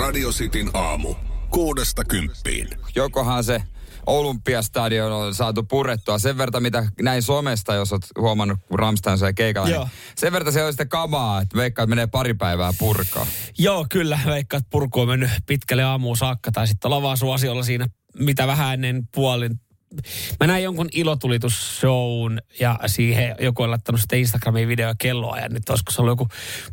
Radio 0.00 0.30
Cityn 0.30 0.70
aamu. 0.74 1.14
Kuudesta 1.50 2.04
kymppiin. 2.04 2.68
Jokohan 2.94 3.44
se 3.44 3.62
Olympiastadion 4.06 5.12
on 5.12 5.34
saatu 5.34 5.62
purettua 5.62 6.18
sen 6.18 6.38
verran, 6.38 6.62
mitä 6.62 6.86
näin 7.02 7.22
somesta, 7.22 7.74
jos 7.74 7.92
olet 7.92 8.06
huomannut, 8.18 8.58
kun 8.68 8.78
Ramstein 8.78 9.18
sai 9.18 9.34
keikalla. 9.34 9.68
Niin 9.68 9.90
sen 10.16 10.32
verran 10.32 10.52
se 10.52 10.64
on 10.64 10.72
sitä 10.72 10.86
kamaa, 10.86 11.40
että 11.40 11.56
veikkaa, 11.56 11.82
että 11.82 11.90
menee 11.90 12.06
pari 12.06 12.34
päivää 12.34 12.72
purkaa. 12.78 13.26
Joo, 13.58 13.86
kyllä. 13.90 14.18
Veikka, 14.26 14.56
että 14.56 14.70
purku 14.70 15.00
on 15.00 15.08
mennyt 15.08 15.30
pitkälle 15.46 15.82
aamuun 15.82 16.16
saakka. 16.16 16.52
Tai 16.52 16.66
sitten 16.66 16.88
ollaan 16.88 17.02
vaan 17.02 17.16
suosiolla 17.16 17.62
siinä, 17.62 17.86
mitä 18.18 18.46
vähän 18.46 18.74
ennen 18.74 19.08
puolin. 19.14 19.60
Mä 20.40 20.46
näin 20.46 20.64
jonkun 20.64 20.88
ilotulitusshown 20.92 22.38
ja 22.60 22.78
siihen 22.86 23.36
joku 23.40 23.62
on 23.62 23.70
laittanut 23.70 24.00
sitten 24.00 24.18
Instagramiin 24.18 24.68
video 24.68 24.94
kelloa 24.98 25.38
ja 25.38 25.48
nyt 25.48 25.68
olisiko 25.68 25.92
se 25.92 26.00
ollut 26.00 26.12
joku 26.12 26.28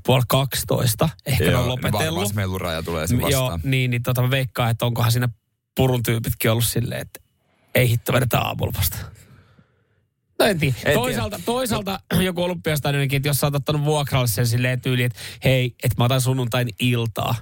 puoli 0.06 0.24
12. 0.28 1.10
Ehkä 1.26 1.44
ne 1.44 1.56
on 1.56 1.64
Joo, 1.64 1.68
lopetellut. 1.68 2.36
Varmaan 2.36 2.76
se 2.76 2.86
tulee 2.86 3.08
sen 3.08 3.22
vastaan. 3.22 3.32
Joo, 3.32 3.60
niin, 3.64 3.92
niin 3.92 4.04
tota, 4.04 4.22
mä 4.22 4.32
veikkaan, 4.32 4.72
että 4.72 4.86
onkohan 4.86 5.12
siinä 5.12 5.30
purun 5.76 6.04
tyypitkin 6.04 6.52
ollut 6.52 6.66
silleen, 6.66 7.02
että 7.02 7.20
ei 7.76 7.90
hitto 7.90 8.14
vedetään 8.14 8.46
aamulla 8.46 8.74
vasta. 8.78 8.98
No 10.40 10.46
en 10.46 10.60
tiedä. 10.60 10.76
En 10.86 10.94
toisaalta, 10.94 11.40
toisaalta 11.46 12.00
joku 12.20 12.44
olympiastadioninkin, 12.44 13.18
että 13.18 13.30
jos 13.30 13.40
sä 13.40 13.48
oot 13.48 13.56
ottanut 13.56 13.86
vuokralle 13.86 14.28
sen 14.28 14.48
silleen 14.48 14.82
tyyliin, 14.82 15.06
että 15.06 15.20
hei, 15.44 15.76
että 15.84 15.96
mä 15.98 16.04
otan 16.06 16.22
sunnuntain 16.22 16.70
iltaa, 16.80 17.36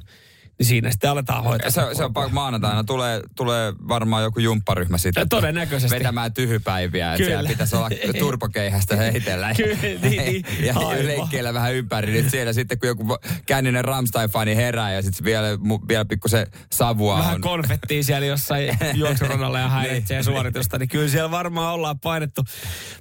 niin 0.60 0.68
siinä 0.68 0.92
sitten 0.92 1.10
aletaan 1.10 1.44
hoitaa. 1.44 1.70
Se, 1.70 1.82
se 1.94 2.04
on 2.04 2.12
maanantaina. 2.32 2.84
Tulee, 2.84 3.22
tulee 3.36 3.74
varmaan 3.88 4.24
joku 4.24 4.40
jumpparyhmä 4.40 4.98
sitten. 4.98 5.30
Todennäköisesti. 5.30 6.00
Vetämään 6.00 6.34
tyhypäiviä. 6.34 7.08
Että 7.08 7.18
Kyllä. 7.18 7.30
siellä 7.30 7.48
pitäisi 7.50 7.76
olla 7.76 7.90
turpokeihästä 8.20 8.96
heitellä. 9.12 9.54
Kyllä, 9.54 9.78
niin, 9.82 10.02
niin. 10.02 10.46
ja 10.60 10.74
Aivan. 10.76 11.06
leikkeillä 11.06 11.54
vähän 11.54 11.74
ympäri. 11.74 12.12
Niin 12.12 12.30
siellä 12.30 12.54
sitten 12.54 12.80
kun 12.80 12.88
joku 12.88 13.18
känninen 13.46 13.86
Ramstein-fani 13.86 14.56
herää 14.56 14.94
ja 14.94 15.02
sitten 15.02 15.26
vielä, 15.26 15.48
vielä 15.88 16.06
pikkusen 16.06 16.48
savua 16.72 17.18
Vähän 17.18 17.36
on. 17.36 17.42
konfettia 17.42 18.04
siellä 18.04 18.28
jossain 18.28 18.78
juoksuradalla 18.94 19.60
ja 19.60 19.70
häiritsee 19.70 20.24
suoritusta, 20.24 20.78
niin 20.78 20.90
kyllä 20.90 21.10
siellä 21.10 21.32
varmaan 21.32 21.74
ollaan 21.74 22.00
painettu, 22.00 22.42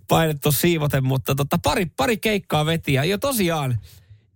painettu 0.08 0.52
siivoten, 0.52 1.04
mutta 1.04 1.34
tota, 1.34 1.58
pari, 1.62 1.86
pari 1.86 2.16
keikkaa 2.16 2.66
veti 2.66 2.92
ja 2.92 3.04
jo 3.04 3.18
tosiaan, 3.18 3.78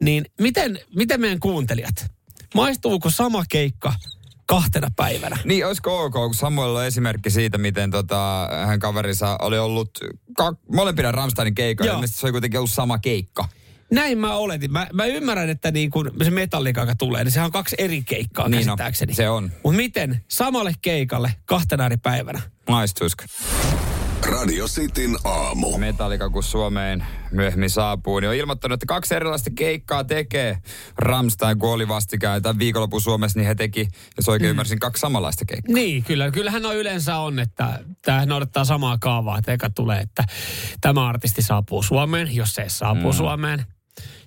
niin 0.02 0.24
miten, 0.40 0.78
miten 0.96 1.20
meidän 1.20 1.40
kuuntelijat, 1.40 2.17
maistuuko 2.54 3.10
sama 3.10 3.44
keikka 3.48 3.92
kahtena 4.46 4.88
päivänä? 4.96 5.36
Niin, 5.44 5.66
olisiko 5.66 6.04
ok, 6.04 6.12
kun 6.12 6.34
Samuel 6.34 6.74
on 6.76 6.84
esimerkki 6.86 7.30
siitä, 7.30 7.58
miten 7.58 7.90
tota, 7.90 8.48
hän 8.66 8.78
kaverinsa 8.78 9.38
oli 9.42 9.58
ollut 9.58 9.90
ka- 10.36 10.54
molempina 10.72 11.12
Ramsteinin 11.12 11.54
keikoilla. 11.54 11.92
Ilmeisesti 11.94 12.20
se 12.20 12.26
oli 12.26 12.32
kuitenkin 12.32 12.58
ollut 12.60 12.70
sama 12.70 12.98
keikka. 12.98 13.48
Näin 13.92 14.18
mä 14.18 14.34
oletin. 14.34 14.72
Mä, 14.72 14.86
mä 14.92 15.04
ymmärrän, 15.06 15.48
että 15.50 15.70
niin 15.70 15.90
kun 15.90 16.10
se 16.24 16.30
metallika, 16.30 16.80
joka 16.80 16.94
tulee, 16.94 17.24
niin 17.24 17.32
sehän 17.32 17.44
on 17.46 17.52
kaksi 17.52 17.76
eri 17.78 18.02
keikkaa 18.02 18.48
Niin 18.48 18.64
käsittääkseni. 18.64 19.14
se 19.14 19.28
on. 19.28 19.52
Mutta 19.64 19.76
miten 19.76 20.24
samalle 20.28 20.72
keikalle 20.82 21.34
kahtena 21.44 21.86
eri 21.86 21.96
päivänä? 21.96 22.40
Maistuisiko? 22.68 23.24
Radio 24.26 24.66
Cityn 24.66 25.16
aamu. 25.24 25.78
Metallika, 25.78 26.30
kun 26.30 26.42
Suomeen 26.42 27.06
myöhemmin 27.30 27.70
saapuu, 27.70 28.20
niin 28.20 28.28
on 28.28 28.34
ilmoittanut, 28.34 28.74
että 28.74 28.86
kaksi 28.86 29.14
erilaista 29.14 29.50
keikkaa 29.54 30.04
tekee. 30.04 30.58
Ramstein, 30.98 31.58
kun 31.58 31.72
oli 31.72 31.88
vastikään 31.88 32.42
tämän 32.42 32.58
viikonlopun 32.58 33.00
Suomessa, 33.00 33.38
niin 33.38 33.46
he 33.46 33.54
teki, 33.54 33.88
jos 34.16 34.28
oikein 34.28 34.50
ymmärsin, 34.50 34.78
kaksi 34.78 35.00
samanlaista 35.00 35.44
keikkaa. 35.44 35.74
Niin, 35.74 36.04
kyllä. 36.04 36.30
Kyllähän 36.30 36.66
on 36.66 36.76
yleensä 36.76 37.16
on, 37.16 37.38
että 37.38 37.78
tämä 38.02 38.26
noudattaa 38.26 38.64
samaa 38.64 38.98
kaavaa. 39.00 39.38
Että 39.38 39.52
eka 39.52 39.70
tulee, 39.70 40.00
että 40.00 40.24
tämä 40.80 41.08
artisti 41.08 41.42
saapuu 41.42 41.82
Suomeen, 41.82 42.34
jos 42.34 42.54
se 42.54 42.62
ei 42.62 42.70
saapuu 42.70 43.12
mm. 43.12 43.16
Suomeen. 43.16 43.64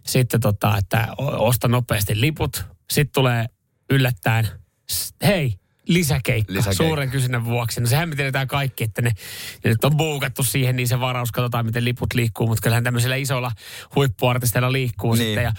Sitten 0.07 0.39
tota, 0.39 0.77
että 0.77 1.07
osta 1.17 1.67
nopeasti 1.67 2.21
liput. 2.21 2.65
Sitten 2.91 3.13
tulee 3.13 3.45
yllättäen, 3.89 4.47
hei, 5.25 5.53
lisäkeikka, 5.87 6.53
Lisäkeikka. 6.53 6.83
suuren 6.83 7.09
kysynnän 7.09 7.45
vuoksi. 7.45 7.81
No 7.81 7.87
sehän 7.87 8.09
me 8.09 8.15
tiedetään 8.15 8.47
kaikki, 8.47 8.83
että 8.83 9.01
ne, 9.01 9.11
ne 9.63 9.69
nyt 9.69 9.83
on 9.83 9.97
buukattu 9.97 10.43
siihen, 10.43 10.75
niin 10.75 10.87
se 10.87 10.99
varaus, 10.99 11.31
katsotaan 11.31 11.65
miten 11.65 11.85
liput 11.85 12.13
liikkuu. 12.13 12.47
Mutta 12.47 12.61
kyllähän 12.61 12.83
tämmöisillä 12.83 13.15
isoilla 13.15 13.51
huippuartisteilla 13.95 14.71
liikkuu 14.71 15.13
Niin. 15.13 15.25
sitten. 15.25 15.43
Ja 15.43 15.53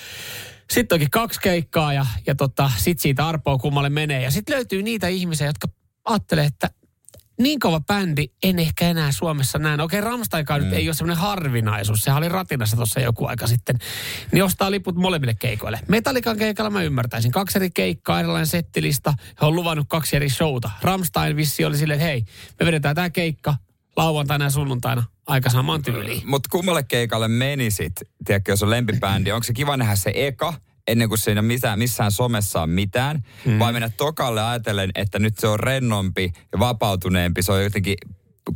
sitten 0.70 0.97
onkin 0.97 1.10
kaksi 1.10 1.41
keikkaa 1.41 1.92
ja, 1.92 2.06
ja 2.26 2.34
tota, 2.34 2.70
sitten 2.76 3.02
siitä 3.02 3.28
arpoa 3.28 3.58
kummalle 3.58 3.88
menee. 3.91 4.22
Ja 4.22 4.30
sitten 4.30 4.54
löytyy 4.56 4.82
niitä 4.82 5.08
ihmisiä, 5.08 5.47
jotka 5.47 5.69
ajattelee, 6.04 6.44
että 6.44 6.70
niin 7.38 7.60
kova 7.60 7.81
bändi 7.81 8.28
en 8.43 8.59
ehkä 8.59 8.88
enää 8.88 9.12
Suomessa 9.12 9.59
näe. 9.59 9.76
No 9.76 9.84
Okei, 9.84 10.00
Ramsteinkaan 10.00 10.60
mm. 10.60 10.65
nyt 10.65 10.75
ei 10.75 10.88
ole 10.88 10.94
semmoinen 10.94 11.22
harvinaisuus. 11.22 12.00
Sehän 12.00 12.19
oli 12.19 12.28
ratinassa 12.28 12.76
tuossa 12.76 13.00
joku 13.00 13.26
aika 13.26 13.47
sitten. 13.47 13.78
Niin 14.32 14.44
ostaa 14.44 14.70
liput 14.70 14.97
molemmille 14.97 15.34
keikoille. 15.34 15.81
Metallikan 15.88 16.37
keikalla 16.37 16.71
mä 16.71 16.82
ymmärtäisin. 16.82 17.32
Kaksi 17.32 17.59
eri 17.59 17.71
keikkaa, 17.71 18.21
erilainen 18.21 18.47
settilista. 18.47 19.15
He 19.41 19.47
on 19.47 19.54
luvannut 19.54 19.87
kaksi 19.88 20.16
eri 20.16 20.31
showta. 20.31 20.71
Ramstein 20.82 21.37
vissi 21.37 21.65
oli 21.65 21.76
silleen, 21.76 22.00
että 22.00 22.09
hei, 22.09 22.25
me 22.60 22.66
vedetään 22.66 22.94
tämä 22.94 23.10
keikka 23.10 23.56
lauantaina 23.97 24.44
ja 24.44 24.50
sunnuntaina 24.50 25.04
aika 25.26 25.50
saman 25.50 25.82
tyyliin. 25.82 26.22
Mutta 26.25 26.48
kummalle 26.53 26.82
keikalle 26.82 27.28
menisit, 27.28 27.92
tiedätkö, 28.25 28.53
jos 28.53 28.62
on 28.62 28.71
lempibändi, 28.71 29.32
onko 29.32 29.44
se 29.44 29.53
kiva 29.53 29.76
nähdä 29.76 29.97
se 29.97 30.12
eka, 30.15 30.54
ennen 30.87 31.09
kuin 31.09 31.19
siinä 31.19 31.43
missään, 31.43 31.78
missään 31.78 32.12
somessa 32.12 32.62
on 32.62 32.70
mitään, 32.70 33.22
mm. 33.44 33.59
vai 33.59 33.72
mennä 33.72 33.91
tokalle 33.97 34.43
ajatellen, 34.43 34.91
että 34.94 35.19
nyt 35.19 35.38
se 35.38 35.48
on 35.48 35.60
rennompi 35.60 36.32
ja 36.53 36.59
vapautuneempi, 36.59 37.43
se 37.43 37.53
on 37.53 37.62
jotenkin 37.62 37.97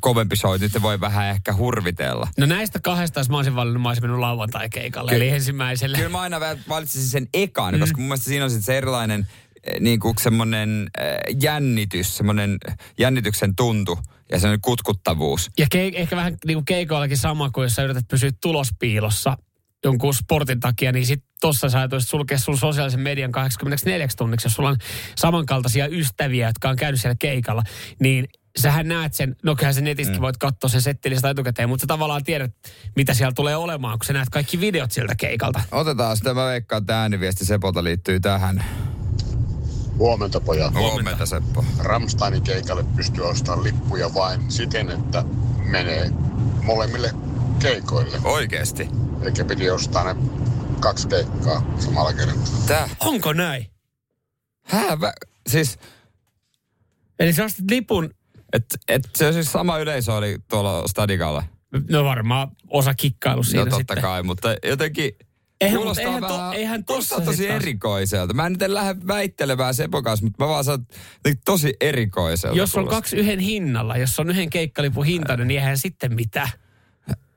kovempi 0.00 0.36
show, 0.36 0.60
nyt 0.60 0.72
se 0.72 0.82
voi 0.82 1.00
vähän 1.00 1.26
ehkä 1.26 1.54
hurvitella. 1.54 2.28
No 2.38 2.46
näistä 2.46 2.80
kahdesta, 2.80 3.20
jos 3.20 3.28
mä 3.28 3.36
olisin 3.36 3.54
valinnut, 3.54 3.82
mä 3.82 3.88
olisin 3.88 4.04
mennyt 4.04 4.20
lauantai-keikalle. 4.20 5.12
Eli 5.12 5.28
ensimmäiselle. 5.28 5.96
Kyllä 5.96 6.10
mä 6.10 6.20
aina 6.20 6.40
valitsisin 6.68 7.08
sen 7.08 7.28
ekan, 7.34 7.74
mm. 7.74 7.80
koska 7.80 7.98
mun 7.98 8.08
mielestä 8.08 8.24
siinä 8.24 8.44
on 8.44 8.50
sit 8.50 8.64
se 8.64 8.78
erilainen 8.78 9.26
eh, 9.64 9.80
niin 9.80 10.00
kuin 10.00 10.14
semmoinen 10.20 10.90
äh, 11.00 11.16
jännitys, 11.42 12.16
semmoinen 12.16 12.58
jännityksen 12.98 13.56
tuntu 13.56 13.98
ja 14.30 14.40
semmoinen 14.40 14.60
kutkuttavuus. 14.60 15.50
Ja 15.58 15.66
ke- 15.74 15.96
ehkä 15.96 16.16
vähän 16.16 16.36
niin 16.46 16.56
kuin 16.56 16.64
keikoillakin 16.64 17.18
sama 17.18 17.50
kuin 17.50 17.62
jos 17.62 17.74
sä 17.74 17.82
yrität 17.82 18.08
pysyä 18.08 18.30
tulospiilossa 18.42 19.38
jonkun 19.84 20.14
sportin 20.14 20.60
takia, 20.60 20.92
niin 20.92 21.06
sit 21.06 21.24
tossa 21.40 21.68
sä 21.68 21.78
ajatuisit 21.78 22.10
sulkea 22.10 22.38
sun 22.38 22.58
sosiaalisen 22.58 23.00
median 23.00 23.32
84 23.32 24.08
tunniksi, 24.16 24.46
jos 24.46 24.54
sulla 24.54 24.68
on 24.68 24.76
samankaltaisia 25.16 25.88
ystäviä, 25.88 26.46
jotka 26.46 26.68
on 26.68 26.76
käynyt 26.76 27.00
siellä 27.00 27.16
keikalla, 27.18 27.62
niin 28.00 28.28
sähän 28.58 28.88
näet 28.88 29.14
sen, 29.14 29.36
no 29.42 29.56
kyllähän 29.56 29.74
sen 29.74 29.84
netistäkin 29.84 30.20
mm. 30.20 30.22
voit 30.22 30.36
katsoa 30.36 30.70
sen 30.70 30.82
settilistä 30.82 31.30
etukäteen, 31.30 31.68
mutta 31.68 31.82
sä 31.82 31.86
tavallaan 31.86 32.24
tiedät, 32.24 32.52
mitä 32.96 33.14
siellä 33.14 33.32
tulee 33.32 33.56
olemaan, 33.56 33.98
kun 33.98 34.06
sä 34.06 34.12
näet 34.12 34.28
kaikki 34.28 34.60
videot 34.60 34.92
sieltä 34.92 35.14
keikalta. 35.14 35.60
Otetaan 35.72 36.16
sitä, 36.16 36.34
mä 36.34 36.46
veikkaan, 36.46 36.82
että 36.82 37.00
ääniviesti 37.00 37.44
Sepolta 37.44 37.84
liittyy 37.84 38.20
tähän. 38.20 38.64
Huomenta 39.98 40.40
pojat. 40.40 40.74
Huomenta 40.74 41.26
Seppo. 41.26 41.64
Ramsteinin 41.78 42.42
keikalle 42.42 42.84
pystyy 42.96 43.24
ostamaan 43.24 43.64
lippuja 43.64 44.14
vain 44.14 44.50
siten, 44.50 44.90
että 44.90 45.24
menee 45.58 46.10
molemmille 46.62 47.10
keikoille. 47.58 48.18
Oikeesti. 48.24 48.88
Eikä 49.22 49.44
piti 49.44 49.70
ostaa 49.70 50.04
ne 50.04 50.16
kaksi 50.80 51.08
keikkaa 51.08 51.74
samalla 51.78 52.12
kertaa. 52.12 52.34
Tää? 52.66 52.88
Onko 53.00 53.32
näin? 53.32 53.66
Hää? 54.64 55.00
Vä, 55.00 55.12
siis, 55.48 55.78
Eli 57.18 57.32
sä 57.32 57.44
ostit 57.44 57.70
lipun, 57.70 58.10
et, 58.52 58.64
et 58.88 59.02
se 59.14 59.26
on 59.26 59.32
siis 59.32 59.52
sama 59.52 59.78
yleisö 59.78 60.14
oli 60.14 60.38
tuolla 60.50 60.88
Stadikalla. 60.88 61.42
no 61.90 62.04
varmaan 62.04 62.48
osa 62.68 62.94
kikkailu 62.94 63.42
siinä 63.42 63.64
no 63.64 63.70
totta 63.70 63.76
sitten. 63.78 64.02
kai, 64.02 64.22
mutta 64.22 64.54
jotenkin 64.64 65.10
Eihän, 65.60 65.82
mutta 65.84 66.00
eihän 66.00 66.22
to- 66.22 66.52
eihän 66.52 66.84
tossa 66.84 67.20
tosi 67.20 67.48
erikoiselta. 67.48 68.34
Mä 68.34 68.46
en 68.46 68.52
nyt 68.52 68.62
en 68.62 68.74
lähde 68.74 68.96
väittelemään 69.06 69.74
Sepon 69.74 70.02
kanssa, 70.02 70.26
mutta 70.26 70.44
mä 70.44 70.48
vaan 70.48 70.64
sanon, 70.64 70.86
että 71.24 71.42
tosi 71.44 71.74
erikoiselta. 71.80 72.56
Jos 72.56 72.74
on 72.74 72.80
kuulostaa. 72.82 73.00
kaksi 73.00 73.16
yhden 73.16 73.38
hinnalla, 73.38 73.96
jos 73.96 74.18
on 74.20 74.30
yhden 74.30 74.50
keikkalipun 74.50 75.06
hintainen, 75.06 75.48
niin 75.48 75.60
eihän 75.60 75.78
sitten 75.78 76.14
mitään. 76.14 76.50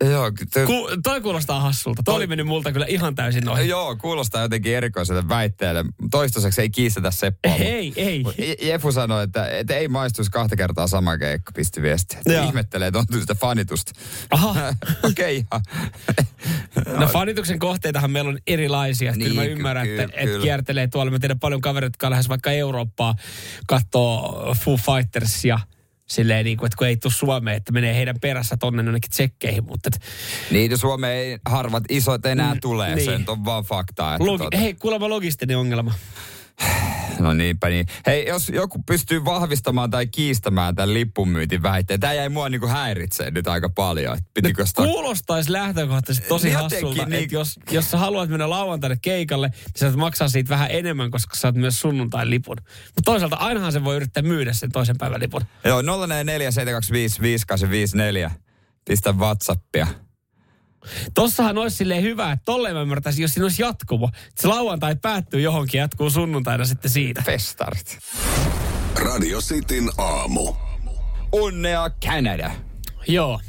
Joo, 0.04 0.32
te, 0.54 0.66
Ku, 0.66 0.88
toi 1.04 1.22
kuulostaa 1.22 1.60
hassulta. 1.60 2.04
Toi 2.04 2.16
oli 2.16 2.28
mennyt 2.28 2.48
multa 2.48 2.72
kyllä 2.72 2.86
ihan 2.86 3.16
täysin 3.16 3.50
ohi. 3.50 3.68
joo, 3.68 3.96
kuulostaa 3.96 4.42
jotenkin 4.42 4.76
erikoiselta 4.76 5.30
väitteelle. 5.30 5.86
Toistaiseksi 6.12 6.62
ei 6.62 6.70
kiistetä 6.70 7.12
Seppoa. 7.12 7.56
Ei, 7.56 7.94
ei. 7.96 8.24
Jefu 8.62 8.92
sanoi, 8.92 9.24
että, 9.24 9.48
että 9.48 9.76
ei 9.76 9.88
maistuisi 9.88 10.32
kahta 10.32 10.56
kertaa 10.56 10.88
sama 10.88 11.18
keikka, 11.18 11.52
pisti 11.56 11.82
viesti. 11.82 12.18
Joo. 12.26 12.46
Ihmettelee, 12.46 12.88
että 12.88 13.00
on 13.00 13.06
sitä 13.22 13.36
fanitusta. 13.36 13.92
Aha. 14.32 14.74
Okei, 15.10 15.44
okay, 15.52 15.60
No 17.00 17.08
fanituksen 17.08 17.60
kohteitahan 17.60 18.12
meillä 18.12 18.30
on 18.30 18.40
erilaisia. 18.48 19.12
Niin, 19.12 19.20
Niin, 19.20 19.30
kyllä 19.30 19.42
mä 19.42 19.46
ky- 19.48 19.52
ymmärrän, 19.52 19.88
kyllä, 19.88 20.04
että 20.04 20.18
et 20.20 20.26
kyllä. 20.30 20.44
kiertelee 20.44 20.88
tuolla. 20.88 21.12
Mä 21.12 21.20
tiedän 21.20 21.40
paljon 21.40 21.62
kavereita, 21.62 21.94
jotka 21.94 22.10
lähes 22.10 22.30
vaikka 22.30 22.52
Eurooppaa 22.52 23.16
katsoo 23.68 24.56
Foo 24.64 24.78
Fightersia. 24.78 25.60
Silleen 26.10 26.46
niin 26.46 26.58
kuin, 26.58 26.68
että 26.68 26.78
kun 26.78 26.88
ei 26.88 26.98
tule 26.98 27.14
Suomeen, 27.14 27.58
että 27.58 27.72
menee 27.72 27.96
heidän 27.96 28.16
perässä 28.22 28.58
tonne 28.58 28.84
jonnekin 28.84 29.12
tsekkeihin. 29.12 29.64
Mutta 29.66 29.90
et, 29.96 30.02
Niin, 30.52 30.78
Suomeen 30.78 31.14
ei 31.18 31.38
harvat 31.46 31.84
isot 31.90 32.26
enää 32.26 32.54
Mm, 32.54 32.60
tulee. 32.62 32.96
niin. 32.96 33.06
Se 33.06 33.32
on 33.32 33.46
vaan 33.46 33.64
faktaa. 33.64 34.16
Että 34.16 34.26
logi- 34.26 34.38
tuota, 34.38 34.58
Hei, 34.58 34.74
kuulemma 34.74 35.10
logistinen 35.10 35.58
ongelma. 35.58 35.94
No 37.20 37.34
niinpä 37.34 37.70
niin. 37.70 37.88
Hei, 38.06 38.28
jos 38.28 38.50
joku 38.50 38.84
pystyy 38.88 39.26
vahvistamaan 39.26 39.90
tai 39.90 40.08
kiistämään 40.08 40.76
tämän 40.76 40.94
lippunmyyntin 40.94 41.64
väitteen, 41.64 42.00
tämä 42.00 42.14
jäi 42.14 42.30
mua 42.30 42.50
niinku 42.50 42.68
häiritsee 42.68 43.32
nyt 43.32 43.48
aika 43.48 43.70
paljon. 43.70 44.18
Pitikö 44.34 44.66
sitä... 44.66 44.82
Kuulostaisi 44.82 45.52
lähtökohtaisesti 45.52 46.28
tosi 46.30 46.52
hassulta, 46.52 47.06
niin- 47.06 47.24
että 47.24 47.36
jos, 47.36 47.60
jos 47.72 47.92
sä 47.92 47.98
haluat 47.98 48.30
mennä 48.30 48.50
lauantaille 48.50 48.98
keikalle, 49.02 49.48
niin 49.50 49.92
sä 49.92 49.98
maksaa 49.98 50.30
siitä 50.30 50.50
vähän 50.50 50.72
enemmän, 50.72 51.12
koska 51.12 51.36
sä 51.36 51.42
saat 51.42 51.56
myös 51.56 51.80
sunnuntain 51.80 52.30
lipun. 52.30 52.58
Mutta 52.86 53.02
toisaalta 53.06 53.36
ainahan 53.36 53.72
se 53.72 53.84
voi 53.84 53.96
yrittää 53.96 54.24
myydä 54.24 54.54
sen 54.54 54.72
toisen 54.72 54.98
päivän 54.98 55.22
lipun. 55.22 55.42
Joo, 55.66 55.82
047255854. 55.82 55.86
Pistä 58.86 59.12
Whatsappia. 59.12 59.88
Tossahan 61.14 61.58
olisi 61.58 61.78
silleen 61.78 62.04
hyvä, 62.04 62.32
että 62.32 62.46
tolleen 62.46 62.76
mä 62.76 62.82
ymmärtäisin, 62.82 63.22
jos 63.22 63.34
siinä 63.34 63.46
olisi 63.46 63.62
jatkumo. 63.62 64.10
Se 64.36 64.48
lauantai 64.48 64.96
päättyy 64.96 65.42
johonkin, 65.42 65.80
jatkuu 65.80 66.10
sunnuntaina 66.10 66.66
sitten 66.66 66.92
siitä. 66.92 67.22
Festarit. 67.26 68.00
Radio 68.96 69.40
Cityn 69.40 69.90
aamu. 69.98 70.54
Onnea 71.32 71.90
Canada. 72.06 72.52
Joo. 73.08 73.40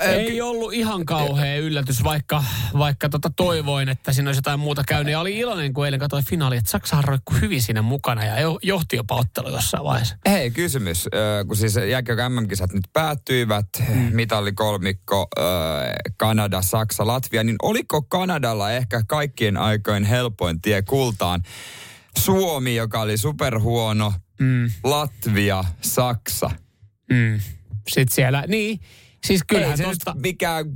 Ei 0.00 0.40
ollut 0.40 0.72
ihan 0.72 1.04
kauhea 1.06 1.56
yllätys, 1.56 2.04
vaikka, 2.04 2.44
vaikka 2.78 3.08
tota 3.08 3.30
toivoin, 3.36 3.88
että 3.88 4.12
siinä 4.12 4.28
olisi 4.28 4.38
jotain 4.38 4.60
muuta 4.60 4.84
käynyt. 4.84 5.12
Ja 5.12 5.20
oli 5.20 5.38
iloinen, 5.38 5.72
kun 5.72 5.84
eilen 5.84 6.00
katsoin 6.00 6.24
finaali, 6.24 6.56
että 6.56 6.70
Saksa 6.70 7.02
roikku 7.02 7.34
hyvin 7.40 7.62
siinä 7.62 7.82
mukana 7.82 8.24
ja 8.24 8.40
jo- 8.40 8.58
johti 8.62 8.96
jopa 8.96 9.14
ottelu 9.14 9.50
jossain 9.50 9.84
vaiheessa. 9.84 10.16
Hei, 10.28 10.50
kysymys. 10.50 11.08
Kun 11.46 11.56
siis 11.56 11.76
jääkiekko 11.90 12.28
MM-kisat 12.28 12.72
nyt 12.72 12.84
päättyivät, 12.92 13.68
mm. 13.88 13.94
mitallikolmikko, 14.12 15.28
Kanada, 16.16 16.62
Saksa, 16.62 17.06
Latvia, 17.06 17.44
niin 17.44 17.56
oliko 17.62 18.02
Kanadalla 18.02 18.72
ehkä 18.72 19.02
kaikkien 19.08 19.56
aikojen 19.56 20.04
helpoin 20.04 20.60
tie 20.60 20.82
kultaan? 20.82 21.42
Suomi, 22.18 22.76
joka 22.76 23.00
oli 23.00 23.16
superhuono, 23.16 24.12
Mm. 24.40 24.70
Latvia, 24.84 25.64
Saksa. 25.80 26.50
Mm. 27.12 27.40
Sitten 27.88 28.14
siellä, 28.14 28.44
niin, 28.48 28.80
siis 29.26 29.40
Kyllä 29.46 29.60
kyllähän 29.60 29.78
se 29.78 29.84
tosta, 29.84 30.12
nyt 30.14 30.22
mikään, 30.22 30.66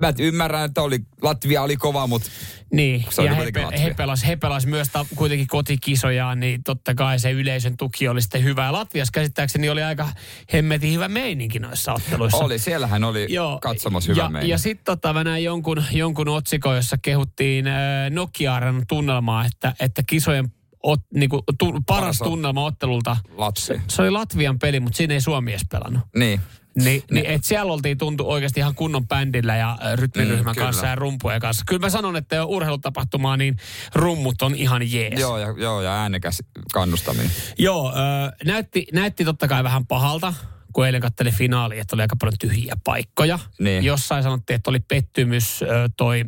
mä 0.00 0.12
ymmärrän, 0.18 0.64
että 0.64 0.82
oli, 0.82 0.98
Latvia 1.22 1.62
oli 1.62 1.76
kova, 1.76 2.06
mutta 2.06 2.30
niin, 2.72 3.04
Se 3.10 3.20
oli 3.20 3.28
ja 3.28 3.34
he, 3.34 3.52
pe- 3.52 3.80
he 3.82 3.94
pelas, 3.94 4.26
he 4.26 4.36
pelas 4.36 4.66
myös 4.66 4.88
ta- 4.88 5.06
kuitenkin 5.16 5.46
kotikisojaan, 5.46 6.40
niin 6.40 6.62
totta 6.62 6.94
kai 6.94 7.18
se 7.18 7.30
yleisön 7.30 7.76
tuki 7.76 8.08
oli 8.08 8.22
sitten 8.22 8.44
hyvä. 8.44 8.64
Ja 8.64 8.72
Latviassa 8.72 9.12
käsittääkseni 9.12 9.68
oli 9.68 9.82
aika 9.82 10.08
hemmetin 10.52 10.92
hyvä 10.92 11.08
meininki 11.08 11.58
noissa 11.58 11.92
otteluissa. 11.92 12.36
oli, 12.36 12.58
siellähän 12.58 13.04
oli 13.04 13.26
katsomassa 13.60 14.12
hyvä 14.12 14.22
ja, 14.22 14.28
meininki. 14.28 14.50
Ja 14.50 14.58
sitten 14.58 14.84
tota, 14.84 15.12
mä 15.12 15.24
näin 15.24 15.44
jonkun, 15.44 15.84
jonkun 15.92 16.28
otsikon, 16.28 16.76
jossa 16.76 16.96
kehuttiin 17.02 17.66
äh, 17.66 17.74
nokia 18.10 18.60
tunnelmaa, 18.88 19.44
että, 19.44 19.74
että 19.80 20.02
kisojen 20.06 20.52
ot, 20.82 21.00
niinku, 21.14 21.42
tu, 21.58 21.72
paras 21.72 21.84
Paras 21.86 22.18
tunnelma 22.18 22.64
ottelulta. 22.64 23.16
Latvia. 23.36 23.80
Se 23.88 24.02
oli 24.02 24.10
Latvian 24.10 24.58
peli, 24.58 24.80
mutta 24.80 24.96
siinä 24.96 25.14
ei 25.14 25.20
Suomi 25.20 25.50
edes 25.50 25.66
pelannut. 25.70 26.02
Niin. 26.16 26.40
Niin, 26.84 27.02
niin 27.10 27.26
et 27.26 27.44
siellä 27.44 27.72
oltiin 27.72 27.98
tuntu 27.98 28.30
oikeasti 28.30 28.60
ihan 28.60 28.74
kunnon 28.74 29.08
bändillä 29.08 29.56
ja 29.56 29.78
rytmiryhmän 29.94 30.54
Mm, 30.56 30.60
kanssa 30.60 30.86
ja 30.86 30.94
rumpujen 30.94 31.40
kanssa. 31.40 31.64
Kyllä 31.66 31.80
mä 31.80 31.90
sanon, 31.90 32.16
että 32.16 32.44
urheilutapahtumaa, 32.44 33.36
niin 33.36 33.56
rummut 33.94 34.42
on 34.42 34.54
ihan 34.54 34.92
jees. 34.92 35.20
Joo, 35.20 35.38
ja, 35.38 35.54
joo, 35.56 35.82
ja 35.82 35.92
äänekäs 35.94 36.42
kannustaminen. 36.72 37.30
Joo, 37.58 37.92
ö, 37.92 38.32
näytti, 38.44 38.86
näytti 38.92 39.24
totta 39.24 39.48
kai 39.48 39.64
vähän 39.64 39.86
pahalta, 39.86 40.34
kun 40.72 40.86
eilen 40.86 41.00
katteli 41.00 41.30
finaali, 41.30 41.78
että 41.78 41.96
oli 41.96 42.02
aika 42.02 42.16
paljon 42.20 42.38
tyhjiä 42.40 42.74
paikkoja. 42.84 43.38
Niin. 43.58 43.84
Jossain 43.84 44.22
sanottiin, 44.22 44.54
että 44.54 44.70
oli 44.70 44.80
pettymys 44.80 45.60
toi, 45.96 46.24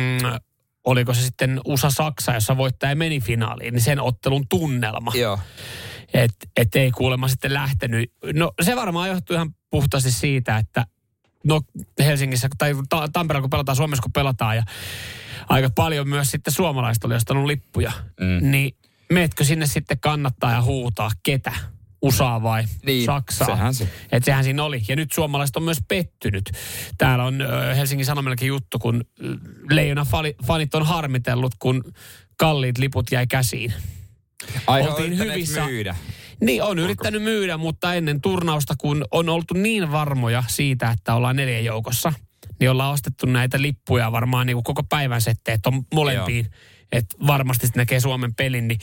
oliko 0.84 1.14
se 1.14 1.22
sitten 1.22 1.60
USA-Saksa, 1.64 2.34
jossa 2.34 2.56
voittaja 2.56 2.96
meni 2.96 3.20
finaaliin, 3.20 3.74
niin 3.74 3.82
sen 3.82 4.00
ottelun 4.00 4.48
tunnelma. 4.48 5.12
Joo. 5.14 5.38
Että 6.14 6.46
et 6.56 6.76
ei 6.76 6.90
kuulemma 6.90 7.28
sitten 7.28 7.54
lähtenyt. 7.54 8.12
No 8.34 8.52
se 8.62 8.76
varmaan 8.76 9.08
johtuu 9.08 9.34
ihan 9.36 9.54
puhtaasti 9.70 10.10
siitä, 10.12 10.56
että 10.58 10.86
no 11.44 11.60
Helsingissä 11.98 12.48
tai 12.58 12.74
Ta- 12.88 13.08
Tampereella 13.12 13.42
kun 13.42 13.50
pelataan, 13.50 13.76
Suomessa 13.76 14.02
kun 14.02 14.12
pelataan 14.12 14.56
ja 14.56 14.62
aika 15.48 15.70
paljon 15.74 16.08
myös 16.08 16.30
sitten 16.30 16.54
suomalaiset 16.54 17.04
oli 17.04 17.14
ostanut 17.14 17.44
lippuja. 17.46 17.92
Mm. 18.20 18.50
Niin 18.50 18.76
meetkö 19.12 19.44
sinne 19.44 19.66
sitten 19.66 20.00
kannattaa 20.00 20.52
ja 20.52 20.62
huutaa 20.62 21.10
ketä? 21.22 21.52
USA 22.02 22.42
vai 22.42 22.64
Niin, 22.86 23.04
Saksaa? 23.06 23.46
sehän 23.46 23.74
se. 23.74 23.88
Et 24.12 24.24
sehän 24.24 24.44
siinä 24.44 24.64
oli. 24.64 24.82
Ja 24.88 24.96
nyt 24.96 25.12
suomalaiset 25.12 25.56
on 25.56 25.62
myös 25.62 25.78
pettynyt. 25.88 26.50
Täällä 26.98 27.24
on 27.24 27.38
Helsingin 27.76 28.06
Sanomillakin 28.06 28.48
juttu, 28.48 28.78
kun 28.78 29.04
Leijona 29.70 30.06
fanit 30.46 30.74
on 30.74 30.86
harmitellut, 30.86 31.52
kun 31.58 31.84
kalliit 32.36 32.78
liput 32.78 33.12
jäi 33.12 33.26
käsiin. 33.26 33.72
Ai, 34.66 34.82
Oltiin 34.82 35.18
hyvissä- 35.18 35.64
myydä. 35.64 35.96
Niin, 36.40 36.62
on 36.62 36.78
yrittänyt 36.78 37.22
myydä, 37.22 37.56
mutta 37.56 37.94
ennen 37.94 38.20
turnausta, 38.20 38.74
kun 38.78 39.04
on 39.10 39.28
oltu 39.28 39.54
niin 39.54 39.92
varmoja 39.92 40.44
siitä, 40.48 40.90
että 40.90 41.14
ollaan 41.14 41.36
neljän 41.36 41.64
joukossa, 41.64 42.12
niin 42.60 42.70
ollaan 42.70 42.92
ostettu 42.92 43.26
näitä 43.26 43.62
lippuja 43.62 44.12
varmaan 44.12 44.46
niin 44.46 44.56
kuin 44.56 44.64
koko 44.64 44.82
päivän 44.82 45.20
setteet 45.20 45.66
on 45.66 45.82
molempiin. 45.94 46.46
Että 46.92 47.16
varmasti 47.26 47.66
näkee 47.74 48.00
Suomen 48.00 48.34
pelin, 48.34 48.68
niin 48.68 48.78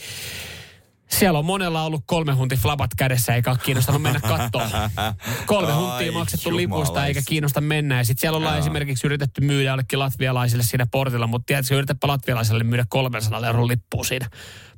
siellä 1.08 1.38
on 1.38 1.44
monella 1.44 1.82
ollut 1.82 2.02
kolme 2.06 2.32
hunti 2.32 2.56
flabat 2.56 2.90
kädessä, 2.96 3.34
eikä 3.34 3.50
ole 3.50 3.58
kiinnostanut 3.64 4.02
mennä 4.02 4.20
kattoon. 4.20 4.70
Kolme 5.46 5.72
huntia 5.72 6.12
maksettu 6.12 6.48
jumalais. 6.48 6.66
lipuista, 6.66 7.06
eikä 7.06 7.22
kiinnosta 7.26 7.60
mennä. 7.60 7.96
Ja 7.96 8.04
sitten 8.04 8.20
siellä 8.20 8.36
ollaan 8.36 8.54
Joo. 8.54 8.60
esimerkiksi 8.60 9.06
yritetty 9.06 9.40
myydä 9.40 9.70
jollekin 9.70 9.98
latvialaisille 9.98 10.62
siinä 10.62 10.86
portilla, 10.86 11.26
mutta 11.26 11.46
tiedätkö, 11.46 11.74
yritäpä 11.74 12.08
latvialaiselle 12.08 12.64
myydä 12.64 12.84
300 12.88 13.46
euron 13.46 13.68
lippua 13.68 14.04
siinä. 14.04 14.30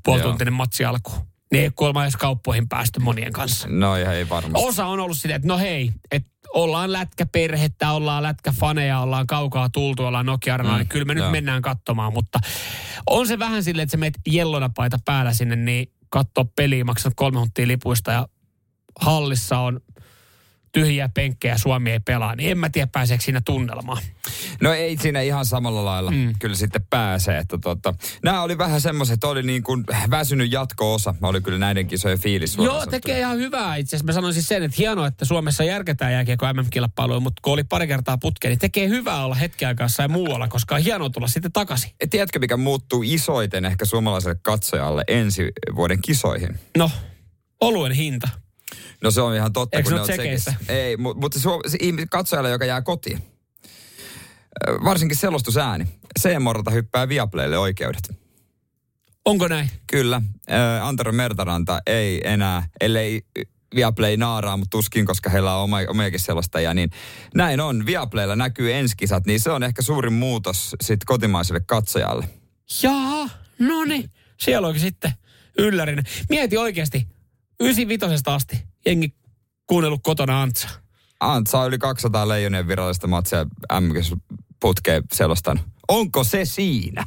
Puolituntinen 0.04 0.52
matsi 0.52 0.84
alkuun. 0.84 1.29
Niin 1.52 1.64
ei 1.64 1.70
kuulemma 1.70 2.02
edes 2.02 2.16
kauppoihin 2.16 2.68
päästy 2.68 3.00
monien 3.00 3.32
kanssa. 3.32 3.68
No 3.70 3.96
ihan 3.96 4.14
ei 4.14 4.28
varmasti. 4.28 4.68
Osa 4.68 4.86
on 4.86 5.00
ollut 5.00 5.18
sitä, 5.18 5.34
että 5.34 5.48
no 5.48 5.58
hei, 5.58 5.92
että 6.10 6.30
ollaan 6.54 6.92
lätkäperhettä, 6.92 7.92
ollaan 7.92 8.22
lätkäfaneja, 8.22 9.00
ollaan 9.00 9.26
kaukaa 9.26 9.68
tultu, 9.68 10.04
ollaan 10.04 10.26
nokia 10.26 10.58
mm, 10.58 10.74
niin 10.74 10.88
kyllä 10.88 11.04
me 11.04 11.14
nyt 11.14 11.22
joo. 11.22 11.30
mennään 11.30 11.62
katsomaan, 11.62 12.12
mutta 12.12 12.38
on 13.10 13.26
se 13.26 13.38
vähän 13.38 13.64
silleen, 13.64 13.82
että 13.82 13.90
sä 13.90 13.96
meet 13.96 14.18
jellona 14.26 14.70
paita 14.76 14.98
päällä 15.04 15.32
sinne, 15.32 15.56
niin 15.56 15.92
katsoo 16.08 16.44
peliä, 16.56 16.84
maksat 16.84 17.12
kolme 17.16 17.38
hunttia 17.38 17.68
lipuista 17.68 18.12
ja 18.12 18.28
hallissa 19.00 19.58
on 19.58 19.80
tyhjiä 20.72 21.08
penkkejä, 21.14 21.58
Suomi 21.58 21.90
ei 21.90 22.00
pelaa, 22.00 22.36
niin 22.36 22.50
en 22.50 22.58
mä 22.58 22.70
tiedä 22.70 22.86
pääseekö 22.92 23.24
siinä 23.24 23.40
tunnelmaan. 23.44 24.02
No 24.60 24.72
ei 24.72 24.96
siinä 24.96 25.20
ihan 25.20 25.46
samalla 25.46 25.84
lailla 25.84 26.10
mm. 26.10 26.34
kyllä 26.38 26.54
sitten 26.54 26.86
pääsee. 26.90 27.38
Että 27.38 27.58
tota, 27.58 27.94
nämä 28.22 28.42
oli 28.42 28.58
vähän 28.58 28.80
semmoiset, 28.80 29.14
että 29.14 29.28
oli 29.28 29.42
niin 29.42 29.62
kuin 29.62 29.84
väsynyt 30.10 30.52
jatko-osa. 30.52 31.14
Mä 31.20 31.28
oli 31.28 31.40
kyllä 31.40 31.58
näiden 31.58 31.86
kisojen 31.86 32.18
fiilis. 32.18 32.56
Joo, 32.56 32.66
sanottuna. 32.66 32.90
tekee 32.90 33.18
ihan 33.18 33.36
hyvää 33.36 33.76
itse 33.76 33.96
asiassa. 33.96 34.06
Mä 34.06 34.12
sanoisin 34.12 34.42
sen, 34.42 34.62
että 34.62 34.76
hienoa, 34.78 35.06
että 35.06 35.24
Suomessa 35.24 35.64
järketään 35.64 36.12
jääkiekko 36.12 36.46
MM-kilpailuja, 36.52 37.20
mutta 37.20 37.40
kun 37.42 37.52
oli 37.52 37.64
pari 37.64 37.86
kertaa 37.86 38.18
putkeen, 38.18 38.50
niin 38.50 38.58
tekee 38.58 38.88
hyvää 38.88 39.24
olla 39.24 39.34
hetken 39.34 39.68
aikaa 39.68 39.86
ja 39.98 40.08
muualla, 40.08 40.48
koska 40.48 40.74
on 40.74 40.80
hienoa 40.80 41.10
tulla 41.10 41.28
sitten 41.28 41.52
takaisin. 41.52 41.90
Et 42.00 42.10
Tiedätkö, 42.10 42.38
mikä 42.38 42.56
muuttuu 42.56 43.02
isoiten 43.04 43.64
ehkä 43.64 43.84
suomalaiselle 43.84 44.36
katsojalle 44.42 45.04
ensi 45.08 45.48
vuoden 45.74 46.02
kisoihin? 46.02 46.60
No, 46.76 46.90
oluen 47.60 47.92
hinta. 47.92 48.28
No 49.02 49.10
se 49.10 49.20
on 49.20 49.34
ihan 49.34 49.52
totta. 49.52 49.76
Eikö 49.78 49.90
kun 49.90 49.92
ne 49.92 49.96
ne 49.96 50.02
ole 50.02 50.12
on 50.12 50.18
tsekeissä? 50.18 50.50
tsekissä. 50.50 50.72
Ei, 50.74 50.96
mu- 50.96 51.14
mutta 51.20 51.38
se, 51.38 51.48
se 51.66 51.78
ihmis- 51.82 52.06
katsojalle, 52.10 52.50
joka 52.50 52.64
jää 52.64 52.82
kotiin. 52.82 53.22
Varsinkin 54.84 55.16
selostusääni. 55.18 55.86
C-Morta 56.20 56.70
hyppää 56.70 57.08
Viaplaylle 57.08 57.58
oikeudet. 57.58 58.10
Onko 59.24 59.48
näin? 59.48 59.70
Kyllä. 59.86 60.22
Ö, 60.50 60.54
Antero 60.82 61.12
Mertaranta 61.12 61.80
ei 61.86 62.20
enää, 62.24 62.68
ellei 62.80 63.22
Viaplay 63.74 64.16
naaraa, 64.16 64.56
mutta 64.56 64.70
tuskin, 64.76 65.06
koska 65.06 65.30
heillä 65.30 65.56
on 65.56 65.62
oma, 65.62 65.78
omiakin 65.88 66.20
selostajia, 66.20 66.74
niin 66.74 66.90
näin 67.34 67.60
on. 67.60 67.86
Viaplaylla 67.86 68.36
näkyy 68.36 68.72
enskisat, 68.72 69.26
niin 69.26 69.40
se 69.40 69.50
on 69.50 69.62
ehkä 69.62 69.82
suurin 69.82 70.12
muutos 70.12 70.76
sitten 70.82 71.06
kotimaiselle 71.06 71.60
katsojalle. 71.60 72.28
Jaa, 72.82 73.28
no 73.58 73.84
niin. 73.84 74.10
Siellä 74.40 74.68
onkin 74.68 74.80
sitten 74.82 75.12
yllärinä. 75.58 76.02
Mieti 76.28 76.56
oikeasti, 76.56 77.08
95 77.60 78.22
asti 78.26 78.69
jengi 78.86 79.14
kuunnellut 79.66 80.00
kotona 80.02 80.42
Antsa. 80.42 80.68
Antsa 81.20 81.60
on 81.60 81.68
yli 81.68 81.78
200 81.78 82.28
leijonien 82.28 82.68
virallista 82.68 83.06
matsia 83.06 83.44
MKS 83.80 84.14
putkeen 84.60 85.02
selostanut. 85.12 85.64
Onko 85.88 86.24
se 86.24 86.44
siinä? 86.44 87.06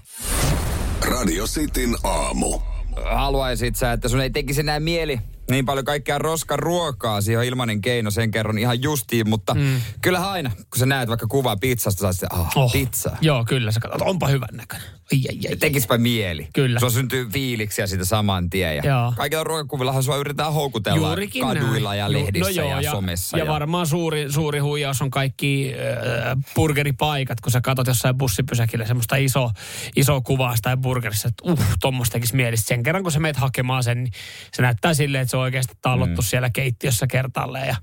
Radio 1.01 1.45
Cityn 1.45 1.95
aamu. 2.03 2.59
Haluaisit 3.03 3.75
sä, 3.75 3.91
että 3.91 4.09
sun 4.09 4.21
ei 4.21 4.29
tekisi 4.29 4.63
näin 4.63 4.83
mieli 4.83 5.19
niin 5.49 5.65
paljon 5.65 5.85
kaikkea 5.85 6.17
roskaruokaa, 6.17 7.21
siihen 7.21 7.39
on 7.39 7.45
ilmainen 7.45 7.81
keino, 7.81 8.11
sen 8.11 8.31
kerron 8.31 8.57
ihan 8.57 8.81
justiin, 8.81 9.29
mutta 9.29 9.53
mm. 9.53 9.81
kyllähän 10.01 10.29
aina, 10.29 10.49
kun 10.49 10.79
sä 10.79 10.85
näet 10.85 11.09
vaikka 11.09 11.27
kuvaa 11.27 11.57
pizzasta, 11.57 12.13
sä 12.13 12.27
ah, 12.29 12.57
oh, 12.57 12.71
pizza. 12.71 13.17
Joo, 13.21 13.45
kyllä. 13.45 13.71
Sä 13.71 13.79
katsot, 13.79 14.01
onpa 14.01 14.27
hyvän 14.27 14.49
näköinen. 14.51 14.87
Ai, 15.11 15.21
ai, 15.29 15.49
ai, 15.49 15.55
Tekispä 15.55 15.97
mieli. 15.97 16.47
Kyllä. 16.53 16.79
Sulla 16.79 16.93
syntyy 16.93 17.27
fiiliksiä 17.29 17.87
siitä 17.87 18.05
saman 18.05 18.49
tien. 18.49 18.77
Ja 18.77 18.83
Joo. 18.85 19.13
Kaikilla 19.17 19.43
ruokakuvillahan 19.43 20.03
sua 20.03 20.17
yritetään 20.17 20.53
houkutella 20.53 21.07
Juurikin 21.07 21.43
kaduilla 21.43 21.89
näin. 21.89 21.99
ja 21.99 22.07
Ju- 22.07 22.13
lehdissä 22.13 22.51
no 22.51 22.55
joo, 22.55 22.69
ja, 22.69 22.81
ja, 22.81 22.91
somessa. 22.91 23.37
Ja, 23.37 23.47
varmaan 23.47 23.87
suuri, 23.87 24.31
suuri 24.31 24.59
huijaus 24.59 25.01
on 25.01 25.11
kaikki 25.11 25.73
äh, 25.73 26.43
burgeripaikat, 26.55 27.41
kun 27.41 27.51
sä 27.51 27.61
katot 27.61 27.87
jossain 27.87 28.17
bussipysäkillä 28.17 28.85
semmoista 28.85 29.15
iso, 29.15 29.49
iso 29.95 30.21
kuvaa 30.21 30.55
sitä 30.55 30.77
burgerissa, 30.77 31.27
että 31.27 31.51
uh, 31.51 31.59
tuommoista 31.81 32.13
tekisi 32.13 32.35
mieli. 32.35 32.57
Sitten 32.57 32.75
Sen 32.75 32.83
kerran, 32.83 33.03
kun 33.03 33.11
sä 33.11 33.19
meet 33.19 33.37
hakemaan 33.37 33.83
sen, 33.83 34.03
niin 34.03 34.13
se 34.53 34.61
näyttää 34.61 34.93
silleen, 34.93 35.21
että 35.21 35.31
se 35.31 35.37
on 35.37 35.43
oikeasti 35.43 35.73
tallottu 35.81 36.21
mm. 36.21 36.25
siellä 36.25 36.49
keittiössä 36.49 37.07
kertalleen 37.07 37.67
ja 37.67 37.75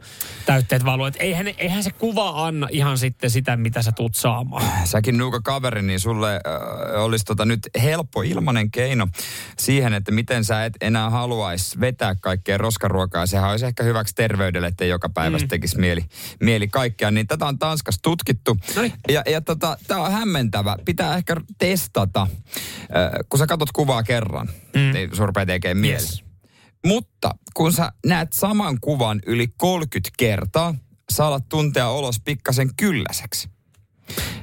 täytteet 0.46 0.84
valuu. 0.84 1.06
Et 1.06 1.16
eihän, 1.18 1.46
eihän 1.58 1.82
se 1.82 1.90
kuva 1.90 2.46
anna 2.46 2.68
ihan 2.70 2.98
sitten 2.98 3.30
sitä, 3.30 3.56
mitä 3.56 3.82
sä 3.82 3.92
tuut 3.92 4.14
saamaan. 4.14 4.86
Säkin 4.86 5.18
nuuka 5.18 5.40
kaveri, 5.44 5.82
niin 5.82 6.00
sulle 6.00 6.34
äh, 6.34 7.02
olisi 7.10 7.24
tota 7.24 7.44
nyt 7.44 7.60
helppo 7.82 8.22
ilmanen 8.22 8.70
keino 8.70 9.08
siihen, 9.58 9.94
että 9.94 10.12
miten 10.12 10.44
sä 10.44 10.64
et 10.64 10.72
enää 10.80 11.10
haluaisi 11.10 11.80
vetää 11.80 12.14
kaikkea 12.14 12.58
roskaruokaa. 12.58 13.26
Sehän 13.26 13.50
olisi 13.50 13.66
ehkä 13.66 13.82
hyväksi 13.82 14.14
terveydelle, 14.14 14.66
että 14.66 14.84
joka 14.84 15.08
päivä 15.08 15.38
mm. 15.38 15.48
tekisi 15.48 15.78
mieli, 15.78 16.04
mieli 16.40 16.68
kaikkea. 16.68 17.10
Niin 17.10 17.26
tätä 17.26 17.46
on 17.46 17.58
Tanskassa 17.58 18.02
tutkittu. 18.02 18.56
Noniin. 18.76 18.92
Ja, 19.08 19.22
ja 19.26 19.40
tota, 19.40 19.78
tämä 19.86 20.00
on 20.00 20.12
hämmentävä. 20.12 20.76
Pitää 20.84 21.16
ehkä 21.16 21.36
testata. 21.58 22.20
Äh, 22.20 23.10
kun 23.28 23.38
sä 23.38 23.46
katot 23.46 23.72
kuvaa 23.72 24.02
kerran, 24.02 24.48
mm. 24.74 24.92
niin 24.92 25.16
sun 25.16 25.26
rupeaa 25.26 25.46
tekemään 25.46 25.76
mieli. 25.76 26.02
Yes. 26.02 26.24
Mutta 26.86 27.34
kun 27.54 27.72
sä 27.72 27.92
näet 28.06 28.32
saman 28.32 28.78
kuvan 28.80 29.20
yli 29.26 29.48
30 29.56 30.10
kertaa, 30.18 30.74
sä 31.12 31.26
alat 31.26 31.48
tuntea 31.48 31.88
olos 31.88 32.20
pikkasen 32.24 32.70
kylläiseksi. 32.76 33.48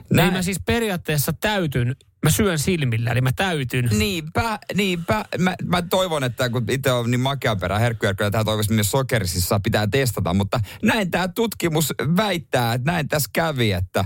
Näin 0.10 0.34
mä 0.34 0.42
siis 0.42 0.60
periaatteessa 0.66 1.34
täytyn, 1.34 1.96
mä 2.24 2.30
syön 2.30 2.60
silmillä, 2.60 3.12
eli 3.12 3.22
mä 3.22 3.32
täytyn. 3.36 3.90
Niinpä, 3.92 4.60
niinpä. 4.76 5.26
Mä, 5.38 5.56
mä 5.64 5.82
toivon, 5.82 6.24
että 6.24 6.50
kun 6.50 6.66
itse 6.70 6.92
on 6.92 7.12
niin 7.12 7.20
makeaperä 7.20 7.80
herkkuherkku, 7.80 8.24
tämä 8.32 8.44
toivoisi 8.44 8.74
myös 8.74 8.92
sokerisissa 8.92 9.60
pitää 9.60 9.88
testata, 9.88 10.34
mutta 10.34 10.60
näin 10.84 11.12
tämä 11.12 11.28
tutkimus 11.28 11.94
väittää, 12.18 12.74
että 12.74 12.92
näin 12.92 13.08
tässä 13.08 13.30
kävi, 13.34 13.72
että, 13.72 14.06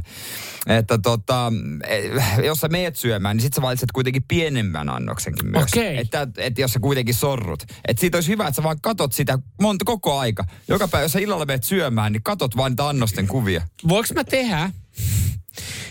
että 0.67 0.97
tota, 0.97 1.53
eh, 1.87 2.11
jos 2.45 2.59
sä 2.59 2.67
meet 2.67 2.95
syömään, 2.95 3.37
niin 3.37 3.41
sit 3.41 3.53
sä 3.53 3.61
valitset 3.61 3.91
kuitenkin 3.91 4.23
pienemmän 4.27 4.89
annoksenkin 4.89 5.51
myös. 5.51 5.63
Okei. 5.63 5.97
Että, 5.97 6.27
että 6.37 6.61
jos 6.61 6.73
sä 6.73 6.79
kuitenkin 6.79 7.15
sorrut. 7.15 7.63
Että 7.87 8.01
siitä 8.01 8.17
olisi 8.17 8.31
hyvä, 8.31 8.47
että 8.47 8.55
sä 8.55 8.63
vaan 8.63 8.81
katot 8.81 9.13
sitä 9.13 9.39
monta 9.61 9.85
koko 9.85 10.19
aika. 10.19 10.43
Joka 10.67 10.87
päivä, 10.87 11.05
jos 11.05 11.11
sä 11.11 11.19
illalla 11.19 11.45
meet 11.45 11.63
syömään, 11.63 12.11
niin 12.11 12.23
katot 12.23 12.57
vaan 12.57 12.71
niitä 12.71 12.89
annosten 12.89 13.27
kuvia. 13.27 13.61
Voinko 13.87 14.13
mä 14.15 14.23
tehdä? 14.23 14.71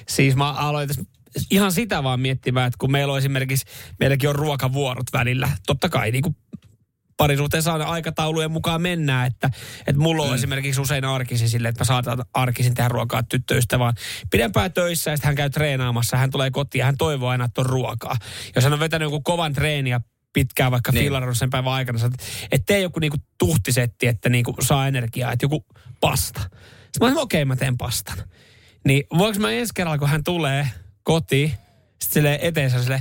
Siis 0.09 0.37
mä 0.37 0.53
aloin 0.53 0.89
tässä 0.89 1.03
ihan 1.51 1.73
sitä 1.73 2.03
vaan 2.03 2.21
miettimään, 2.21 2.67
että 2.67 2.79
kun 2.79 2.93
meillä 2.93 3.13
on 3.13 3.19
esimerkiksi, 3.19 3.67
meilläkin 4.01 4.29
on 4.29 4.35
ruokavuorot 4.35 5.07
välillä. 5.13 5.49
Totta 5.67 5.89
kai 5.89 6.11
niin 6.11 6.23
kuin 6.23 6.37
parisuhteessa 7.17 7.73
aina 7.73 7.85
aikataulujen 7.85 8.51
mukaan 8.51 8.83
mennään, 8.83 9.27
että, 9.27 9.51
että 9.87 10.03
mulla 10.03 10.23
on 10.23 10.29
mm. 10.29 10.35
esimerkiksi 10.35 10.81
usein 10.81 11.05
arkisin 11.05 11.49
silleen, 11.49 11.71
että 11.71 11.81
mä 11.81 11.85
saatan 11.85 12.25
arkisin 12.35 12.75
tehdä 12.75 12.89
ruokaa 12.89 13.23
tyttöystävään 13.23 13.95
pidempään 14.31 14.73
töissä 14.73 15.11
ja 15.11 15.17
sitten 15.17 15.29
hän 15.29 15.37
käy 15.37 15.51
treenaamassa, 15.51 16.17
hän 16.17 16.31
tulee 16.31 16.51
kotiin 16.51 16.81
ja 16.81 16.87
hän 16.87 16.97
toivoo 16.97 17.29
aina, 17.29 17.45
että 17.45 17.61
on 17.61 17.67
ruokaa. 17.67 18.17
Jos 18.55 18.65
hän 18.65 18.73
on 18.73 18.81
vetänyt 18.81 19.07
joku 19.07 19.21
kovan 19.21 19.53
treeniä 19.53 20.01
pitkään 20.33 20.73
vaikka 20.73 20.93
Niin. 20.93 21.13
niin. 21.13 21.35
sen 21.35 21.51
päivän 21.51 21.73
aikana, 21.73 21.99
oot, 22.03 22.13
että 22.51 22.67
tee 22.67 22.81
joku 22.81 23.01
niinku 23.01 23.17
tuhtisetti, 23.39 24.07
että 24.07 24.29
niinku 24.29 24.55
saa 24.61 24.87
energiaa, 24.87 25.33
että 25.33 25.45
joku 25.45 25.67
pasta. 26.01 26.41
Sitten 26.93 27.15
mä 27.15 27.21
okei, 27.21 27.45
mä 27.45 27.57
teen 27.57 27.77
pastan. 27.77 28.19
Niin 28.85 29.05
voinko 29.19 29.41
mä 29.41 29.51
ensi 29.51 29.73
kerralla, 29.75 29.99
kun 29.99 30.09
hän 30.09 30.25
tulee 30.25 30.69
kotiin, 31.11 31.49
sitten 32.01 32.13
silleen 32.15 32.39
eteensä 32.43 32.83
silleen, 32.83 33.01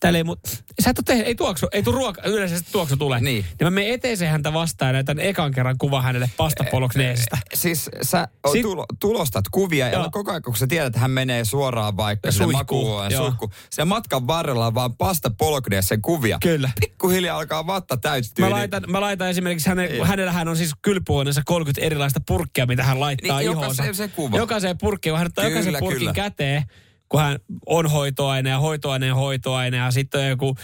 täällä 0.00 0.16
ei, 0.16 0.24
mut, 0.24 0.40
sä 0.84 0.90
et 0.90 0.96
tehnyt, 1.04 1.26
ei 1.26 1.34
tuoksu, 1.34 1.68
ei 1.72 1.82
tuu 1.82 1.92
ruoka, 1.92 2.22
yleensä 2.24 2.58
se 2.58 2.64
tuoksu 2.72 2.96
tulee. 2.96 3.20
Niin. 3.20 3.44
niin 3.44 3.66
mä 3.66 3.70
menen 3.70 3.90
eteeseen 3.92 4.30
häntä 4.30 4.52
vastaan 4.52 4.88
ja 4.88 4.92
näytän 4.92 5.20
ekan 5.20 5.52
kerran 5.52 5.78
kuva 5.78 6.02
hänelle 6.02 6.30
pastapolokneesista. 6.36 7.38
Siis 7.54 7.90
sä 8.02 8.28
Sit- 8.52 8.62
tulo, 8.62 8.86
tulostat 9.00 9.44
kuvia 9.50 9.88
ja 9.88 9.92
Joo. 9.92 10.08
koko 10.12 10.30
ajan, 10.30 10.42
kun 10.42 10.56
sä 10.56 10.66
tiedät, 10.66 10.86
että 10.86 10.98
hän 10.98 11.10
menee 11.10 11.44
suoraan 11.44 11.96
vaikka 11.96 12.32
sinne 12.32 12.46
makuuhuoneen 12.46 13.16
suihku. 13.20 13.50
Sen 13.70 13.88
matkan 13.88 14.26
varrella 14.26 14.66
on 14.66 14.74
vaan 14.74 14.96
pasta 14.96 15.30
polkneessa 15.38 15.98
kuvia. 16.02 16.38
Kyllä. 16.42 16.70
Pikkuhiljaa 16.80 17.38
alkaa 17.38 17.66
vatta 17.66 17.96
täyttyä. 17.96 18.46
Mä 18.46 18.50
laitan, 18.50 18.82
mä 18.88 19.00
laitan 19.00 19.28
esimerkiksi, 19.30 19.68
hänen, 19.68 19.90
Niin. 19.92 20.06
hänellähän 20.06 20.48
on 20.48 20.56
siis 20.56 20.72
kylpyhuoneessa 20.82 21.42
30 21.44 21.86
erilaista 21.86 22.20
purkkia, 22.26 22.66
mitä 22.66 22.84
hän 22.84 23.00
laittaa 23.00 23.38
Niin, 23.38 23.50
ihoonsa. 23.50 23.62
jokaiseen 23.82 23.94
se 23.94 24.08
kuva. 24.08 24.36
Jokaiseen 24.36 24.78
purkkiin, 24.78 25.16
hän 25.16 25.26
ottaa 25.26 25.44
Kyllä, 25.44 25.58
jokaisen 25.58 25.80
purkin 25.80 25.98
kyllä. 25.98 26.12
käteen, 26.12 26.62
kun 27.12 27.20
hän 27.20 27.38
on 27.66 27.90
hoitoaine 27.90 28.50
ja 28.50 28.58
hoitoaineen 28.58 29.14
hoitoaine 29.14 29.76
ja 29.76 29.90
sitten 29.90 30.20
on 30.20 30.28
joku 30.28 30.56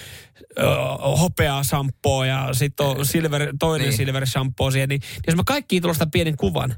hopea 1.20 1.62
shampoo 1.62 2.24
ja 2.24 2.48
sitten 2.52 2.86
on 2.86 3.06
silver, 3.06 3.52
toinen 3.58 3.88
Niin. 3.88 3.96
silver 3.96 4.26
shampoo 4.26 4.70
siihen, 4.70 4.88
niin, 4.88 5.00
niin 5.00 5.22
jos 5.26 5.36
mä 5.36 5.42
kaikkiin 5.46 5.82
tulosta 5.82 6.06
pienen 6.06 6.36
kuvan, 6.36 6.74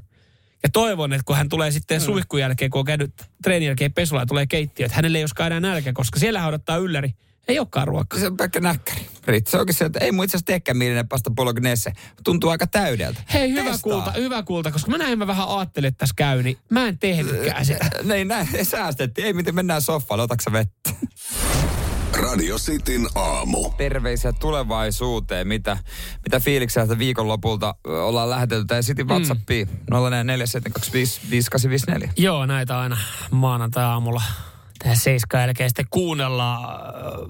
ja 0.63 0.69
toivon, 0.73 1.13
että 1.13 1.23
kun 1.25 1.35
hän 1.35 1.49
tulee 1.49 1.71
sitten 1.71 2.01
mm. 2.01 2.05
suihkun 2.05 2.39
jälkeen, 2.39 2.71
kun 2.71 2.79
on 2.79 2.85
käynyt 2.85 3.13
treenin 3.43 3.67
jälkeen 3.67 3.93
pesulla 3.93 4.21
ja 4.21 4.25
tulee 4.25 4.47
keittiö, 4.47 4.85
että 4.85 4.95
hänelle 4.95 5.17
ei 5.17 5.23
olisikaan 5.23 5.51
enää 5.51 5.71
nälkä, 5.71 5.93
koska 5.93 6.19
siellä 6.19 6.39
hän 6.39 6.49
odottaa 6.49 6.77
ylläri. 6.77 7.13
Ei 7.47 7.59
olekaan 7.59 7.87
ruokaa. 7.87 8.19
Se 8.19 8.27
on 8.27 8.37
pelkkä 8.37 8.59
näkkäri. 8.59 9.00
Se 9.47 9.57
onkin 9.57 9.75
se, 9.75 9.85
että 9.85 9.99
ei 9.99 10.11
mun 10.11 10.25
itse 10.25 10.37
asiassa 10.37 10.45
teekään 10.45 10.77
mielinen 10.77 11.07
pasta 11.07 11.31
bolognese. 11.31 11.91
Tuntuu 12.23 12.49
aika 12.49 12.67
täydeltä. 12.67 13.21
Hei, 13.33 13.51
hyvä 13.51 13.71
Testaa. 13.71 13.91
kulta, 13.93 14.11
hyvä 14.11 14.43
kulta, 14.43 14.71
koska 14.71 14.91
mä 14.91 14.97
näin 14.97 15.17
mä 15.19 15.27
vähän 15.27 15.47
ajattelin, 15.47 15.87
että 15.87 15.97
tässä 15.97 16.13
käy, 16.17 16.43
niin 16.43 16.57
mä 16.69 16.87
en 16.87 16.99
tehnytkään 16.99 17.65
sitä. 17.65 17.89
Niin, 18.03 18.27
näin 18.27 18.47
säästettiin. 18.63 19.27
Ei 19.27 19.33
miten 19.33 19.55
mennään 19.55 19.81
sohvalle, 19.81 20.23
otatko 20.23 20.51
vettä? 20.51 20.91
Radio 22.13 22.57
Cityn 22.57 23.07
aamu. 23.15 23.69
Terveisiä 23.77 24.33
tulevaisuuteen. 24.33 25.47
Mitä, 25.47 25.77
mitä 26.23 26.39
fiiliksiä 26.39 26.83
tästä 26.83 26.99
viikonlopulta 26.99 27.75
ollaan 27.83 28.29
lähetelty? 28.29 28.65
Tai 28.65 28.83
sitten 28.83 29.07
WhatsAppiin 29.07 29.69
0447255854. 32.05 32.09
Joo, 32.17 32.45
näitä 32.45 32.79
aina 32.79 32.97
maanantai-aamulla 33.31 34.21
tähän 34.83 34.97
seiskaan 34.97 35.41
jälkeen 35.43 35.69
sitten 35.69 35.85
kuunnellaan. 35.89 36.79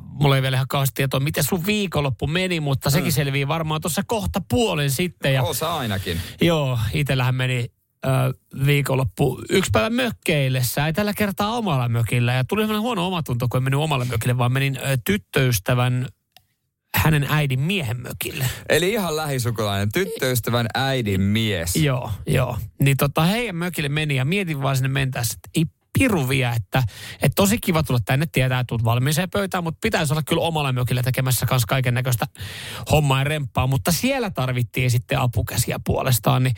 Mulla 0.03 0.35
ei 0.35 0.41
vielä 0.41 0.57
ihan 0.57 0.67
kauheasti 0.67 0.93
tietoa, 0.95 1.19
miten 1.19 1.43
sun 1.43 1.65
viikonloppu 1.65 2.27
meni, 2.27 2.59
mutta 2.59 2.89
sekin 2.89 3.07
Mm. 3.07 3.11
selvii 3.11 3.47
varmaan 3.47 3.81
tuossa 3.81 4.01
kohta 4.07 4.41
puolen 4.49 4.91
sitten. 4.91 5.33
Ja, 5.33 5.43
Osa 5.43 5.77
ainakin. 5.77 6.21
joo, 6.41 6.79
itsellähän 6.93 7.35
meni 7.35 7.65
ö, 8.05 8.09
viikonloppu 8.65 9.41
yksi 9.49 9.69
päivä 9.71 9.89
mökkeillessä, 9.89 10.85
ei 10.87 10.93
tällä 10.93 11.13
kertaa 11.13 11.51
omalla 11.57 11.89
mökillä. 11.89 12.33
Ja 12.33 12.43
tuli 12.43 12.61
sellainen 12.61 12.81
huono 12.81 13.07
omatunto, 13.07 13.47
kun 13.49 13.57
en 13.57 13.63
mennyt 13.63 13.79
omalle 13.81 14.05
mökille, 14.05 14.37
vaan 14.37 14.51
menin 14.51 14.77
ö, 14.77 14.97
tyttöystävän 15.05 16.07
hänen 16.95 17.27
äidin 17.29 17.59
miehen 17.59 18.01
mökille. 18.01 18.45
Eli 18.69 18.91
ihan 18.91 19.15
lähisukulainen, 19.15 19.91
tyttöystävän 19.91 20.67
äidin 20.73 21.21
mies. 21.21 21.75
Joo, 21.75 22.11
joo. 22.27 22.57
Niin 22.79 22.97
tota, 22.97 23.21
heidän 23.21 23.55
mökille 23.55 23.89
meni 23.89 24.15
ja 24.15 24.25
mietin 24.25 24.61
vaan 24.61 24.75
sinne 24.75 24.89
mentäessä, 24.89 25.33
että 25.37 25.49
vie, 26.09 26.51
että, 26.55 26.83
että 27.13 27.35
tosi 27.35 27.57
kiva 27.57 27.83
tulla 27.83 27.99
tänne, 28.05 28.25
tietää, 28.31 28.59
että 28.59 28.67
tulet 28.67 28.83
valmiiseen 28.83 29.29
pöytään, 29.29 29.63
mutta 29.63 29.79
pitäisi 29.81 30.13
olla 30.13 30.23
kyllä 30.23 30.41
omalla 30.41 30.73
mökillä 30.73 31.03
tekemässä 31.03 31.45
kanssa 31.45 31.67
kaiken 31.67 31.93
näköistä 31.93 32.27
hommaa 32.91 33.19
ja 33.19 33.23
remppaa, 33.23 33.67
mutta 33.67 33.91
siellä 33.91 34.29
tarvittiin 34.29 34.91
sitten 34.91 35.19
apukäsiä 35.19 35.79
puolestaan, 35.85 36.43
niin, 36.43 36.55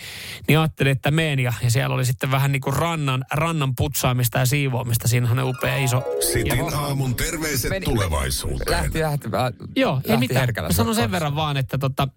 niin 0.47 0.59
ajattelin, 0.59 0.91
että 0.91 1.11
meen 1.11 1.39
ja, 1.39 1.53
ja 1.61 1.71
siellä 1.71 1.95
oli 1.95 2.05
sitten 2.05 2.31
vähän 2.31 2.51
niin 2.51 2.61
kuin 2.61 2.73
rannan, 2.73 3.25
rannan 3.31 3.75
putsaamista 3.75 4.39
ja 4.39 4.45
siivoamista, 4.45 5.07
siinä 5.07 5.31
on 5.31 5.43
upea 5.43 5.77
iso... 5.77 6.03
Sitin 6.33 6.75
aamun 6.75 7.15
terveiset 7.15 7.69
Meni- 7.69 7.85
tulevaisuuteen. 7.85 8.71
Lähti, 8.71 8.99
lähti, 8.99 9.31
lähti 9.31 9.57
Joo, 9.75 10.01
ei 10.05 10.17
mitään. 10.17 10.49
Mä 10.61 10.71
sanon 10.71 10.95
sen 10.95 11.11
verran 11.11 11.35
vaan, 11.35 11.57
että 11.57 11.77
tota, 11.77 12.07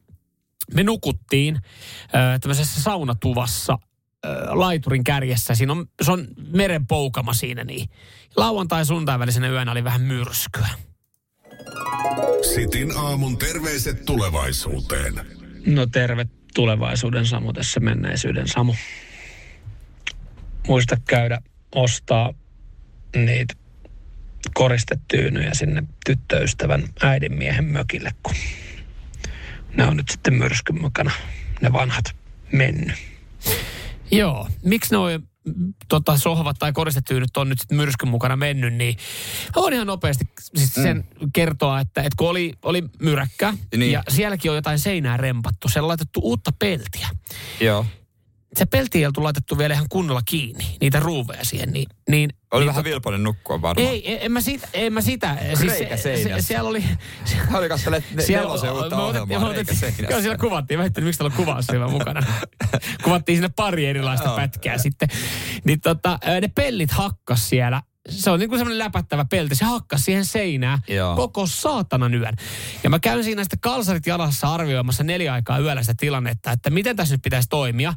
me 0.74 0.82
nukuttiin 0.82 1.56
ö, 1.56 2.38
tämmöisessä 2.40 2.82
saunatuvassa 2.82 3.78
laiturin 4.48 5.04
kärjessä. 5.04 5.54
Siinä 5.54 5.72
on, 5.72 5.86
se 6.02 6.12
on 6.12 6.28
meren 6.52 6.86
poukama 6.86 7.34
siinä 7.34 7.64
niin. 7.64 7.88
Lauantai 8.36 8.80
ja 8.80 8.84
sunnuntai 8.84 9.18
välisenä 9.18 9.48
yönä 9.48 9.72
oli 9.72 9.84
vähän 9.84 10.00
myrskyä. 10.00 10.68
Sitin 12.54 12.96
aamun 12.96 13.38
terveiset 13.38 14.04
tulevaisuuteen. 14.04 15.14
No 15.66 15.86
terve 15.86 16.26
tulevaisuuden 16.54 17.26
Samu 17.26 17.52
tässä 17.52 17.80
menneisyyden 17.80 18.48
Samu. 18.48 18.74
Muista 20.66 20.96
käydä 21.08 21.40
ostaa 21.74 22.32
niitä 23.16 23.54
koristetyynyjä 24.54 25.54
sinne 25.54 25.82
tyttöystävän 26.06 26.84
äidin 27.02 27.32
miehen 27.32 27.64
mökille, 27.64 28.10
kun 28.22 28.34
ne 29.76 29.86
on 29.86 29.96
nyt 29.96 30.08
sitten 30.08 30.34
myrskyn 30.34 30.80
mukana, 30.80 31.10
ne 31.60 31.72
vanhat 31.72 32.16
mennyt. 32.52 33.15
Joo, 34.10 34.48
miksi 34.64 34.90
ne 34.90 34.96
on 34.96 35.28
tota, 35.88 36.18
sohvat 36.18 36.56
tai 36.58 36.72
koristetyynyt 36.72 37.36
on 37.36 37.48
nyt 37.48 37.60
sitten 37.60 37.76
myrskyn 37.76 38.08
mukana 38.08 38.36
mennyt, 38.36 38.74
niin 38.74 38.96
on 39.56 39.72
ihan 39.72 39.86
nopeasti 39.86 40.24
siis 40.54 40.74
sen 40.74 40.96
mm. 40.96 41.30
kertoa, 41.32 41.80
että, 41.80 42.00
että 42.00 42.14
kun 42.18 42.28
oli, 42.28 42.52
oli 42.62 42.84
myräkkä 43.02 43.50
Niin. 43.50 43.80
niin. 43.80 43.92
ja 43.92 44.02
sielläkin 44.08 44.50
on 44.50 44.56
jotain 44.56 44.78
seinää 44.78 45.16
rempattu, 45.16 45.68
siellä 45.68 45.84
on 45.84 45.88
laitettu 45.88 46.20
uutta 46.22 46.50
peltiä. 46.58 47.08
Joo. 47.60 47.86
Se 48.56 48.66
pelti 48.66 48.98
ei 48.98 49.06
oltu 49.06 49.24
laitettu 49.24 49.58
vielä 49.58 49.74
ihan 49.74 49.86
kunnolla 49.88 50.22
kiinni, 50.24 50.76
niitä 50.80 51.00
ruuveja 51.00 51.44
siihen, 51.44 51.72
niin, 51.72 51.86
niin 52.08 52.30
Oli 52.52 52.60
Niin 52.64 52.68
vähän 52.68 52.84
tota- 52.84 52.88
vilpoinen 52.88 53.22
nukkua 53.22 53.62
varmaan. 53.62 53.88
Ei, 53.88 54.24
en, 54.24 54.32
mä 54.32 54.40
sitä, 54.40 54.68
en 54.72 54.92
mä 54.92 55.00
sitä. 55.00 55.36
Reikä 55.60 55.96
seinässä. 55.96 56.46
siellä 56.48 56.68
oli... 56.68 56.82
Hän 57.34 57.56
oli 57.56 57.68
ne, 57.68 58.02
nelosen 58.28 58.72
uutta 58.72 58.96
ohjelmaa 58.96 59.40
me 59.40 59.46
otettiin- 59.46 59.78
seinässä. 59.78 60.06
Joo, 60.10 60.20
siellä 60.20 60.38
kuvattiin. 60.38 60.78
Mä 60.78 60.82
ajattelin, 60.82 61.06
miksi 61.06 61.18
täällä 61.18 61.32
on 61.32 61.44
kuvaus 61.44 61.66
siellä 61.66 61.88
mukana. 61.88 62.20
kuvattiin 63.04 63.36
sinne 63.36 63.50
pari 63.56 63.86
erilaista 63.86 64.36
pätkää 64.36 64.78
sitten. 64.78 65.08
Niin 65.64 65.80
tota, 65.80 66.18
ne 66.40 66.48
pellit 66.54 66.90
hakkas 66.90 67.48
siellä. 67.48 67.82
Se 68.08 68.30
on 68.30 68.38
niin 68.40 68.48
kuin 68.48 68.58
semmoinen 68.58 68.78
läpättävä 68.78 69.24
pelti. 69.24 69.54
Se 69.54 69.64
hakkas 69.64 70.04
siihen 70.04 70.24
seinään 70.24 70.78
Joo. 70.88 71.16
koko 71.16 71.46
saatanan 71.46 72.14
yön. 72.14 72.34
Ja 72.84 72.90
mä 72.90 72.98
käyn 72.98 73.24
siinä 73.24 73.44
sitten 73.44 73.60
kalsarit 73.60 74.06
jalassa 74.06 74.54
arvioimassa 74.54 75.04
neljä 75.04 75.32
aikaa 75.32 75.58
yöllä 75.58 75.82
sitä 75.82 75.94
tilannetta, 76.00 76.52
että 76.52 76.70
miten 76.70 76.96
tässä 76.96 77.14
nyt 77.14 77.22
pitäisi 77.22 77.48
toimia. 77.48 77.94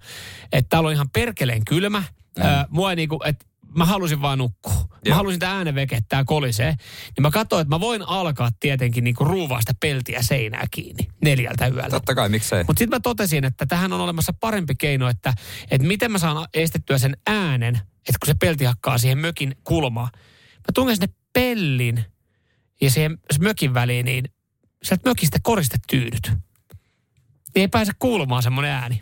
Että 0.52 0.70
täällä 0.70 0.88
on 0.88 0.94
ihan 0.94 1.10
perkeleen 1.10 1.66
kylmä. 1.66 2.00
Mm. 2.38 2.46
Öö, 2.46 2.64
mua 2.70 2.90
ei 2.90 2.96
niinku, 2.96 3.20
että 3.26 3.46
mä 3.76 3.86
halusin 3.86 4.22
vaan 4.22 4.38
nukkua. 4.38 4.74
Mä 4.74 4.98
Joo. 5.06 5.16
halusin 5.16 5.40
tää 5.40 5.56
äänen 5.56 5.76
vekettää 5.76 6.24
kolisee. 6.24 6.76
Niin 7.16 7.22
mä 7.22 7.32
katsoin, 7.32 7.62
että 7.62 7.76
mä 7.76 7.80
voin 7.80 8.02
alkaa 8.08 8.50
tietenkin 8.60 9.04
niinku 9.04 9.24
ruuvaa 9.26 9.60
sitä 9.60 9.74
peltiä 9.80 10.22
seinää 10.22 10.66
kiinni 10.72 11.08
neljältä 11.26 11.68
yöllä. 11.68 11.90
Totta 11.90 12.16
kai, 12.16 12.30
miksei. 12.30 12.64
Mutta 12.64 12.80
sitten 12.80 12.96
mä 12.96 13.00
totesin, 13.00 13.46
että 13.46 13.66
tähän 13.66 13.94
on 13.94 14.02
olemassa 14.02 14.34
parempi 14.40 14.76
keino, 14.76 15.10
että, 15.10 15.34
että 15.72 15.88
miten 15.88 16.12
mä 16.12 16.18
saan 16.18 16.48
estettyä 16.54 16.98
sen 16.98 17.18
äänen, 17.28 17.76
että 17.76 18.20
kun 18.20 18.28
se 18.28 18.34
pelti 18.40 18.66
hakkaa 18.66 18.98
siihen 18.98 19.18
mökin 19.18 19.56
kulmaan. 19.64 20.10
Mä 20.56 20.72
tungen 20.74 20.96
sinne 20.96 21.14
pellin 21.34 22.06
ja 22.82 22.92
siihen 22.92 23.18
mökin 23.40 23.74
väliin, 23.74 24.06
niin 24.06 24.24
sieltä 24.84 25.10
mökistä 25.10 25.40
koristetyynyt. 25.44 26.32
Niin 27.56 27.62
ei 27.62 27.68
pääse 27.68 27.92
kuulumaan 28.00 28.44
semmoinen 28.44 28.72
ääni. 28.72 29.02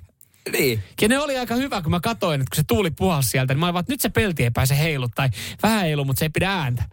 Niin. 0.52 0.84
Ja 1.02 1.08
ne 1.08 1.20
oli 1.20 1.38
aika 1.38 1.56
hyvä, 1.56 1.82
kun 1.82 1.92
mä 1.92 2.00
katsoin, 2.00 2.42
että 2.42 2.50
kun 2.50 2.56
se 2.56 2.64
tuuli 2.68 2.92
puhas 2.92 3.32
sieltä, 3.32 3.54
niin 3.54 3.60
mä 3.60 3.66
olin 3.66 3.74
vaan, 3.74 3.82
että 3.82 3.94
nyt 3.94 4.02
se 4.02 4.10
pelti 4.10 4.44
ei 4.44 4.52
pääse 4.52 4.78
heilu 4.78 5.10
tai 5.16 5.30
vähän 5.64 5.82
heilu, 5.82 6.06
mutta 6.06 6.20
se 6.20 6.26
ei 6.26 6.30
pidä 6.30 6.52
ääntä. 6.52 6.84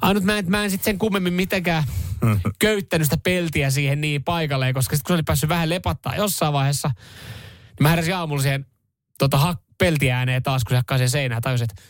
Ainut 0.00 0.24
mä 0.24 0.38
en, 0.38 0.50
mä 0.50 0.64
en 0.64 0.70
sitten 0.70 0.84
sen 0.84 0.98
kummemmin 0.98 1.32
mitenkään 1.32 1.84
köyttänyt 2.58 3.06
sitä 3.06 3.16
peltiä 3.22 3.70
siihen 3.70 4.00
niin 4.00 4.24
paikalleen, 4.24 4.74
koska 4.74 4.96
sitten 4.96 5.06
kun 5.06 5.14
se 5.14 5.18
oli 5.18 5.22
päässyt 5.22 5.48
vähän 5.48 5.70
lepattaa 5.70 6.16
jossain 6.16 6.52
vaiheessa, 6.52 6.88
niin 6.88 7.82
mä 7.82 7.88
heräsin 7.88 8.16
aamulla 8.16 8.42
siihen 8.42 8.66
tota, 9.18 9.52
hak- 9.52 9.74
peltiääneen 9.78 10.42
taas, 10.42 10.64
kun 10.64 10.70
se 10.70 10.76
hakkaa 10.76 10.98
sen 10.98 11.10
seinään, 11.10 11.42
tajusin, 11.42 11.66
että 11.70 11.82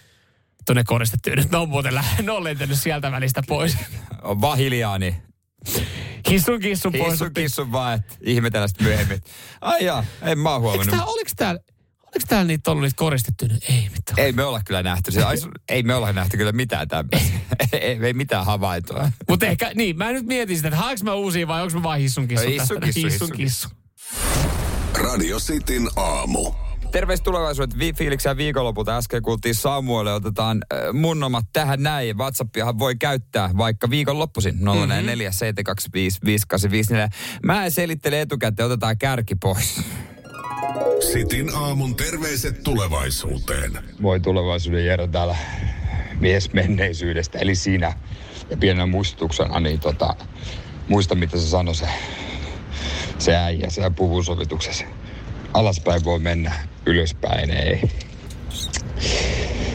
tuonne 0.66 0.84
koristettiin. 0.84 1.36
Nyt 1.36 1.50
ne 1.50 1.58
on 1.58 1.68
muuten 1.68 1.94
lä- 1.94 2.04
ne 2.22 2.32
on 2.32 2.44
lentänyt 2.44 2.80
sieltä 2.80 3.12
välistä 3.12 3.42
pois. 3.46 3.76
On 4.22 4.40
vaan 4.40 4.58
hiljaa, 4.58 4.98
niin 4.98 5.14
Hissun 6.30 6.60
kissun 6.60 6.92
pois. 6.92 7.10
kissun 7.10 7.34
kissun 7.34 7.72
vaan, 7.72 7.94
että 7.94 8.14
ihmetellä 8.20 8.68
sitten 8.68 8.86
myöhemmin. 8.86 9.20
Ai 9.60 9.84
jaa, 9.84 10.04
en 10.22 10.38
mä 10.38 10.50
oo 10.50 10.56
Eikö 10.56 10.68
huomannut. 10.68 10.96
tää, 10.96 11.04
oliko 11.04 11.30
täällä, 11.36 11.60
oliko 12.02 12.24
täällä 12.28 12.44
niitä 12.44 12.70
ollut 12.70 12.82
niitä 12.82 12.96
koristettyjä? 12.96 13.54
Ei 13.68 13.88
mitään. 13.92 14.18
Ei 14.18 14.32
me 14.32 14.44
olla 14.44 14.60
kyllä 14.64 14.82
nähty. 14.82 15.12
Se, 15.12 15.20
ei 15.68 15.82
me 15.82 15.94
olla 15.94 16.12
nähty 16.12 16.36
kyllä 16.36 16.52
mitään 16.52 16.88
tämmöistä. 16.88 17.38
ei, 17.72 17.98
ei 18.06 18.12
mitään 18.12 18.46
havaintoa. 18.46 19.10
Mutta 19.28 19.46
ehkä, 19.46 19.72
niin, 19.74 19.98
mä 19.98 20.12
nyt 20.12 20.26
mietin 20.26 20.56
sitä, 20.56 20.68
että 20.68 20.78
haanko 20.80 21.04
mä 21.04 21.14
uusia 21.14 21.48
vai 21.48 21.62
onko 21.62 21.74
mä 21.74 21.82
vaan 21.82 21.98
hissun 21.98 22.28
kissu 22.28 22.46
hissun 22.48 22.80
kissu, 22.80 23.00
hissun 23.06 23.10
hissun 23.10 23.36
kissu. 23.36 23.68
Radio 24.94 25.38
Cityn 25.40 25.88
aamu. 25.96 26.52
Terveys 26.92 27.20
tulevaisuudet 27.20 27.78
vi- 27.78 27.92
fiiliksiä 27.92 28.36
viikonlopulta. 28.36 28.96
Äsken 28.96 29.22
kuultiin 29.22 29.54
Samuelle. 29.54 30.12
Otetaan 30.12 30.62
äh, 30.72 30.92
mun 30.92 31.22
omat 31.24 31.44
tähän 31.52 31.82
näin. 31.82 32.18
Whatsappiahan 32.18 32.78
voi 32.78 32.96
käyttää 32.96 33.50
vaikka 33.56 33.90
viikonloppuisin. 33.90 34.54
044 34.60 35.32
725 35.32 36.18
584. 36.24 37.08
Mä 37.42 37.64
en 37.64 37.70
selittele 37.70 38.20
etukäteen. 38.20 38.66
Otetaan 38.66 38.98
kärki 38.98 39.34
pois. 39.34 39.80
Sitin 41.12 41.54
aamun 41.54 41.96
terveiset 41.96 42.62
tulevaisuuteen. 42.62 43.72
Moi 43.98 44.20
tulevaisuuden 44.20 44.86
Jero 44.86 45.06
täällä 45.06 45.36
mies 46.20 46.52
menneisyydestä. 46.52 47.38
Eli 47.38 47.54
siinä 47.54 47.92
ja 48.50 48.56
pienenä 48.56 48.86
muistutuksena, 48.86 49.60
niin 49.60 49.80
tota, 49.80 50.16
muista 50.88 51.14
mitä 51.14 51.38
se 51.38 51.46
sanoi 51.46 51.74
se, 51.74 51.88
se 53.18 53.36
äijä 53.36 53.70
siellä 53.70 53.90
puvusovituksessa. 53.90 54.84
Alaspäin 55.54 56.04
voi 56.04 56.18
mennä, 56.18 56.52
ylöspäin 56.86 57.50
ei. 57.50 57.82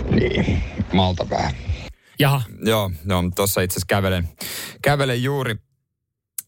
Niin, 0.10 0.64
malta 0.94 1.30
vähän. 1.30 1.54
Jaha, 2.20 2.42
Joo, 2.62 2.92
no, 3.04 3.24
tuossa 3.36 3.62
itse 3.62 3.74
asiassa 3.74 3.86
kävelen, 3.88 4.30
kävelen 4.82 5.24
juuri 5.24 5.56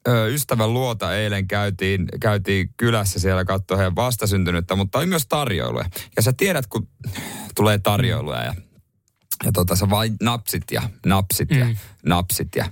ö, 0.07 0.27
ystävän 0.27 0.73
luota 0.73 1.15
eilen 1.15 1.47
käytiin, 1.47 2.05
käytiin 2.21 2.69
kylässä 2.77 3.19
siellä 3.19 3.45
katsoa 3.45 3.77
heidän 3.77 3.95
vastasyntynyttä, 3.95 4.75
mutta 4.75 4.97
oli 4.97 5.05
myös 5.05 5.27
tarjoiluja. 5.27 5.85
Ja 6.15 6.21
sä 6.21 6.33
tiedät, 6.33 6.67
kun 6.67 6.87
tulee 7.55 7.77
tarjoiluja 7.79 8.43
ja, 8.43 8.53
ja 9.45 9.51
tota, 9.51 9.75
sä 9.75 9.89
vain 9.89 10.15
napsit 10.21 10.63
ja 10.71 10.81
napsit 11.05 11.51
ja 11.51 11.65
Mm. 11.65 11.75
napsit 12.05 12.55
ja 12.55 12.65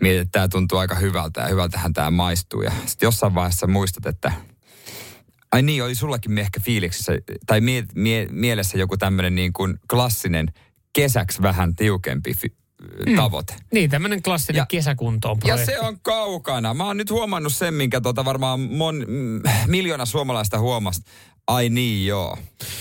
mietit, 0.00 0.20
että 0.20 0.32
tämä 0.32 0.48
tuntuu 0.48 0.78
aika 0.78 0.94
hyvältä 0.94 1.40
ja 1.40 1.48
hyvältähän 1.48 1.92
tämä 1.92 2.10
maistuu. 2.10 2.62
Ja 2.62 2.70
sitten 2.86 3.06
jossain 3.06 3.34
vaiheessa 3.34 3.66
muistat, 3.66 4.06
että 4.06 4.32
ai 5.52 5.62
niin, 5.62 5.84
oli 5.84 5.94
sullakin 5.94 6.38
ehkä 6.38 6.60
fiiliksissä 6.60 7.12
tai 7.46 7.60
mie, 7.60 7.84
mie, 7.94 8.26
mielessä 8.30 8.78
joku 8.78 8.96
tämmöinen 8.96 9.34
niin 9.34 9.52
kuin 9.52 9.78
klassinen 9.90 10.46
kesäksi 10.92 11.42
vähän 11.42 11.76
tiukempi 11.76 12.34
fi, 12.34 12.48
tavoite. 13.16 13.54
niin 13.72 13.90
tämmöinen 13.90 14.22
klassinen 14.22 14.56
Ja- 14.58 14.62
ja, 14.62 14.66
kesäkuntoon 14.66 15.38
Ja 15.44 15.54
projekti. 15.54 15.72
se 15.72 15.80
on 15.80 16.00
kaukana. 16.02 16.74
Mä 16.74 16.84
oon 16.86 16.96
nyt 16.96 17.10
huomannut 17.10 17.54
sen, 17.54 17.74
minkä 17.74 18.00
tota 18.00 18.24
varmaan 18.24 18.60
mon, 18.60 19.04
mm, 19.08 19.42
miljoona 19.66 20.06
suomalaista 20.06 20.58
huomasi. 20.58 21.02
Ai 21.46 21.68
niin, 21.68 22.06
joo. 22.06 22.38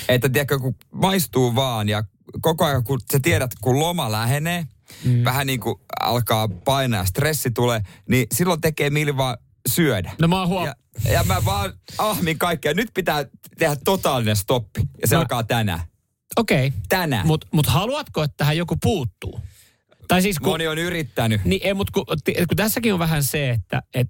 Että 0.10 0.30
tiedätkö, 0.30 0.60
kun 0.60 0.76
maistuu 0.94 1.56
vaan 1.56 1.90
ja 1.90 2.04
koko 2.42 2.66
ajan, 2.66 2.84
kun 2.84 3.00
sä 3.12 3.20
tiedät, 3.20 3.52
kun 3.62 3.80
loma 3.80 4.12
lähenee, 4.12 4.66
mm. 5.06 5.24
vähän 5.24 5.48
niin 5.48 5.60
kuin 5.60 5.76
alkaa 6.00 6.48
painaa, 6.48 7.06
stressi 7.06 7.52
tulee, 7.52 7.82
niin 8.10 8.28
silloin 8.32 8.62
tekee 8.62 8.90
mieli 8.90 9.18
vaan 9.18 9.38
syödä. 9.68 10.12
No 10.22 10.28
mä 10.28 10.40
oon 10.40 10.48
huom... 10.48 10.66
Ja, 10.66 10.76
ja 11.12 11.24
mä 11.24 11.46
vaan 11.46 11.74
ahmin 11.98 12.38
kaikkea. 12.40 12.74
Nyt 12.74 12.90
pitää 12.94 13.26
tehdä 13.58 13.76
totaalinen 13.86 14.36
stoppi. 14.36 14.82
Ja 15.02 15.08
se 15.08 15.16
No. 15.16 15.22
alkaa 15.22 15.44
tänään. 15.44 15.80
Okei, 16.38 16.74
Tänään. 16.90 17.28
mutta 17.28 17.48
mut 17.52 17.66
haluatko, 17.68 18.24
että 18.24 18.38
tähän 18.38 18.58
joku 18.58 18.78
puuttuu? 18.82 19.42
Tai 20.08 20.22
siis 20.22 20.40
kun... 20.40 20.50
Moni 20.50 20.68
on 20.68 20.78
yrittänyt. 20.78 21.46
Niin 21.46 21.62
ei, 21.64 21.74
mutta 21.74 21.92
kun, 21.94 22.06
kun 22.48 22.56
tässäkin 22.56 22.94
on 22.94 23.00
vähän 23.00 23.24
se, 23.24 23.50
että 23.50 23.84
et 23.94 24.08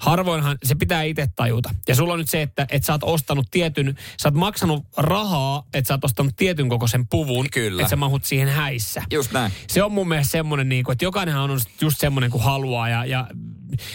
harvoinhan 0.00 0.58
se 0.64 0.74
pitää 0.74 1.02
itse 1.02 1.26
tajuta. 1.36 1.74
Ja 1.88 1.94
sulla 1.94 2.12
on 2.12 2.18
nyt 2.18 2.30
se, 2.30 2.42
että 2.42 2.66
et 2.70 2.84
sä 2.84 2.92
oot 2.92 3.02
ostanut 3.04 3.46
tietyn, 3.50 3.96
sä 4.22 4.28
oot 4.28 4.34
maksanut 4.34 4.84
rahaa, 4.96 5.66
että 5.74 5.88
sä 5.88 5.94
oot 5.94 6.04
ostanut 6.04 6.36
tietyn 6.36 6.68
kokoisen 6.68 7.06
puvun, 7.06 7.46
Kyllä. 7.52 7.82
että 7.82 7.90
sä 7.90 7.96
mahut 7.96 8.24
siihen 8.24 8.48
häissä. 8.48 9.02
Just 9.12 9.32
näin. 9.32 9.52
Se 9.68 9.82
on 9.82 9.92
mun 9.92 10.08
mielestä 10.08 10.30
semmoinen, 10.30 10.68
niin 10.68 10.84
kuin, 10.84 10.92
että 10.92 11.04
jokainenhan 11.04 11.50
on 11.50 11.60
just 11.80 11.98
semmoinen 12.00 12.30
kuin 12.30 12.44
haluaa 12.44 12.88
ja, 12.88 13.04
ja 13.04 13.28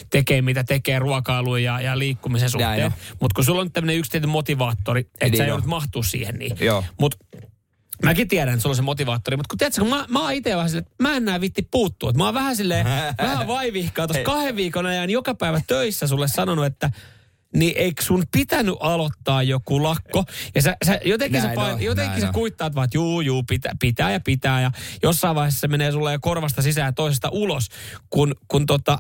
tekee 0.10 0.42
mitä 0.42 0.64
tekee 0.64 1.00
ruokailun 1.00 1.64
ja, 1.64 1.82
ja 1.82 2.00
liikkumisen 2.00 2.50
suhteen. 2.50 2.92
Mutta 3.22 3.36
kun 3.36 3.46
sulla 3.46 3.62
on 3.62 3.66
nyt 3.66 3.74
tämmöinen 3.74 3.98
yksi 3.98 4.12
tietty 4.12 4.28
motivaattori, 4.28 5.02
että 5.02 5.26
Niin 5.26 5.38
sä 5.38 5.46
joudut 5.46 5.66
mahtua 5.66 6.04
siihen 6.04 6.36
niin. 6.36 6.58
Joo. 6.60 6.84
Mutta 7.00 7.18
Mäkin 8.06 8.28
tiedän, 8.28 8.54
että 8.54 8.62
sulla 8.62 8.72
on 8.72 8.76
se 8.76 8.82
motivaattori, 8.82 9.38
mutta 9.38 9.50
kun 9.50 9.58
tiedätkö, 9.58 9.82
kun 9.82 9.90
mä, 9.90 10.06
mä 10.10 10.20
oon 10.20 10.34
itse 10.34 10.56
vähän 10.56 10.70
silleen, 10.70 10.88
että 10.92 11.04
mä 11.04 11.16
en 11.16 11.26
näe 11.26 11.42
vitti 11.42 11.68
puuttua. 11.72 12.10
Että 12.10 12.18
mä 12.18 12.26
oon 12.26 12.34
vähän 12.34 12.56
silleen, 12.56 12.86
vähän 13.18 13.48
vaivihkaa 13.48 14.08
tuossa 14.08 14.24
kahden 14.24 14.56
viikon 14.56 14.86
ajan 14.86 15.10
joka 15.10 15.36
päivä 15.36 15.62
töissä 15.68 16.08
sulle 16.08 16.28
sanonut, 16.28 16.66
että 16.66 16.92
niin 17.56 17.74
eikö 17.78 18.04
sun 18.04 18.24
pitänyt 18.32 18.76
aloittaa 18.80 19.44
joku 19.44 19.84
lakko? 19.84 20.24
Ja 20.56 20.62
sä, 20.62 20.78
sä 20.86 21.00
jotenkin, 21.06 21.42
Näin 21.42 21.52
sä, 21.52 21.56
pain, 21.56 21.74
on, 21.74 21.82
jotenkin 21.82 22.22
sä 22.22 22.28
on. 22.28 22.34
kuittaat 22.34 22.76
vaan, 22.76 22.86
että 22.86 22.98
juu, 22.98 23.22
juu, 23.22 23.44
pitää, 23.44 23.76
pitää 23.80 24.12
ja 24.12 24.20
pitää. 24.20 24.62
Ja 24.62 24.72
jossain 25.04 25.36
vaiheessa 25.36 25.60
se 25.60 25.68
menee 25.68 25.92
sulle 25.92 26.14
jo 26.14 26.20
korvasta 26.22 26.62
sisään 26.62 26.86
ja 26.86 26.92
toisesta 26.92 27.30
ulos, 27.32 27.68
kun, 28.10 28.36
kun 28.48 28.66
tota, 28.66 28.98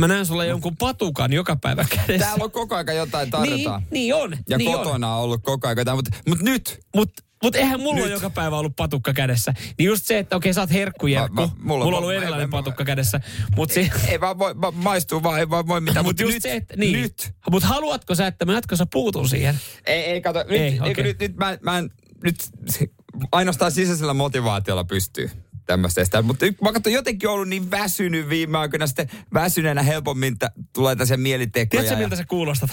mä 0.00 0.08
näen 0.08 0.26
sulle 0.26 0.46
jonkun 0.46 0.76
patukan 0.76 1.32
joka 1.32 1.56
päivä 1.56 1.84
kädessä. 1.90 2.26
Täällä 2.26 2.44
on 2.44 2.50
koko 2.50 2.76
aika 2.76 2.92
jotain 2.92 3.30
tarjotaan. 3.30 3.80
niin, 3.82 3.90
niin 3.90 4.14
on. 4.14 4.36
Ja 4.48 4.58
niin 4.58 4.70
on. 4.70 4.78
kotona 4.78 5.14
on 5.14 5.22
ollut 5.22 5.42
koko 5.42 5.68
ajan 5.68 5.78
jotain, 5.78 5.98
mutta, 5.98 6.16
mutta 6.28 6.44
nyt 6.44 6.80
Mutta 6.96 7.22
mut 7.42 7.56
eihän 7.56 7.80
mulla 7.80 7.94
Nyt. 7.96 8.04
ole 8.04 8.12
joka 8.12 8.30
päivä 8.30 8.56
ollut 8.58 8.76
patukka 8.76 9.12
kädessä. 9.12 9.54
Niin 9.78 9.86
just 9.86 10.06
se, 10.06 10.18
että 10.18 10.36
okei, 10.36 10.54
sä 10.54 10.60
oot 10.60 10.70
herkkujerkku. 10.70 11.34
Mä- 11.40 11.46
Mulla, 11.46 11.54
mä- 11.58 11.64
mulla- 11.64 11.84
mulla 11.84 11.96
on 11.98 12.02
ollut 12.04 12.16
erilainen 12.16 12.50
mä- 12.50 12.56
mä- 12.56 12.62
patukka 12.62 12.84
kädessä. 12.84 13.20
Mutta 13.56 13.74
se, 13.74 13.90
ei 14.08 14.20
vaan 14.20 14.38
voi, 14.38 14.54
ma- 14.54 14.70
maistuu 14.70 15.22
vaan, 15.22 15.38
ei 15.40 15.50
vaan 15.50 15.66
voi 15.68 15.80
mitään. 15.80 16.04
mut 16.04 16.10
Mutta 16.10 16.22
just 16.22 16.34
nyt, 16.34 16.42
se, 16.42 16.54
että 16.54 16.76
niin. 16.76 17.00
nyt. 17.00 17.34
Mutta 17.50 17.68
haluatko 17.68 18.14
sä, 18.14 18.26
että 18.26 18.44
mä 18.44 18.52
jatkossa 18.52 18.86
puutun 18.86 19.28
siihen? 19.28 19.58
Ei, 19.86 20.02
ei 20.04 20.20
kato, 20.20 20.38
nyt, 20.38 20.50
Ei, 20.50 20.58
ei, 20.58 20.80
okei. 20.90 21.04
nyt, 21.04 21.18
nyt 21.20 21.36
mä, 21.36 21.58
mä 21.62 21.78
en, 21.78 21.90
nyt 22.24 22.36
ainoastaan 23.32 23.72
sisäisellä 23.72 24.14
motivaatiolla 24.14 24.84
pystyy 24.84 25.30
tämmöistä 25.66 26.00
estää. 26.00 26.22
Mutta 26.22 26.44
nyt 26.46 26.60
mä 26.60 26.72
katson 26.72 26.92
jotenkin 26.92 27.28
ollut 27.28 27.48
niin 27.48 27.70
väsynyt 27.70 28.28
viime 28.28 28.58
aikoina, 28.58 28.86
sitten 28.86 29.10
väsyneenä 29.34 29.82
helpommin 29.82 30.38
tä, 30.38 30.50
tulee 30.72 30.96
tässä 30.96 31.16
mielitekoja. 31.16 31.66
Tiedätkö, 31.82 31.94
ja- 31.94 31.98
miltä 31.98 32.16
sä 32.16 32.24
kuulostat? 32.24 32.70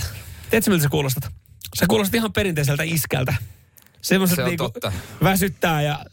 Tiedätkö, 0.49 0.71
miltä 0.71 0.84
sä 0.84 0.89
kuulostat? 0.89 1.23
Sä 1.79 1.86
kuulostat 1.89 2.15
ihan 2.15 2.34
perinteiseltä 2.34 2.84
iskältä. 2.84 3.34
Semmoiset 4.01 4.35
Se 4.35 4.41
on 4.43 4.47
niinku 4.49 4.63
totta. 4.69 4.91
väsyttää 5.23 5.81
ja 5.81 6.05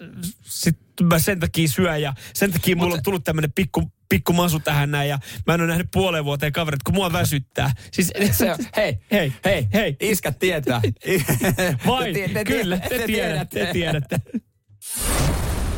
sit 0.42 0.78
mä 1.02 1.18
sen 1.18 1.40
takia 1.40 1.68
syön 1.68 2.02
ja 2.02 2.14
sen 2.34 2.52
takia 2.52 2.76
mulla 2.76 2.94
on 2.94 3.02
tullut 3.02 3.24
tämmönen 3.24 3.52
pikku, 3.52 3.92
pikku 4.08 4.32
masu 4.32 4.60
tähän 4.60 4.90
näin 4.90 5.08
ja 5.08 5.18
mä 5.46 5.54
en 5.54 5.60
ole 5.60 5.68
nähnyt 5.68 5.88
puoleen 5.92 6.24
vuoteen 6.24 6.52
kaverit, 6.52 6.82
kun 6.82 6.94
mua 6.94 7.12
väsyttää. 7.12 7.70
Siis, 7.92 8.12
Se 8.38 8.52
on, 8.52 8.58
hei, 8.76 8.98
hei, 9.12 9.32
hei, 9.44 9.68
hei. 9.74 9.96
iskät 10.00 10.38
tietää. 10.38 10.80
Vain, 11.86 12.14
Te- 12.14 12.28
te- 12.28 12.34
te- 12.34 12.44
kyllä, 12.44 12.78
te, 12.78 13.02
tiedätte, 13.06 13.66
te 13.66 13.72
tiedätte. 13.72 14.20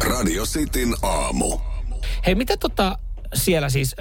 Radio 0.00 0.46
Cityn 0.46 0.94
aamu. 1.02 1.58
Hei, 2.26 2.34
mitä 2.34 2.56
tota 2.56 2.98
siellä 3.34 3.68
siis, 3.68 3.96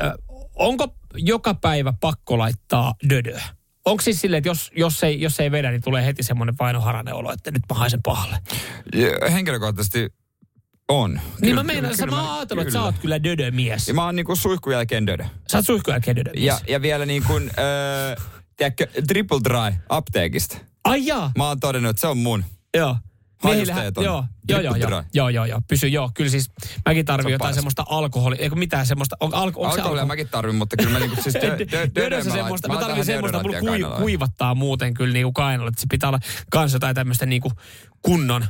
onko 0.55 0.95
joka 1.15 1.53
päivä 1.53 1.93
pakko 1.99 2.37
laittaa 2.37 2.93
dödöä? 3.09 3.41
Onko 3.87 4.01
siis 4.01 4.21
silleen, 4.21 4.37
että 4.37 4.49
jos, 4.49 4.71
jos, 4.75 5.03
ei, 5.03 5.21
jos 5.21 5.39
ei 5.39 5.51
vedä, 5.51 5.71
niin 5.71 5.81
tulee 5.81 6.05
heti 6.05 6.23
semmoinen 6.23 6.55
vainoharainen 6.59 7.13
olo, 7.13 7.31
että 7.31 7.51
nyt 7.51 7.61
mä 7.69 7.75
haisen 7.79 8.01
pahalle? 8.03 8.37
Ja 8.95 9.29
Henkilökohtaisesti 9.31 10.09
on. 10.89 11.11
niin 11.13 11.21
Kyllä- 11.41 11.55
mä 11.55 11.63
meinaan, 11.63 11.93
kyllä- 11.95 12.05
mä 12.11 12.17
kyllä 12.17 12.29
oon 12.29 12.37
ajatellut, 12.37 12.61
että 12.67 12.73
sä 12.73 12.81
oot 12.83 12.95
kyllä 12.99 13.23
dödömies. 13.23 13.87
Ja 13.87 13.93
mä 13.93 14.05
oon 14.05 14.15
niinku 14.15 14.35
suihkun 14.35 14.73
jälkeen 14.73 15.07
dödö. 15.07 15.23
Sä 15.51 15.57
oot 15.57 15.65
suihkun 15.65 15.91
jälkeen 15.93 16.15
dödömies. 16.15 16.43
Ja, 16.45 16.59
ja 16.67 16.81
vielä 16.81 17.05
niin 17.05 17.23
kuin, 17.23 17.51
öö, 17.59 18.15
tiedätkö, 18.57 18.87
triple 19.07 19.39
dry 19.43 19.77
apteekista. 19.89 20.57
Ai 20.83 21.05
jaa, 21.05 21.31
Mä 21.37 21.47
oon 21.47 21.59
todennut, 21.59 21.89
että 21.89 22.01
se 22.01 22.07
on 22.07 22.17
mun. 22.17 22.45
joo. 22.77 22.97
Hajusteeton. 23.43 24.03
Joo, 24.03 24.23
joo, 24.49 24.59
joo, 24.59 24.75
joo, 24.75 24.89
dry. 24.89 25.03
joo, 25.13 25.29
joo, 25.29 25.45
joo, 25.45 25.61
pysy, 25.67 25.87
joo, 25.87 26.11
kyllä 26.13 26.29
siis 26.29 26.51
mäkin 26.85 27.05
tarvin 27.05 27.31
jotain 27.31 27.55
semmoista 27.55 27.85
alkoholia, 27.89 28.39
eikö 28.39 28.55
mitään 28.55 28.85
semmoista, 28.85 29.17
on, 29.19 29.25
onko 29.25 29.37
Alkoholia 29.37 29.83
alko- 29.83 30.05
mäkin 30.05 30.27
tarvin, 30.29 30.55
mutta 30.55 30.77
kyllä 30.77 30.91
mä 30.91 30.99
niinku 30.99 31.21
siis 31.21 31.35
dö, 31.35 31.59
dö, 31.59 31.65
dö, 31.71 31.89
Dödössä 31.95 32.31
semmoista, 32.31 32.67
mä 32.67 32.79
tarvin 32.79 33.05
semmoista, 33.05 33.43
mulla 33.43 33.59
kui, 33.59 33.79
kuivattaa 33.97 34.55
muuten 34.55 34.93
kyllä 34.93 35.13
niinku 35.13 35.31
kainalolla, 35.31 35.69
että 35.69 35.81
se 35.81 35.87
pitää 35.89 36.09
olla 36.09 36.19
kans 36.51 36.73
jotain 36.73 36.95
tämmöistä 36.95 37.25
niinku 37.25 37.51
kunnon 38.01 38.45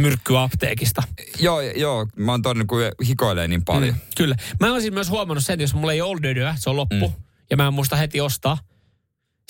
myrkkyä 0.00 0.42
apteekista. 0.42 1.02
Joo, 1.40 1.60
joo, 1.60 2.06
mä 2.16 2.32
oon 2.32 2.42
todennut, 2.42 2.68
kun 2.68 2.80
hikoilee 3.06 3.48
niin 3.48 3.64
paljon. 3.64 3.94
Mm, 3.94 4.00
kyllä. 4.16 4.36
Mä 4.60 4.70
oon 4.70 4.80
siis 4.80 4.92
myös 4.92 5.10
huomannut 5.10 5.44
sen, 5.44 5.54
että 5.54 5.62
jos 5.62 5.74
mulla 5.74 5.92
ei 5.92 6.00
ole 6.00 6.22
dödöä, 6.22 6.54
se 6.58 6.70
on 6.70 6.76
loppu, 6.76 7.08
mm. 7.08 7.14
ja 7.50 7.56
mä 7.56 7.66
en 7.66 7.74
muista 7.74 7.96
heti 7.96 8.20
ostaa, 8.20 8.58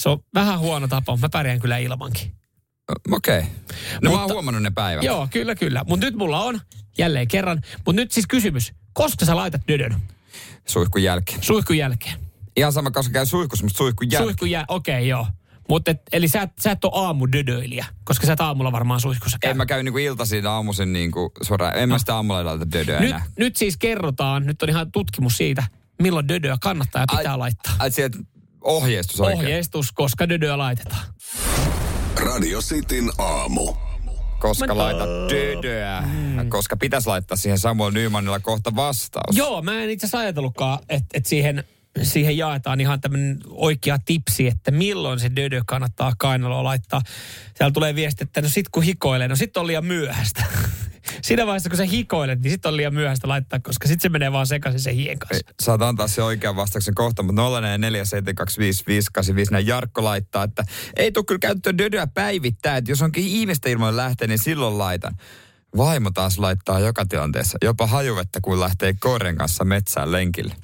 se 0.03 0.09
on 0.09 0.19
vähän 0.35 0.59
huono 0.59 0.89
tapa, 0.89 1.13
mutta 1.13 1.27
mä 1.27 1.31
pärjään 1.33 1.61
kyllä 1.61 1.79
ilmankin. 1.79 2.40
Okei. 3.13 3.39
Okay. 3.39 3.51
No 4.03 4.11
mä 4.11 4.11
oon 4.11 4.21
Mutta- 4.21 4.35
huomannut 4.35 4.63
ne 4.63 4.71
päivät. 4.71 5.03
Joo, 5.05 5.29
kyllä, 5.31 5.55
kyllä. 5.55 5.85
Mutta 5.89 6.07
nyt 6.07 6.15
mulla 6.15 6.45
on, 6.45 6.61
jälleen 6.99 7.29
kerran. 7.29 7.61
Mutta 7.87 7.93
nyt 7.93 8.13
siis 8.13 8.27
kysymys, 8.27 8.73
koska 8.93 9.25
sä 9.25 9.37
laitat 9.37 9.61
dödön? 9.69 9.97
Suihkun 10.69 11.03
jälkeen. 11.03 11.43
Suihkun 11.43 11.77
jälkeen. 11.77 12.15
Ihan 12.57 12.73
sama, 12.73 12.91
koska 12.91 13.13
käy 13.13 13.27
suihkussa, 13.27 13.65
mutta 13.65 13.79
suihkun 13.79 14.07
jälkeen. 14.11 14.23
Suihkun 14.25 14.51
jälkeen, 14.51 14.77
okei, 14.77 14.95
okay, 14.95 15.07
joo. 15.07 15.27
Mutta 15.69 15.95
eli 16.13 16.29
sä, 16.29 16.43
et- 16.43 16.51
sä 16.61 16.71
et 16.71 16.85
ole 16.85 16.93
aamudödöilijä, 17.07 17.87
koska 18.05 18.27
sä 18.27 18.33
et 18.33 18.41
aamulla 18.41 18.73
varmaan 18.73 19.01
suihkussa 19.01 19.39
käy. 19.41 19.51
En 19.51 19.57
mä 19.57 19.67
käy 19.67 19.83
niinku 19.83 19.99
iltaisin 19.99 20.47
aamuisin 20.47 20.93
niinku 20.93 21.33
suoraan. 21.43 21.79
En 21.79 21.89
mä 21.89 21.99
sitä 21.99 22.15
aamulla 22.15 22.45
laita 22.45 22.71
dödöä 22.73 23.01
nyt, 23.01 23.09
enää. 23.11 23.23
nyt 23.39 23.57
siis 23.57 23.77
kerrotaan, 23.77 24.47
nyt 24.47 24.63
on 24.63 24.69
ihan 24.69 24.93
tutkimus 24.93 25.37
siitä, 25.37 25.63
milloin 26.03 26.29
dödöä 26.29 26.57
kannattaa 26.61 27.03
ja 27.03 27.07
pitää 27.19 27.33
Ai- 27.33 27.39
laittaa. 27.39 27.75
Ai 27.79 27.91
sieltä 27.91 28.19
ohjeistus 28.61 29.21
oikein. 29.21 29.39
Ohjeistus, 29.39 29.93
koska 29.93 30.29
dödöä 30.29 30.59
laitetaan. 30.59 31.03
Radio 32.21 32.61
Cityn 32.61 33.11
aamu. 33.19 33.75
Koska 34.39 34.77
laitat 34.77 35.09
dödöä. 35.09 36.03
Koska 36.49 36.77
pitäisi 36.77 37.09
laittaa 37.09 37.37
siihen 37.37 37.59
Samuel 37.59 37.91
Nymanilla 37.91 38.41
kohta 38.41 38.77
vastaus. 38.77 39.37
Joo, 39.37 39.63
mä 39.63 39.83
en 39.83 39.91
itse 39.91 40.07
asiassa 40.07 40.19
ajatellutkaan, 40.19 40.79
että, 40.89 41.09
että 41.15 41.29
siihen, 41.29 41.65
siihen 42.03 42.37
jaetaan 42.37 42.81
ihan 42.81 43.01
tämmöinen 43.01 43.39
oikea 43.49 43.99
tipsi, 44.05 44.47
että 44.47 44.71
milloin 44.71 45.21
se 45.21 45.31
dödö 45.37 45.63
kannattaa 45.67 46.13
kainaloa 46.19 46.65
laittaa. 46.65 47.03
Siellä 47.57 47.73
tulee 47.73 47.95
viesti, 47.95 48.25
että 48.25 48.43
no 48.43 48.49
sit 48.49 48.69
kun 48.69 48.83
hikoilee, 48.83 49.29
no 49.29 49.37
sit 49.37 49.57
on 49.57 49.67
liian 49.67 49.85
myöhäistä. 49.85 50.45
Siinä 51.23 51.47
vaiheessa, 51.47 51.71
kun 51.71 51.77
sä 51.77 51.85
hikoilet, 51.85 52.41
niin 52.41 52.51
sit 52.51 52.67
on 52.67 52.77
liian 52.77 52.95
myöhäistä 52.95 53.29
laittaa, 53.29 53.61
koska 53.61 53.89
sit 53.89 54.01
se 54.01 54.09
menee 54.09 54.33
vaan 54.33 54.47
sekaisin 54.47 54.81
sen 54.81 54.95
hien 54.95 55.19
kanssa. 55.19 55.47
Saat 55.63 55.83
antaa 55.83 56.09
se 56.09 56.23
oikean 56.23 56.57
vastauksen 56.57 56.95
kohta, 56.95 57.23
mutta 57.23 57.43
0447255854 57.43 57.43
näin 59.51 59.67
Jarkko 59.67 60.05
laittaa, 60.05 60.45
että 60.45 60.65
ei 60.97 61.13
tule 61.13 61.25
kyllä 61.25 61.39
käyttöön 61.39 61.79
dödöä 61.79 62.07
päivittäin, 62.07 62.79
että 62.79 62.91
jos 62.91 63.03
onkin 63.03 63.25
ihmistä 63.25 63.69
ilman 63.69 63.97
lähtee, 63.97 64.29
niin 64.29 64.39
silloin 64.39 64.79
laitan. 64.79 65.15
Vaimo 65.77 66.11
taas 66.11 66.39
laittaa 66.39 66.81
joka 66.81 67.07
tilanteessa, 67.07 67.59
jopa 67.63 67.87
hajuvettä, 67.87 68.41
kun 68.43 68.61
lähtee 68.61 68.95
koiren 69.01 69.37
kanssa 69.37 69.65
metsään 69.65 70.13
lenkille. 70.13 70.55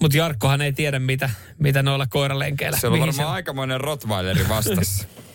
Mutta 0.00 0.16
Jarkkohan 0.16 0.62
ei 0.62 0.72
tiedä, 0.72 0.98
mitä, 0.98 1.30
mitä 1.58 1.82
noilla 1.82 2.06
koiralenkeillä. 2.06 2.78
Se 2.78 2.86
on 2.86 3.00
varmaan 3.00 3.28
aikamoinen 3.28 3.80
rottweileri 3.80 4.48
vastassa. 4.48 5.06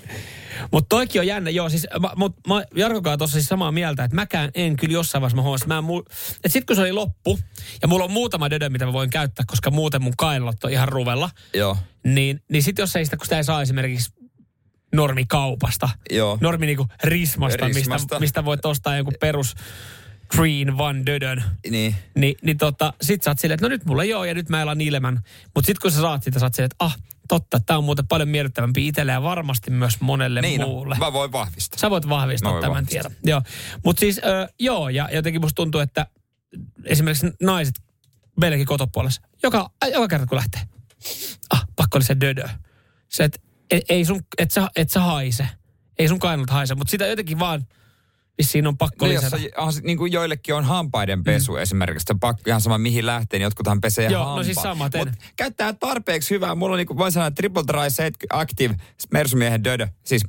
Mutta 0.72 0.96
toikin 0.96 1.22
on 1.22 1.28
jännä, 1.28 1.50
joo, 1.50 1.70
siis 1.70 1.88
mä, 2.00 2.10
mut, 2.16 2.36
mä 2.48 2.64
Jarkokaan 2.76 3.18
tuossa 3.18 3.34
siis 3.34 3.48
samaa 3.48 3.72
mieltä, 3.72 4.04
että 4.04 4.16
mäkään 4.16 4.50
en 4.54 4.76
kyllä 4.76 4.94
jossain 4.94 5.22
vaiheessa 5.22 5.36
mä 5.36 5.42
huomasin, 5.42 5.66
että 5.66 5.82
mä 5.82 5.88
mu- 5.88 6.14
että 6.36 6.50
sit 6.50 6.66
kun 6.66 6.76
se 6.76 6.82
oli 6.82 6.92
loppu, 6.92 7.40
ja 7.82 7.88
mulla 7.88 8.06
on 8.06 8.12
muutama 8.12 8.50
dödö, 8.50 8.70
mitä 8.70 8.86
mä 8.86 8.94
voin 8.94 9.10
käyttää, 9.10 9.46
koska 9.48 9.72
muuten 9.72 10.02
mun 10.02 10.14
kainalot 10.18 10.64
on 10.64 10.72
ihan 10.72 10.88
ruvella, 10.88 11.30
Joo, 11.54 11.78
niin, 12.04 12.44
niin 12.52 12.64
sit 12.64 12.78
jos 12.78 12.96
ei 12.96 13.06
sitä, 13.06 13.18
kun 13.18 13.26
sitä 13.26 13.38
ei 13.38 13.44
saa 13.44 13.62
esimerkiksi 13.62 14.12
normikaupasta, 14.96 15.90
joo. 16.12 16.38
normi 16.42 16.66
niinku 16.66 16.88
rismasta, 17.04 17.68
Rismasta. 17.68 18.04
Mistä, 18.06 18.20
mistä 18.20 18.46
voit 18.46 18.66
ostaa 18.66 18.98
joku 18.98 19.12
perus 19.20 19.56
green 20.36 20.82
one 20.82 21.06
dödön, 21.06 21.44
Niin. 21.70 21.96
niin, 22.16 22.36
niin 22.42 22.58
tota, 22.58 22.94
sit 23.02 23.24
sä 23.24 23.32
oot 23.32 23.40
silleen, 23.40 23.56
että 23.56 23.66
no 23.66 23.70
nyt 23.70 23.86
mulla 23.86 24.04
ei 24.04 24.14
oo 24.14 24.24
ja 24.26 24.34
nyt 24.34 24.50
mä 24.50 24.62
elan 24.62 24.82
ilman. 24.82 25.22
Mutta 25.56 25.66
sit 25.66 25.80
kun 25.80 25.92
sä 25.92 26.02
saat 26.02 26.24
sitä, 26.24 26.40
sä 26.40 26.46
oot 26.46 26.54
silleen, 26.54 26.72
että 26.72 26.86
ah, 26.86 26.98
totta, 27.28 27.60
tää 27.60 27.78
on 27.78 27.84
muuten 27.84 28.08
paljon 28.08 28.30
miellyttävämpi 28.30 28.88
itselle 28.88 29.12
ja 29.12 29.24
varmasti 29.24 29.72
myös 29.72 30.02
monelle 30.02 30.42
Niin, 30.42 30.62
no, 30.62 30.68
muulle. 30.68 30.96
mä 31.00 31.14
voin 31.14 31.32
vahvistaa. 31.32 31.80
Sä 31.80 31.90
voit 31.90 32.10
vahvistaa 32.10 32.52
voin 32.52 32.62
tämän 32.62 32.74
vahvistaa. 32.74 33.02
tiedon. 33.02 33.12
Joo. 33.24 33.42
Mutta 33.86 34.00
siis, 34.00 34.18
ö, 34.18 34.48
joo, 34.60 34.90
ja 34.90 35.10
jotenkin 35.12 35.42
musta 35.42 35.56
tuntuu, 35.56 35.82
että 35.82 36.08
esimerkiksi 36.84 37.28
naiset 37.42 37.76
meilläkin 38.42 38.66
kotopuolessa, 38.66 39.22
joka, 39.44 39.70
joka 39.94 40.08
kerta 40.08 40.26
kun 40.26 40.36
lähtee, 40.36 40.62
ah, 41.50 41.66
pakko 41.76 41.98
oli 41.98 42.06
se 42.06 42.18
dödö. 42.22 42.50
Se, 43.10 43.24
että 43.24 43.40
ei, 43.72 43.82
ei 43.90 44.06
sun, 44.06 44.22
et 44.38 44.52
sä, 44.52 44.68
et 44.76 44.90
sä 44.90 45.00
haise. 45.00 45.48
Ei 46.00 46.08
sun 46.08 46.20
kainalta 46.20 46.54
haise, 46.54 46.76
mutta 46.76 46.92
sitä 46.92 47.06
jotenkin 47.08 47.40
vaan, 47.40 47.66
vissiin 48.38 48.68
on 48.68 48.78
pakko 48.78 49.06
Niin, 49.06 49.18
lisätä. 49.18 49.38
jos 49.38 49.52
on, 49.58 49.68
on, 49.68 49.74
niin 49.84 49.98
kuin 49.98 50.12
joillekin 50.12 50.56
on 50.56 50.64
hampaiden 50.64 51.24
pesu 51.24 51.52
mm. 51.52 51.58
esimerkiksi, 51.58 52.04
se 52.08 52.14
on 52.14 52.20
pakko 52.20 52.42
ihan 52.48 52.62
sama 52.62 52.78
mihin 52.78 53.06
lähtee, 53.06 53.40
niin 53.40 53.44
jotkuthan 53.44 53.82
pesee 53.82 54.10
Joo, 54.10 54.22
no 54.22 54.26
hampaa. 54.26 54.44
siis 54.44 54.58
samaten. 54.58 55.08
Mut 55.08 55.16
käyttää 55.36 55.74
tarpeeksi 55.74 56.30
hyvää. 56.36 56.56
Mulla 56.56 56.74
on 56.74 56.78
niin 56.78 56.88
kuin, 56.88 56.98
voin 56.98 57.12
sanoa, 57.12 57.32
Triple 57.32 57.64
Dry 57.68 57.90
Set 57.90 58.16
Active 58.30 58.76
Mersumiehen 59.12 59.64
dödö. 59.64 59.88
Siis 60.04 60.22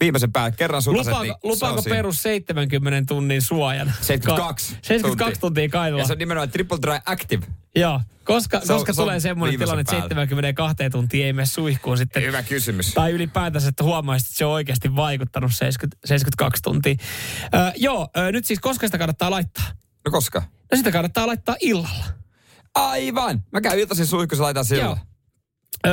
viimeisen 0.00 0.32
päälle 0.32 0.56
kerran 0.56 0.82
sutaset, 0.82 1.06
Lupaako, 1.06 1.22
niin 1.24 1.34
lupaako 1.42 1.82
perus 1.82 2.22
70 2.22 3.14
tunnin 3.14 3.42
suojan? 3.42 3.92
72 4.00 4.72
Ka- 4.74 4.78
72 4.82 5.40
tuntia 5.40 5.68
kainaloa. 5.68 6.00
Ja 6.02 6.06
se 6.06 6.12
on 6.12 6.18
nimenomaan 6.18 6.50
Triple 6.50 6.78
Dry 6.82 6.98
Active. 7.06 7.46
Joo, 7.76 8.00
koska, 8.24 8.60
Se 8.60 8.72
on- 8.72 8.78
koska 8.78 8.92
se 8.92 9.00
on 9.00 9.04
tulee 9.04 9.20
semmoinen 9.20 9.58
tilanne, 9.58 9.80
että 9.80 9.92
päälle. 9.92 10.08
72 10.08 10.90
tuntia 10.90 11.26
ei 11.26 11.32
mene 11.32 11.46
suihkuun 11.46 11.98
sitten. 11.98 12.22
Hyvä 12.22 12.42
kysymys. 12.42 12.94
Tai 12.94 13.12
ylipäätänsä, 13.12 13.68
että 13.68 13.84
huomaisit, 13.84 14.26
että 14.28 14.38
se 14.38 14.44
on 14.44 14.52
oikeasti 14.52 14.96
vaikuttanut 14.96 15.50
70, 15.54 15.96
72 16.08 16.62
tuntia. 16.62 16.94
Öö, 17.54 17.70
joo, 17.76 18.08
öö, 18.16 18.32
nyt 18.32 18.44
siis 18.44 18.60
koska 18.60 18.86
sitä 18.86 18.98
kannattaa 18.98 19.30
laittaa? 19.30 19.64
No 20.04 20.10
koska? 20.10 20.42
No 20.72 20.76
sitä 20.76 20.92
kannattaa 20.92 21.26
laittaa 21.26 21.56
illalla. 21.60 22.04
Aivan! 22.74 23.42
Mä 23.52 23.60
käyn 23.60 23.78
iltaisin 23.78 24.06
suihkussa 24.06 24.44
laitan 24.44 24.64
silloin. 24.64 24.86
Joo. 24.86 24.98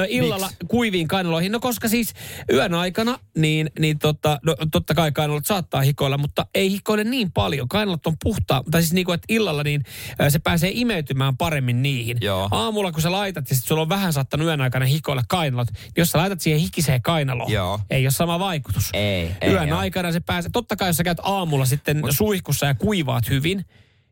Illalla 0.07 0.47
Miksi? 0.47 0.65
kuiviin 0.67 1.07
kainaloihin. 1.07 1.51
No 1.51 1.59
koska 1.59 1.88
siis 1.88 2.13
yön 2.51 2.73
aikana, 2.73 3.19
niin, 3.38 3.71
niin 3.79 3.99
tota, 3.99 4.39
no, 4.45 4.55
totta 4.71 4.93
kai 4.93 5.12
kainalot 5.12 5.45
saattaa 5.45 5.81
hikoilla, 5.81 6.17
mutta 6.17 6.45
ei 6.55 6.71
hikoile 6.71 7.03
niin 7.03 7.31
paljon. 7.31 7.67
Kainalot 7.67 8.07
on 8.07 8.15
puhtaa, 8.23 8.63
tai 8.71 8.81
siis 8.81 8.93
niin 8.93 9.05
kuin, 9.05 9.15
että 9.15 9.25
illalla 9.29 9.63
niin 9.63 9.83
se 10.29 10.39
pääsee 10.39 10.71
imeytymään 10.73 11.38
paremmin 11.38 11.81
niihin. 11.83 12.17
Joo. 12.21 12.47
Aamulla 12.51 12.91
kun 12.91 13.01
sä 13.01 13.12
laitat 13.12 13.49
ja 13.49 13.55
sit 13.55 13.65
sulla 13.65 13.81
on 13.81 13.89
vähän 13.89 14.13
saattanut 14.13 14.47
yön 14.47 14.62
aikana 14.62 14.86
hikoilla 14.86 15.23
kainalot, 15.29 15.71
niin 15.71 15.91
jos 15.97 16.12
sä 16.12 16.17
laitat 16.17 16.41
siihen 16.41 16.62
hikiseen 16.62 17.01
kainaloon, 17.01 17.51
Joo. 17.51 17.79
ei 17.89 18.05
ole 18.05 18.12
sama 18.12 18.39
vaikutus. 18.39 18.89
Ei, 18.93 19.31
ei 19.41 19.51
Yön 19.51 19.73
oo. 19.73 19.79
aikana 19.79 20.12
se 20.12 20.19
pääsee, 20.19 20.51
totta 20.53 20.75
kai 20.75 20.89
jos 20.89 20.97
sä 20.97 21.03
käyt 21.03 21.19
aamulla 21.23 21.65
sitten 21.65 22.01
suihkussa 22.09 22.65
ja 22.65 22.73
kuivaat 22.75 23.29
hyvin, 23.29 23.65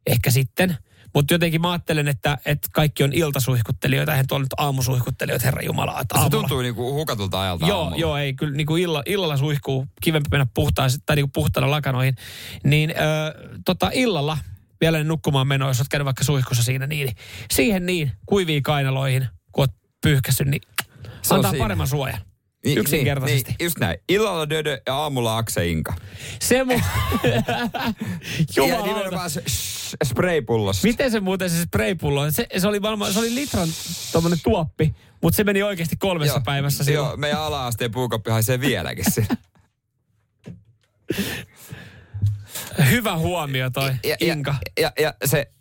ehkä 0.07 0.31
sitten, 0.31 0.77
mutta 1.13 1.33
jotenkin 1.33 1.61
mä 1.61 1.71
ajattelen, 1.71 2.07
että, 2.07 2.37
että 2.45 2.67
kaikki 2.73 3.03
on 3.03 3.13
iltasuihkuttelijoita, 3.13 4.11
eihän 4.11 4.27
tuolla 4.27 4.43
nyt 4.43 4.53
aamusuihkuttelijoita, 4.57 5.45
herra 5.45 5.61
Jumala. 5.61 5.99
Että 6.01 6.15
Se 6.15 6.19
aamulla- 6.19 6.29
tuntuu 6.29 6.61
niinku 6.61 6.93
hukatulta 6.93 7.41
ajalta 7.41 7.67
Joo, 7.67 7.77
aamulla. 7.79 7.97
joo, 7.97 8.17
ei 8.17 8.33
kyllä 8.33 8.57
niin 8.57 8.67
kuin 8.67 8.83
illa, 8.83 9.03
illalla 9.05 9.37
suihkuu, 9.37 9.87
kivempi 10.01 10.27
mennä 10.31 10.47
puhtaan, 10.53 10.89
tai 11.05 11.15
niin 11.15 11.23
kuin 11.23 11.31
puhtaana 11.31 11.71
lakanoihin. 11.71 12.15
Niin 12.63 12.89
ö, 12.89 12.93
tota, 13.65 13.89
illalla 13.93 14.37
vielä 14.81 14.97
ennen 14.97 15.07
nukkumaan 15.07 15.47
menoa, 15.47 15.67
jos 15.69 15.79
olet 15.79 15.87
käynyt 15.89 16.05
vaikka 16.05 16.23
suihkussa 16.23 16.63
siinä, 16.63 16.87
niin 16.87 17.15
siihen 17.51 17.85
niin, 17.85 18.11
kuiviin 18.25 18.63
kainaloihin, 18.63 19.27
kun 19.51 19.61
oot 19.63 19.71
pyyhkässyt, 20.03 20.47
niin 20.47 20.61
Se 21.21 21.35
antaa 21.35 21.51
siinä. 21.51 21.63
paremman 21.63 21.87
suojan. 21.87 22.19
Niin, 22.65 22.77
Yksinkertaisesti. 22.77 23.49
Niin, 23.49 23.55
niin, 23.59 23.65
just 23.65 23.77
näin. 23.77 23.97
Illalla 24.09 24.49
dödö 24.49 24.81
ja 24.87 24.95
aamulla 24.95 25.37
akse 25.37 25.67
inka. 25.67 25.93
Se 26.41 26.63
mu... 26.63 26.73
ja 27.23 27.43
Jumalauta. 28.57 28.93
nimenomaan 28.93 29.29
se 29.29 29.43
shh, 29.49 29.95
spraypullossa. 30.03 30.87
Miten 30.87 31.11
se 31.11 31.19
muuten 31.19 31.49
se 31.49 31.61
spraypullo, 31.61 32.21
on? 32.21 32.31
se, 32.31 32.47
se 32.57 32.67
oli 32.67 32.81
varmaan, 32.81 33.13
se 33.13 33.19
oli 33.19 33.35
litran 33.35 33.69
tommonen 34.11 34.39
tuoppi, 34.43 34.95
mutta 35.21 35.37
se 35.37 35.43
meni 35.43 35.63
oikeasti 35.63 35.95
kolmessa 35.95 36.35
Joo, 36.35 36.43
päivässä 36.45 36.83
silloin. 36.83 37.07
Joo, 37.07 37.17
meidän 37.17 37.39
ala-asteen 37.41 37.91
puukoppi 37.91 38.31
haisee 38.31 38.59
vieläkin 38.59 39.05
siinä. 39.11 39.37
Hyvä 42.91 43.17
huomio 43.17 43.69
toi 43.69 43.91
ja, 44.03 44.15
Inka. 44.19 44.55
Ja, 44.79 44.91
ja, 44.99 45.03
ja 45.03 45.13
se, 45.25 45.51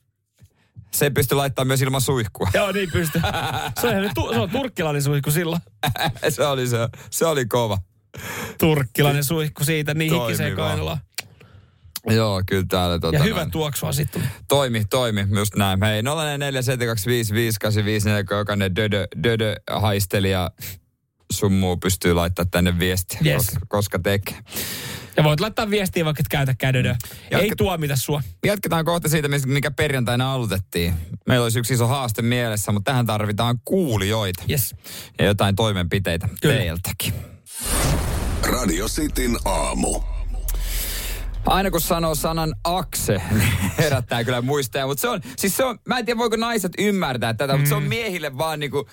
se 0.92 1.10
pystyy 1.10 1.36
laittamaan 1.36 1.66
myös 1.68 1.82
ilman 1.82 2.00
suihkua. 2.00 2.48
Joo, 2.54 2.72
niin 2.72 2.90
pystyy. 2.92 3.22
Se 3.80 3.86
on, 3.88 4.10
tu- 4.14 4.32
se 4.32 4.38
on 4.40 4.50
turkkilainen 4.50 5.02
suihku 5.02 5.30
silloin. 5.30 5.62
se, 6.28 6.46
oli 6.46 6.66
se, 6.66 6.76
se 7.10 7.26
oli 7.26 7.46
kova. 7.46 7.78
Turkkilainen 8.58 9.24
suihku 9.24 9.64
siitä, 9.64 9.94
niin 9.94 10.12
hikiseen 10.22 10.56
kainaloon. 10.56 10.98
Joo, 12.06 12.42
kyllä 12.46 12.64
täällä 12.68 12.98
tota, 12.98 13.16
Ja 13.16 13.22
hyvä 13.22 13.46
tuoksua 13.52 13.92
sitten. 13.92 14.22
Toimi, 14.48 14.84
toimi, 14.90 15.26
just 15.36 15.54
näin. 15.56 15.82
Hei, 15.82 16.02
0447255854, 16.02 16.04
kun 18.28 18.36
jokainen 18.38 18.76
dödö, 18.76 19.06
dödö 19.22 19.54
haistelija 19.70 20.50
sun 21.32 21.52
muu 21.52 21.76
pystyy 21.76 22.14
laittaa 22.14 22.44
tänne 22.50 22.78
viestiä, 22.78 23.20
Yes. 23.24 23.36
koska, 23.46 23.60
koska 23.68 23.98
tekee. 23.98 24.38
Ja 25.16 25.24
voit 25.24 25.40
laittaa 25.40 25.70
viestiä 25.70 26.04
vaikka 26.04 26.20
et 26.20 26.28
käytä 26.28 26.54
kädödö. 26.58 26.90
Ei 26.90 26.96
Jatka- 27.30 27.56
tuomita 27.56 27.96
sua. 27.96 28.22
Jatketaan 28.46 28.84
kohta 28.84 29.08
siitä, 29.08 29.28
mikä 29.46 29.70
perjantaina 29.70 30.32
aloitettiin. 30.32 30.94
Meillä 31.26 31.42
olisi 31.44 31.58
yksi 31.58 31.74
iso 31.74 31.86
haaste 31.86 32.22
mielessä, 32.22 32.72
mutta 32.72 32.90
tähän 32.90 33.06
tarvitaan 33.06 33.58
kuulijoita. 33.64 34.42
Yes. 34.50 34.74
Ja 35.18 35.24
jotain 35.24 35.56
toimenpiteitä 35.56 36.28
Kyllä. 36.42 36.54
teiltäkin. 36.54 37.14
Radio 38.42 38.86
Cityn 38.88 39.36
aamu. 39.44 40.00
Aina 41.46 41.70
kun 41.70 41.80
sanoo 41.80 42.14
sanan 42.14 42.54
akse, 42.64 43.12
niin 43.30 43.52
herättää 43.78 44.24
kyllä 44.24 44.42
muistoja. 44.42 44.86
Mutta 44.86 45.00
se 45.00 45.08
on, 45.08 45.20
siis 45.36 45.56
se 45.56 45.64
on, 45.64 45.78
mä 45.88 45.98
en 45.98 46.04
tiedä 46.04 46.18
voiko 46.18 46.36
naiset 46.36 46.72
ymmärtää 46.78 47.34
tätä, 47.34 47.56
mutta 47.56 47.68
se 47.68 47.74
on 47.74 47.82
miehille 47.82 48.38
vaan 48.38 48.60
niinku, 48.60 48.88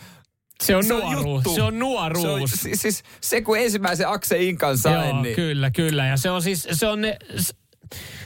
Se 0.63 0.75
on 0.75 0.83
se 0.85 0.93
on 0.93 1.01
nuoruus. 1.01 1.25
juttu. 1.45 1.55
Se 1.55 1.63
on 1.63 1.79
nuoruus. 1.79 2.21
Se, 2.21 2.29
on, 2.29 2.47
siis, 2.47 2.81
siis 2.81 3.03
se 3.21 3.41
kun 3.41 3.59
ensimmäisen 3.59 4.09
akse 4.09 4.43
inkan 4.43 4.77
sain, 4.77 5.09
Joo, 5.09 5.21
niin... 5.21 5.35
kyllä, 5.35 5.71
kyllä. 5.71 6.05
Ja 6.05 6.17
se 6.17 6.31
on 6.31 6.41
siis, 6.41 6.67
se 6.71 6.87
on 6.87 7.01
ne, 7.01 7.17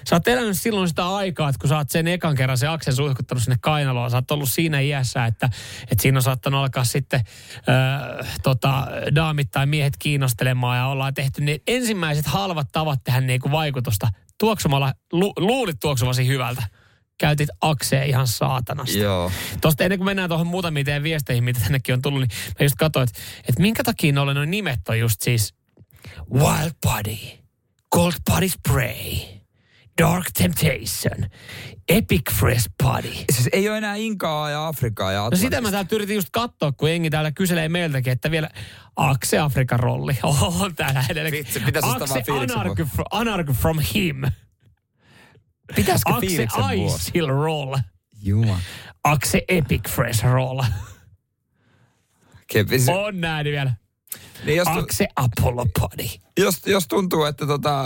sä 0.10 0.16
oot 0.16 0.28
elänyt 0.28 0.58
silloin 0.58 0.90
sitä 0.90 1.16
aikaa, 1.16 1.50
että 1.50 1.60
kun 1.60 1.70
sä 1.70 1.78
oot 1.78 1.90
sen 1.90 2.08
ekan 2.08 2.36
kerran 2.36 2.58
se 2.58 2.68
aksen 2.68 2.96
suihkuttanut 2.96 3.44
sinne 3.44 3.58
kainaloon, 3.62 4.12
sä 4.12 4.18
oot 4.18 4.32
ollut 4.32 4.52
siinä 4.52 4.80
iässä, 4.80 5.26
että, 5.26 5.50
että 5.92 6.02
siinä 6.02 6.18
on 6.18 6.22
saattanut 6.22 6.60
alkaa 6.60 6.84
sitten 6.84 7.20
äh, 7.20 8.28
tota, 8.44 8.88
daamit 9.16 9.52
tai 9.52 9.66
miehet 9.66 9.94
kiinnostelemaan 10.00 10.78
ja 10.78 10.88
ollaan 10.88 11.14
tehty 11.14 11.42
ne 11.42 11.60
ensimmäiset 11.68 12.26
halvat 12.26 12.68
tavat 12.72 13.00
tehdä 13.04 13.22
niinku 13.22 13.52
vaikutusta. 13.52 14.08
Tuoksumalla, 14.40 14.94
lu, 15.12 15.34
luulit 15.38 15.80
tuoksumasi 15.80 16.28
hyvältä. 16.28 16.64
Käytit 17.22 17.50
akseen 17.62 18.10
ihan 18.10 18.28
saatanasti. 18.28 19.00
Joo. 19.00 19.32
Tuosta 19.62 19.84
ennen 19.84 20.00
kuin 20.00 20.06
mennään 20.06 20.30
tuohon 20.30 20.48
muutamiin 20.48 20.86
teidän 20.86 21.04
viesteihin, 21.04 21.44
mitä 21.44 21.60
tännekin 21.60 21.94
on 21.94 22.02
tullut, 22.02 22.22
niin 22.22 22.30
mä 22.60 22.66
just 22.66 22.76
katsoin, 22.76 23.04
että, 23.04 23.20
että 23.50 23.62
minkä 23.62 23.84
takia 23.84 24.14
noille 24.14 24.34
noin 24.34 24.52
nimet 24.52 24.80
on 24.90 25.00
just 25.00 25.22
siis 25.22 25.54
Wild 26.34 26.72
Body, 26.82 27.18
Cold 27.96 28.14
Body 28.32 28.50
Spray, 28.50 29.16
Dark 30.02 30.26
Temptation, 30.38 31.30
Epic 31.90 32.32
Fresh 32.34 32.70
Body. 32.84 33.14
Siis 33.34 33.50
ei 33.54 33.70
ole 33.70 33.78
enää 33.78 33.96
Inkaa 33.96 34.50
ja 34.50 34.68
Afrikaa 34.68 35.12
ja 35.12 35.28
No 35.32 35.38
sitä 35.38 35.62
mä 35.62 35.72
täältä 35.72 35.96
yritin 35.96 36.16
just 36.16 36.30
katsoa, 36.32 36.72
kun 36.72 36.90
jengi 36.90 37.10
täällä 37.10 37.32
kyselee 37.32 37.70
meiltäkin, 37.70 38.14
että 38.14 38.32
vielä 38.32 38.50
Akse 38.96 39.40
Afrikan 39.40 39.80
rolli 39.80 40.20
on 40.62 40.76
täällä 40.76 41.06
edelleen. 41.10 41.32
Vitsi, 41.32 41.60
pitäis 41.60 41.86
ottaa 41.86 42.08
Akse 42.18 42.32
Anarchy, 42.32 42.84
fro- 42.84 43.08
Anarchy 43.12 43.54
from 43.54 43.80
him. 43.80 44.22
Pitäisikö 45.76 46.14
Akse? 46.14 46.44
Ice 46.96 47.12
Hill 47.16 47.28
roll. 47.28 47.76
Juma. 48.24 48.60
Akse 49.04 49.42
Epic 49.48 49.90
Fresh 49.90 50.24
roll. 50.24 50.62
Siis- 52.70 52.90
On 52.90 53.22
näin 53.22 53.46
vielä. 53.46 53.74
Niin 54.46 54.58
jos, 54.58 54.68
Akse 54.68 55.08
Apollo 55.16 55.66
Body. 55.80 56.10
jos, 56.40 56.62
jos 56.66 56.88
tuntuu, 56.88 57.24
että 57.24 57.48
tota, 57.48 57.84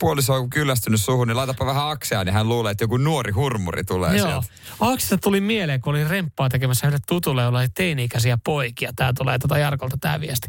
puoliso 0.00 0.34
on 0.34 0.50
kyllästynyt 0.50 1.00
suhun, 1.00 1.28
niin 1.28 1.36
laitapa 1.36 1.66
vähän 1.66 1.88
aksea, 1.88 2.24
niin 2.24 2.32
hän 2.32 2.48
luulee, 2.48 2.70
että 2.70 2.84
joku 2.84 2.96
nuori 2.96 3.32
hurmuri 3.32 3.84
tulee 3.84 4.16
Joo. 4.16 4.28
sieltä. 4.28 4.46
Aksesta 4.80 5.18
tuli 5.18 5.40
mieleen, 5.40 5.80
kun 5.80 5.90
oli 5.94 6.08
remppaa 6.08 6.48
tekemässä 6.48 6.86
yhdelle 6.86 7.04
tutulle, 7.08 7.42
jolla 7.42 7.58
oli 7.58 7.68
teini-ikäisiä 7.68 8.38
poikia. 8.44 8.92
Tämä 8.96 9.12
tulee 9.12 9.38
tuota 9.38 9.58
Jarkolta 9.58 9.96
tämä 10.00 10.20
viesti. 10.20 10.48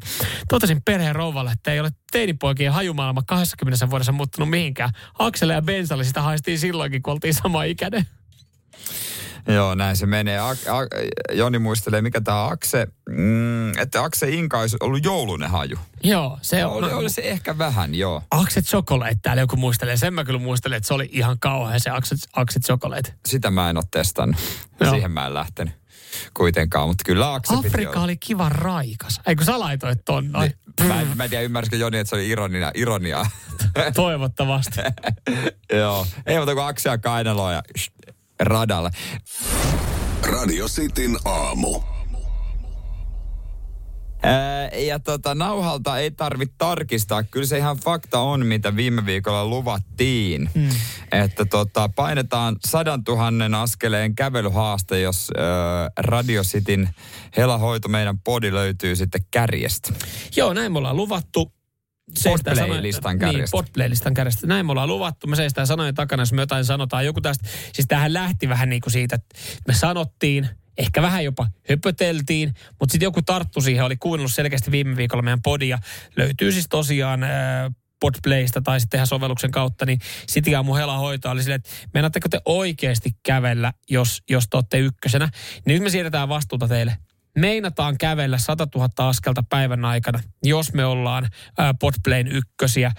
Totesin 0.49 0.81
perheen 0.81 1.15
rouvalle, 1.15 1.51
että 1.51 1.73
ei 1.73 1.79
ole 1.79 1.91
teinipoikien 2.11 2.73
hajumaailma 2.73 3.23
20 3.27 3.89
vuodessa 3.89 4.11
muuttunut 4.11 4.49
mihinkään. 4.49 4.89
Akselle 5.19 5.53
ja 5.53 5.61
Bensalle 5.61 6.03
sitä 6.03 6.21
haistiin 6.21 6.59
silloinkin, 6.59 7.03
kun 7.03 7.13
oltiin 7.13 7.33
sama 7.33 7.63
ikäinen. 7.63 8.07
Joo, 9.47 9.75
näin 9.75 9.95
se 9.97 10.05
menee. 10.05 10.39
A- 10.39 10.49
a- 10.49 11.34
Joni 11.34 11.60
muistelee, 11.60 12.01
mikä 12.01 12.21
tämä 12.21 12.47
Akse, 12.47 12.88
mm, 13.10 13.77
että 13.77 14.03
Akse 14.03 14.29
Inka 14.29 14.60
olisi 14.60 14.77
ollut 14.79 15.03
joulunen 15.05 15.49
haju. 15.49 15.77
Joo, 16.03 16.39
se 16.41 16.65
on. 16.65 16.73
Oli, 16.73 16.93
oli 16.93 17.10
se 17.10 17.21
ehkä 17.21 17.58
vähän, 17.58 17.95
joo. 17.95 18.21
Akse 18.31 18.62
Chocolate 18.62 19.17
täällä 19.21 19.41
joku 19.41 19.55
muistelee. 19.55 19.97
Sen 19.97 20.13
mä 20.13 20.23
kyllä 20.23 20.39
muistelen, 20.39 20.77
että 20.77 20.88
se 20.88 20.93
oli 20.93 21.10
ihan 21.12 21.39
kauhean 21.39 21.79
se 21.79 21.89
Akse, 21.89 22.15
Akse 22.34 22.60
Chocolate. 22.60 23.13
Sitä 23.25 23.51
mä 23.51 23.69
en 23.69 23.77
ole 23.77 23.86
testannut. 23.91 24.41
Joo. 24.79 24.91
Siihen 24.91 25.12
mä 25.12 25.27
en 25.27 25.34
lähtenyt 25.34 25.73
kuitenkaan, 26.34 26.88
mutta 26.88 27.03
kyllä 27.05 27.34
Akse 27.34 27.53
Afrika 27.55 27.99
oli 28.01 28.17
kiva 28.17 28.49
raikas. 28.49 29.21
Ei 29.27 29.36
kun 29.36 29.45
sä 29.45 29.60
laitoit 29.60 30.05
ton 30.05 30.31
noin. 30.31 30.53
Mä 30.88 31.01
en, 31.01 31.08
mä 31.17 31.23
en 31.23 31.29
tiedä, 31.29 31.43
ymmärsikö 31.43 31.77
Joni, 31.77 31.97
että 31.97 32.10
se 32.10 32.15
oli 32.15 32.29
ironia, 32.29 32.71
ironiaa. 32.75 33.29
Toivottavasti. 33.93 34.79
Joo. 35.73 36.08
Ei 36.25 36.38
muuta 36.38 36.53
kuin 36.55 36.65
Aksea 36.65 36.97
kainaloa 36.97 37.51
ja 37.53 37.62
shh, 37.77 37.91
radalle. 38.39 38.89
Radio 40.24 40.67
Cityn 40.67 41.17
aamu. 41.26 41.82
Ää, 44.24 44.67
ja 44.67 45.00
tota, 45.00 45.36
nauhalta 45.36 46.00
ei 46.00 46.12
tarvitse 46.12 46.56
tarkistaa. 46.58 47.24
Kyllä 47.24 47.45
se 47.45 47.58
ihan 47.58 47.78
fakta 47.78 48.19
on, 48.19 48.45
mitä 48.45 48.76
viime 48.76 49.06
viikolla 49.06 49.45
luvattiin. 49.45 50.50
Hmm. 50.56 50.69
Että 51.12 51.45
tota, 51.45 51.89
painetaan 51.95 52.56
sadan 52.65 53.04
tuhannen 53.04 53.56
askeleen 53.56 54.15
kävelyhaaste, 54.15 55.00
jos 55.00 55.32
ää, 55.38 55.45
Radio 55.98 56.43
Cityn 56.43 56.89
helahoito 57.38 57.88
meidän 57.88 58.19
podi 58.19 58.54
löytyy 58.54 58.95
sitten 58.95 59.26
kärjestä. 59.32 59.93
Joo, 60.36 60.54
näin 60.54 60.71
me 60.71 60.78
ollaan 60.78 60.98
luvattu. 60.98 61.52
Podplay-listan 62.24 63.04
sanojen- 63.04 63.20
kärjestä. 63.20 63.58
Niin, 63.58 63.65
Podplay-listan 63.65 64.13
kärjestä. 64.13 64.48
Näin 64.48 64.65
me 64.65 64.72
ollaan 64.72 64.89
luvattu. 64.89 65.28
Me 65.28 65.36
seistään 65.36 65.68
sanojen 65.68 65.96
takana, 65.96 66.22
jos 66.22 66.34
me 66.34 66.41
jotain 66.41 66.65
sanotaan. 66.65 67.06
Joku 67.06 67.22
tästä, 67.22 67.50
siis 67.74 67.88
tähän 67.88 68.13
lähti 68.13 68.50
vähän 68.50 68.70
niin 68.70 68.82
kuin 68.82 68.94
siitä, 68.94 69.15
että 69.15 69.36
me 69.68 69.74
sanottiin, 69.74 70.50
ehkä 70.78 71.02
vähän 71.02 71.24
jopa 71.24 71.48
höpöteltiin, 71.70 72.54
mutta 72.80 72.91
sitten 72.91 73.06
joku 73.06 73.22
tarttu 73.22 73.62
siihen, 73.62 73.86
oli 73.86 73.98
kuunnellut 73.98 74.34
selkeästi 74.34 74.72
viime 74.72 74.98
viikolla 74.98 75.22
meidän 75.22 75.41
podia. 75.41 75.80
Löytyy 76.18 76.52
siis 76.52 76.68
tosiaan 76.70 77.24
äh, 77.24 77.32
Podplaysta 78.00 78.62
tai 78.62 78.80
sitten 78.80 78.98
ihan 78.98 79.08
sovelluksen 79.08 79.52
kautta, 79.52 79.86
niin 79.86 80.00
City 80.32 80.56
Aamu 80.56 80.74
Hela 80.74 80.98
hoitoa 80.98 81.32
oli 81.32 81.44
silleen, 81.44 81.56
että 81.56 81.70
meinaatteko 81.94 82.30
te 82.30 82.41
oikeasti 82.46 83.12
kävellä, 83.24 83.74
jos, 83.89 84.24
jos 84.30 84.48
te 84.50 84.58
olette 84.58 84.80
ykkösenä. 84.80 85.30
Niin 85.65 85.74
nyt 85.74 85.84
me 85.84 85.89
siirretään 85.89 86.30
vastuuta 86.30 86.68
teille 86.68 86.98
meinataan 87.36 87.98
kävellä 87.98 88.38
100 88.38 88.67
000 88.76 88.89
askelta 88.98 89.43
päivän 89.50 89.86
aikana, 89.86 90.19
jos 90.43 90.74
me 90.74 90.86
ollaan 90.86 91.28
Podplayn 91.80 92.28
ykkösiä 92.28 92.91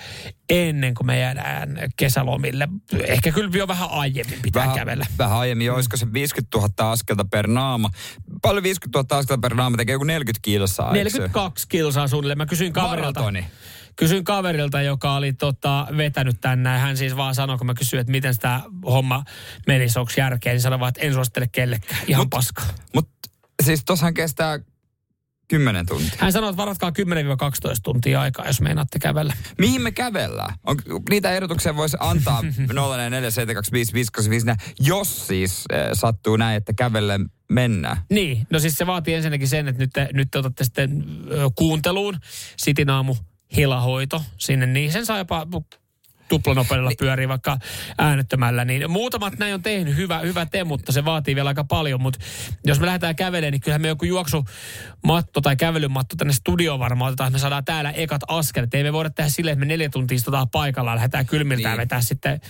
ennen 0.51 0.95
kuin 0.95 1.07
me 1.07 1.19
jäädään 1.21 1.79
kesälomille. 1.97 2.69
Ehkä 3.07 3.33
kyllä 3.33 3.51
jo 3.59 3.69
vähän 3.69 3.91
aiemmin 3.91 4.39
pitää 4.43 4.63
Vähän, 4.63 4.77
kävellä. 4.77 5.07
vähän 5.19 5.39
aiemmin, 5.39 5.73
olisiko 5.73 5.97
se 5.97 6.13
50 6.13 6.59
000 6.59 6.91
askelta 6.93 7.25
per 7.25 7.47
naama. 7.47 7.91
Paljon 8.43 8.63
50 8.63 8.99
000 8.99 9.19
askelta 9.21 9.41
per 9.41 9.55
naama 9.55 9.77
tekee 9.77 9.93
joku 9.93 10.05
40 10.05 10.39
kilsaa. 10.43 10.95
eikö 10.95 11.11
se? 11.11 11.19
42 11.19 11.67
kilsaa 11.69 12.09
suunnilleen. 12.09 12.39
Mä 12.39 12.47
kysyin 12.47 12.73
kaverilta. 12.73 13.21
Maratoni. 13.21 13.47
Kysyin 13.97 14.25
kaverilta, 14.25 14.83
joka 14.83 15.15
oli 15.15 15.33
tota, 15.33 15.87
vetänyt 15.97 16.41
tänne. 16.41 16.71
Hän 16.79 16.97
siis 16.97 17.17
vaan 17.17 17.35
sanoi, 17.35 17.59
kun 17.59 17.67
mä 17.67 17.75
kysyin, 17.75 18.01
että 18.01 18.11
miten 18.11 18.39
tämä 18.39 18.63
homma 18.87 19.25
menisi, 19.67 19.99
onko 19.99 20.13
järkeä, 20.17 20.53
niin 20.53 20.61
sanoi 20.61 20.81
vaan, 20.81 20.89
että 20.89 21.01
en 21.01 21.13
suosittele 21.15 21.47
kellekään. 21.53 22.01
Ihan 22.07 22.27
Mut- 22.27 22.31
paska. 22.31 22.63
Mutta 22.95 23.11
siis 23.65 23.85
tossahan 23.85 24.15
kestää 24.15 24.59
10 25.49 25.87
tuntia. 25.87 26.13
Hän 26.19 26.33
sanoi, 26.33 26.51
että 26.51 26.57
varatkaa 26.57 26.91
10-12 26.91 26.93
tuntia 27.83 28.21
aikaa, 28.21 28.47
jos 28.47 28.61
meinaatte 28.61 28.99
kävellä. 28.99 29.33
Mihin 29.59 29.83
me 29.83 29.93
kävellään? 29.93 30.55
On, 30.65 30.77
niitä 31.11 31.31
ehdotuksia 31.31 31.77
voisi 31.77 31.97
antaa 32.01 32.41
04472555, 32.43 32.45
jos 34.81 35.27
siis 35.27 35.65
äh, 35.73 35.89
sattuu 35.93 36.37
näin, 36.37 36.57
että 36.57 36.73
kävelle 36.73 37.21
mennään. 37.49 37.97
Niin, 38.11 38.47
no 38.51 38.59
siis 38.59 38.75
se 38.75 38.87
vaatii 38.87 39.15
ensinnäkin 39.15 39.49
sen, 39.49 39.69
että 39.69 39.83
nyt 39.83 39.91
te, 39.93 40.09
nyt 40.13 40.29
te 40.31 40.39
otatte 40.39 40.65
sitten 40.65 41.05
ö, 41.31 41.51
kuunteluun 41.55 42.19
Sitin 42.57 42.91
aamu 42.91 43.17
hilahoito 43.57 44.23
sinne, 44.39 44.67
niin 44.67 44.93
sen 44.93 45.07
saa 45.07 45.19
jopa 45.19 45.47
tuplanopeudella 46.29 46.91
pyörii 46.99 47.29
vaikka 47.29 47.59
äänettömällä. 47.99 48.65
Niin 48.65 48.91
muutamat 48.91 49.39
näin 49.39 49.55
on 49.55 49.63
tehnyt, 49.63 49.97
hyvä, 49.97 50.19
hyvä 50.19 50.47
te, 50.47 50.65
mutta 50.65 50.93
se 50.93 51.05
vaatii 51.05 51.35
vielä 51.35 51.49
aika 51.49 51.65
paljon. 51.65 52.03
Mutta 52.03 52.19
jos 52.65 52.81
me 52.81 52.87
lähdetään 52.87 53.17
kävelemään, 53.17 53.53
niin 53.53 53.61
kyllähän 53.61 53.83
me 53.83 53.89
joku 53.89 54.05
juoksumatto 54.05 55.41
tai 55.43 55.57
kävelymatto 55.57 56.17
tänne 56.17 56.33
studioon 56.33 56.81
varmaan 56.81 57.09
otetaan, 57.09 57.29
että 57.29 57.37
me 57.37 57.41
saadaan 57.41 57.65
täällä 57.65 57.91
ekat 57.91 58.23
askelet. 58.29 58.75
Ei 58.75 58.83
me 58.83 58.93
voida 58.93 59.11
tehdä 59.11 59.31
silleen, 59.31 59.53
että 59.53 59.61
me 59.61 59.67
neljä 59.67 59.89
tuntia 59.89 60.17
istutaan 60.17 60.51
paikallaan, 60.51 60.97
lähdetään 60.97 61.27
kylmiltä 61.27 61.69
niin. 61.69 61.69
Niin. 61.69 61.79
vetää 61.79 62.01
sitten 62.01 62.41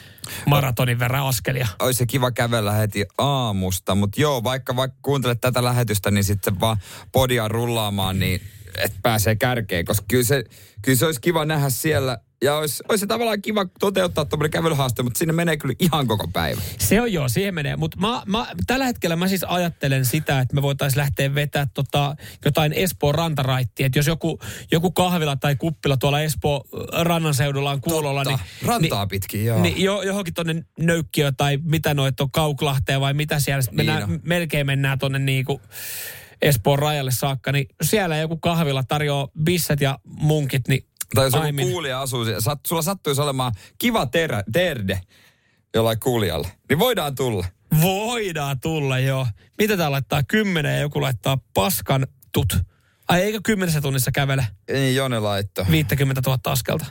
maratonin 0.46 0.98
verran 0.98 1.26
askelia. 1.26 1.68
Olisi 1.78 1.98
se 1.98 2.06
kiva 2.06 2.30
kävellä 2.30 2.72
heti 2.72 3.04
aamusta, 3.18 3.94
mutta 3.94 4.20
joo, 4.20 4.44
vaikka, 4.44 4.76
vaikka 4.76 4.98
kuuntelet 5.02 5.40
tätä 5.40 5.64
lähetystä, 5.64 6.10
niin 6.10 6.24
sitten 6.24 6.60
vaan 6.60 6.76
podia 7.12 7.48
rullaamaan, 7.48 8.18
niin 8.18 8.40
et 8.78 8.92
pääsee 9.02 9.36
kärkeen, 9.36 9.84
koska 9.84 10.04
kyllä 10.08 10.24
se, 10.24 10.44
kyllä 10.82 10.98
se 10.98 11.06
olisi 11.06 11.20
kiva 11.20 11.44
nähdä 11.44 11.70
siellä 11.70 12.18
Ja 12.42 12.56
olisi, 12.56 12.82
olisi 12.88 13.06
tavallaan 13.06 13.42
kiva 13.42 13.66
toteuttaa 13.80 14.24
tuommoinen 14.24 14.50
kävelyhaaste, 14.50 15.02
mutta 15.02 15.18
sinne 15.18 15.32
menee 15.32 15.56
kyllä 15.56 15.74
ihan 15.78 16.06
koko 16.06 16.28
päivä. 16.32 16.60
Se 16.78 17.00
on 17.00 17.12
joo, 17.12 17.28
siihen 17.28 17.54
menee. 17.54 17.76
Mutta 17.76 18.00
mä, 18.00 18.22
mä, 18.26 18.46
tällä 18.66 18.84
hetkellä 18.84 19.16
mä 19.16 19.28
siis 19.28 19.44
ajattelen 19.44 20.04
sitä, 20.04 20.40
että 20.40 20.54
me 20.54 20.62
voitaisiin 20.62 20.98
lähteä 20.98 21.34
vetää 21.34 21.66
tota, 21.74 22.16
jotain 22.44 22.72
Espoon 22.72 23.14
rantaraittia. 23.14 23.86
Että 23.86 23.98
jos 23.98 24.06
joku, 24.06 24.38
joku 24.72 24.90
kahvila 24.90 25.36
tai 25.36 25.56
kuppila 25.56 25.96
tuolla 25.96 26.20
Espoon 26.20 26.60
rannan 26.92 27.34
seudulla 27.34 27.70
on 27.70 27.80
kuulolla, 27.80 28.24
Totta. 28.24 28.38
niin... 28.60 28.68
Rantaa 28.68 29.04
niin, 29.04 29.08
pitkin, 29.08 29.44
joo. 29.44 29.62
Niin 29.62 29.82
jo, 29.82 30.02
johonkin 30.02 30.34
tuonne 30.34 30.64
Nöykkiö 30.78 31.32
tai 31.32 31.58
mitä 31.62 31.94
noit 31.94 32.20
on 32.20 32.30
Kauklahteen 32.30 33.00
vai 33.00 33.14
mitä 33.14 33.40
siellä. 33.40 33.62
Niin 33.66 33.76
mennään, 33.76 34.20
melkein 34.22 34.66
mennään 34.66 34.98
tuonne 34.98 35.18
niinku 35.18 35.60
Espoon 36.42 36.78
rajalle 36.78 37.10
saakka. 37.10 37.52
Niin 37.52 37.68
siellä 37.82 38.16
joku 38.16 38.36
kahvila 38.36 38.84
tarjoaa 38.88 39.28
bisset 39.44 39.80
ja 39.80 39.98
munkit, 40.04 40.68
niin 40.68 40.86
Tai 41.14 41.24
jos 41.24 41.32
joku 41.32 41.44
aimin. 41.46 41.70
kuulija 41.70 42.00
asuu, 42.02 42.24
siellä, 42.24 42.40
sat, 42.40 42.60
sulla 42.66 42.82
sattuisi 42.82 43.20
olemaan 43.20 43.52
kiva 43.78 44.06
terä, 44.06 44.42
terde 44.52 45.00
jollain 45.74 46.00
kuulijalle, 46.00 46.48
niin 46.68 46.78
voidaan 46.78 47.14
tulla. 47.14 47.46
Voidaan 47.80 48.60
tulla, 48.60 48.98
joo. 48.98 49.26
Mitä 49.58 49.76
tää 49.76 49.90
laittaa? 49.90 50.22
Kymmenen 50.22 50.74
ja 50.74 50.80
joku 50.80 51.02
laittaa 51.02 51.38
paskan 51.54 52.06
tut. 52.32 52.58
Ai 53.08 53.22
eikö 53.22 53.40
kymmenessä 53.44 53.80
tunnissa 53.80 54.10
kävele 54.12 54.46
Niin 54.72 54.96
Jone 54.96 55.18
laitto. 55.20 55.66
50 55.70 56.22
000 56.26 56.38
askelta? 56.46 56.86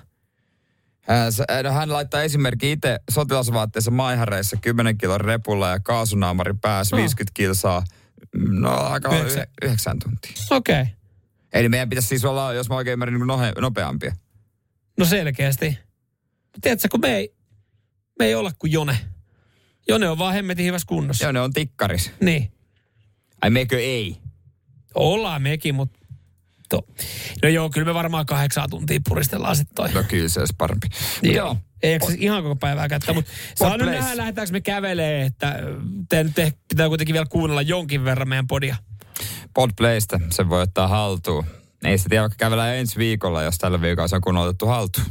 Hän, 1.01 1.31
no, 1.63 1.71
hän 1.71 1.93
laittaa 1.93 2.21
esimerkki 2.21 2.71
itse 2.71 2.99
sotilasvaatteessa 3.11 3.91
maihareissa 3.91 4.57
10 4.61 4.97
kilon 4.97 5.21
repulla 5.21 5.69
ja 5.69 5.79
kaasunaamari 5.79 6.53
päässä 6.61 6.95
Oh. 6.95 6.99
50 6.99 7.31
kilsaa. 7.33 7.83
No 8.35 8.69
aika 8.77 9.09
Yhdeksän. 9.09 9.27
yhdeksän. 9.27 9.47
yhdeksän 9.63 9.99
tuntia. 10.03 10.31
Okei. 10.51 10.81
Okay. 10.81 10.93
Eli 11.55 11.69
meidän 11.69 11.89
pitäisi 11.89 12.07
siis 12.07 12.25
olla, 12.25 12.53
jos 12.53 12.69
mä 12.69 12.75
oikein 12.75 12.93
ymmärrän, 12.93 13.19
niin 13.19 13.27
nohe, 13.27 13.53
nopeampia. 13.61 14.15
No 14.97 15.05
selkeästi. 15.05 15.79
Tiedätkö, 16.61 16.87
kun 16.91 16.99
me 16.99 17.15
ei, 17.15 17.35
me 18.19 18.25
ei 18.25 18.35
olla 18.35 18.51
kuin 18.59 18.71
Jone. 18.71 18.97
Jone 19.87 20.09
on 20.09 20.17
vaan 20.17 20.33
hemmetin 20.33 20.65
hyvässä 20.65 20.87
kunnossa. 20.87 21.25
Joo, 21.25 21.31
ne 21.31 21.41
on 21.41 21.53
tikkaris. 21.53 22.11
Niin. 22.21 22.51
Ai 23.41 23.49
mekö 23.49 23.79
ei? 23.79 24.17
Ollaan 24.95 25.41
mekin, 25.41 25.75
mutta... 25.75 25.99
To. 26.69 26.87
No 27.43 27.49
joo, 27.49 27.69
kyllä 27.69 27.85
me 27.85 27.93
varmaan 27.93 28.25
kahdeksan 28.25 28.69
tuntia 28.69 28.99
puristellaan 29.07 29.55
sitten 29.55 29.75
toi. 29.75 29.93
No 29.93 30.03
kyllä 30.07 30.29
se 30.29 30.39
olisi 30.39 30.55
parempi. 30.57 30.87
Joo. 31.21 31.35
Joo. 31.35 31.57
Ei 31.83 31.93
jaksa 31.93 32.11
ihan 32.17 32.43
koko 32.43 32.55
päivää 32.55 32.87
käyttää, 32.87 33.13
mutta 33.13 33.31
saa 33.55 33.77
nyt 33.77 33.87
nähdä, 33.87 34.17
lähdetäänkö 34.17 34.51
me 34.51 34.61
kävelee, 34.61 35.25
että 35.25 35.55
te 36.09 36.23
nyt 36.23 36.33
pitää 36.69 36.87
kuitenkin 36.87 37.13
vielä 37.13 37.25
kuunnella 37.29 37.61
jonkin 37.61 38.05
verran 38.05 38.29
meidän 38.29 38.47
podia. 38.47 38.75
Podplaysta 39.55 40.19
se 40.31 40.49
voi 40.49 40.61
ottaa 40.61 40.87
haltuun. 40.87 41.45
Ei 41.83 41.97
sitä 41.97 42.09
tiedä, 42.09 42.21
vaikka 42.21 42.35
kävellään 42.37 42.75
ensi 42.75 42.99
viikolla, 42.99 43.43
jos 43.43 43.57
tällä 43.57 43.81
viikolla 43.81 44.07
se 44.07 44.15
on 44.15 44.21
kun 44.21 44.37
otettu 44.37 44.65
haltuun. 44.67 45.07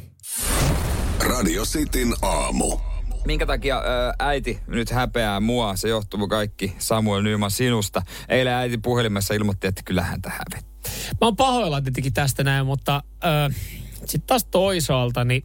Radio 1.29 1.63
Cityn 1.63 2.15
aamu. 2.23 2.79
Minkä 3.27 3.47
takia 3.47 3.79
ö, 3.79 4.15
äiti 4.19 4.61
nyt 4.67 4.91
häpeää 4.91 5.41
mua? 5.41 5.77
Se 5.77 5.89
johtuu 5.89 6.29
kaikki 6.29 6.77
Samuel 6.79 7.23
Nyman 7.23 7.51
sinusta. 7.51 8.03
Eilen 8.29 8.53
äiti 8.53 8.79
puhelimessa 8.79 9.35
ilmoitti, 9.35 9.67
että 9.67 9.83
kyllä 9.85 10.03
häntä 10.03 10.31
hävettää. 10.31 10.93
Mä 11.11 11.27
oon 11.27 11.37
pahoilla 11.37 11.83
tietenkin 11.83 12.13
tästä 12.13 12.45
näin, 12.45 12.67
mutta 12.67 13.03
äh, 13.25 13.57
sitten 13.95 14.27
taas 14.27 14.45
toisaalta, 14.45 15.25
niin 15.25 15.45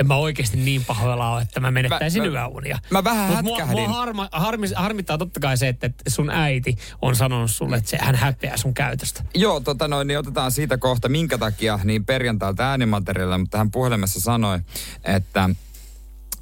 en 0.00 0.06
mä 0.06 0.16
oikeasti 0.16 0.56
niin 0.56 0.84
pahoilla 0.84 1.30
ole, 1.32 1.42
että 1.42 1.60
mä 1.60 1.70
menettäisin 1.70 2.22
Mä- 2.22 2.28
mä- 2.30 2.34
yöunia. 2.40 2.78
mä 2.90 3.04
vähän 3.04 3.30
Mut 3.30 3.42
mua, 3.44 3.58
hätkähdin. 3.58 3.88
mua 3.88 3.96
harma, 3.96 4.28
harmi, 4.32 4.66
harmittaa 4.74 5.18
totta 5.18 5.40
kai 5.40 5.56
se, 5.56 5.68
että 5.68 5.86
että 5.86 6.10
sun 6.10 6.30
äiti 6.30 6.76
on 7.02 7.16
sanonut 7.16 7.50
sulle, 7.50 7.76
että 7.76 7.90
se, 7.90 7.98
hän 8.00 8.14
häpeää 8.14 8.56
sun 8.56 8.74
käytöstä. 8.74 9.24
Joo, 9.34 9.60
tota 9.60 9.88
noin, 9.88 10.06
niin 10.06 10.18
otetaan 10.18 10.52
siitä 10.52 10.78
kohta, 10.78 11.08
minkä 11.08 11.38
takia 11.38 11.78
niin 11.84 12.06
perjantailta 12.06 12.70
äänimateriaalilla, 12.70 13.38
mutta 13.38 13.58
hän 13.58 13.70
puhelimessa 13.70 14.20
sanoi, 14.20 14.58
että 15.04 15.50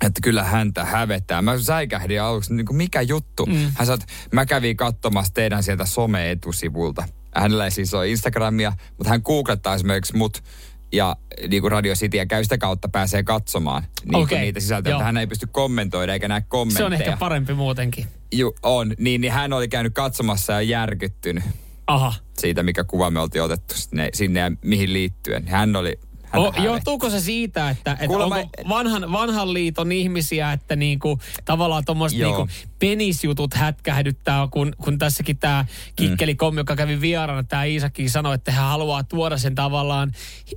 että 0.06 0.20
kyllä 0.22 0.44
häntä 0.44 0.84
hävettää. 0.84 1.42
Mä 1.42 1.58
säikähdin 1.58 2.22
aluksi, 2.22 2.54
niin 2.54 2.66
kuin 2.66 2.76
mikä 2.76 3.00
juttu. 3.00 3.46
Mm. 3.46 3.54
Hän 3.54 3.86
sanoi, 3.86 3.94
että 3.94 4.06
mä 4.32 4.46
kävin 4.46 4.76
katsomassa 4.76 5.34
teidän 5.34 5.62
sieltä 5.62 5.84
some-etusivulta. 5.84 7.04
Hänellä 7.34 7.64
ei 7.64 7.70
siis 7.70 7.94
ole 7.94 8.08
Instagramia, 8.08 8.72
mutta 8.98 9.10
hän 9.10 9.20
googlettaa 9.24 9.74
esimerkiksi 9.74 10.16
mut 10.16 10.42
ja 10.92 11.16
niin 11.48 11.62
kuin 11.62 11.72
Radio 11.72 11.94
City 11.94 12.16
ja 12.16 12.26
käy 12.26 12.42
sitä 12.42 12.58
kautta 12.58 12.88
pääsee 12.88 13.22
katsomaan 13.22 13.82
niin 14.12 14.28
kuin 14.28 14.40
niitä 14.40 14.60
sisältöjä, 14.60 14.94
mutta 14.94 15.04
hän 15.04 15.16
ei 15.16 15.26
pysty 15.26 15.46
kommentoida 15.46 16.12
eikä 16.12 16.28
näe 16.28 16.40
kommentteja. 16.48 16.78
Se 16.78 16.84
on 16.84 16.92
ehkä 16.92 17.16
parempi 17.16 17.54
muutenkin. 17.54 18.06
Ju, 18.32 18.54
on, 18.62 18.94
niin, 18.98 19.20
niin 19.20 19.32
hän 19.32 19.52
oli 19.52 19.68
käynyt 19.68 19.94
katsomassa 19.94 20.52
ja 20.52 20.62
järkyttynyt 20.62 21.44
Aha. 21.86 22.14
siitä, 22.38 22.62
mikä 22.62 22.84
kuva 22.84 23.10
me 23.10 23.20
oltiin 23.20 23.42
otettu 23.42 23.74
sinne, 23.76 24.08
sinne 24.14 24.40
ja 24.40 24.52
mihin 24.64 24.92
liittyen. 24.92 25.48
Hän 25.48 25.76
oli... 25.76 25.98
O, 26.36 26.52
johtuuko 26.62 27.10
se 27.10 27.20
siitä, 27.20 27.70
että, 27.70 27.92
että 27.92 28.06
Kuulemma- 28.06 28.36
onko 28.36 28.68
vanhan, 28.68 29.12
vanhan 29.12 29.54
liiton 29.54 29.92
ihmisiä, 29.92 30.52
että 30.52 30.76
niinku, 30.76 31.18
tavallaan 31.44 31.84
tuommoiset 31.84 32.18
niinku 32.18 32.48
penisjutut 32.78 33.54
hätkähdyttää, 33.54 34.48
kun, 34.50 34.72
kun 34.84 34.98
tässäkin 34.98 35.38
tämä 35.38 35.64
kikkeli 35.96 36.34
kommi, 36.34 36.60
joka 36.60 36.76
kävi 36.76 37.00
vieraana, 37.00 37.42
tämä 37.42 37.64
Iisakin 37.64 38.10
sanoi, 38.10 38.34
että 38.34 38.52
hän 38.52 38.64
haluaa 38.64 39.04
tuoda 39.04 39.38
sen 39.38 39.54
tavallaan 39.54 40.12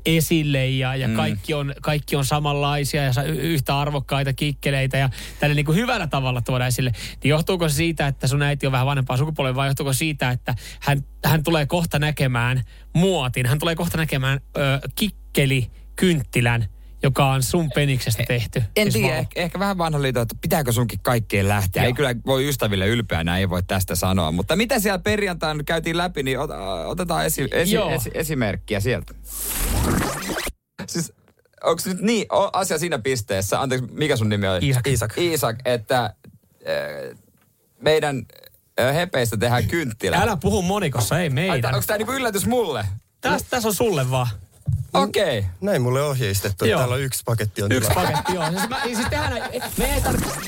esille 0.05 0.67
ja, 0.67 0.95
ja 0.95 1.07
mm. 1.07 1.15
kaikki, 1.15 1.53
on, 1.53 1.73
kaikki 1.81 2.15
on 2.15 2.25
samanlaisia 2.25 3.03
ja 3.03 3.23
yhtä 3.23 3.79
arvokkaita 3.79 4.33
kikkeleitä 4.33 4.97
ja 4.97 5.09
tälle 5.39 5.55
niinku 5.55 5.73
hyvällä 5.73 6.07
tavalla 6.07 6.41
tuoda 6.41 6.67
esille. 6.67 6.91
Niin 7.23 7.29
johtuuko 7.29 7.69
se 7.69 7.75
siitä, 7.75 8.07
että 8.07 8.27
sun 8.27 8.41
äiti 8.41 8.65
on 8.65 8.71
vähän 8.71 8.87
vanhempaa 8.87 9.17
sukupolvea 9.17 9.55
vai 9.55 9.67
johtuuko 9.67 9.93
siitä, 9.93 10.29
että 10.29 10.55
hän, 10.79 11.01
hän 11.25 11.43
tulee 11.43 11.65
kohta 11.65 11.99
näkemään 11.99 12.63
muotin, 12.93 13.45
hän 13.45 13.59
tulee 13.59 13.75
kohta 13.75 13.97
näkemään 13.97 14.39
ö, 14.57 14.79
kikkeli 15.35 15.71
kynttilän, 15.95 16.65
joka 17.03 17.25
on 17.25 17.43
sun 17.43 17.69
peniksestä 17.75 18.23
tehty. 18.27 18.63
En 18.75 18.91
Siis 18.91 19.03
tiedä, 19.05 19.17
ehkä, 19.17 19.41
ehkä 19.41 19.59
vähän 19.59 19.77
vanha 19.77 20.01
liito, 20.01 20.21
että 20.21 20.35
pitääkö 20.41 20.71
sunkin 20.71 20.99
kaikkeen 21.03 21.47
lähteä. 21.47 21.83
Joo. 21.83 21.87
Ei 21.87 21.93
kyllä 21.93 22.15
voi 22.25 22.49
ystäville 22.49 22.87
ylpeänä, 22.87 23.37
ei 23.37 23.49
voi 23.49 23.63
tästä 23.63 23.95
sanoa. 23.95 24.31
Mutta 24.31 24.55
mitä 24.55 24.79
siellä 24.79 24.99
perjantaina 24.99 25.63
käytiin 25.63 25.97
läpi, 25.97 26.23
niin 26.23 26.39
ot, 26.39 26.49
otetaan 26.85 27.25
esi, 27.25 27.47
esi, 27.51 27.75
Joo. 27.75 27.89
esi, 27.89 28.11
esimerkkiä 28.13 28.79
sieltä. 28.79 29.13
Siis 30.87 31.13
onko 31.63 31.81
nyt 31.85 32.01
niin, 32.01 32.25
o, 32.33 32.49
asia 32.53 32.77
siinä 32.77 32.99
pisteessä, 32.99 33.61
anteeksi, 33.61 33.87
mikä 33.91 34.17
sun 34.17 34.29
nimi 34.29 34.47
oli? 34.47 34.59
Iisak. 34.67 34.87
Iisak, 34.87 35.17
Iisak 35.17 35.57
että 35.65 36.03
äh, 36.03 37.17
meidän 37.81 38.25
äh, 38.79 38.95
hepeistä 38.95 39.37
tehdään 39.37 39.67
kynttilä. 39.67 40.17
Älä 40.17 40.37
puhu 40.37 40.61
monikossa, 40.61 41.19
ei 41.19 41.29
meidän. 41.29 41.75
Onko 41.75 41.85
tämä 41.87 41.97
niinku 41.97 42.13
yllätys 42.13 42.45
mulle? 42.45 42.85
Tässä 43.21 43.47
täs 43.49 43.65
on 43.65 43.73
sulle 43.73 44.11
vaan. 44.11 44.27
Okei. 45.03 45.39
Okay. 45.39 45.49
Näin 45.61 45.81
mulle 45.81 46.01
ohjeistettu. 46.01 46.65
Joo. 46.65 46.79
Täällä 46.79 46.95
on 46.95 47.01
yksi 47.01 47.21
paketti 47.25 47.61
on 47.63 47.71
Yksi 47.71 47.89
tilaa. 47.89 48.03
paketti, 48.05 48.33
joo. 48.33 48.49
Siis, 48.49 48.69
mä, 48.69 48.81
siis 48.83 48.99
tehdään, 49.09 49.33
me 49.77 49.95
ei 49.95 50.01
tarvitse... 50.01 50.39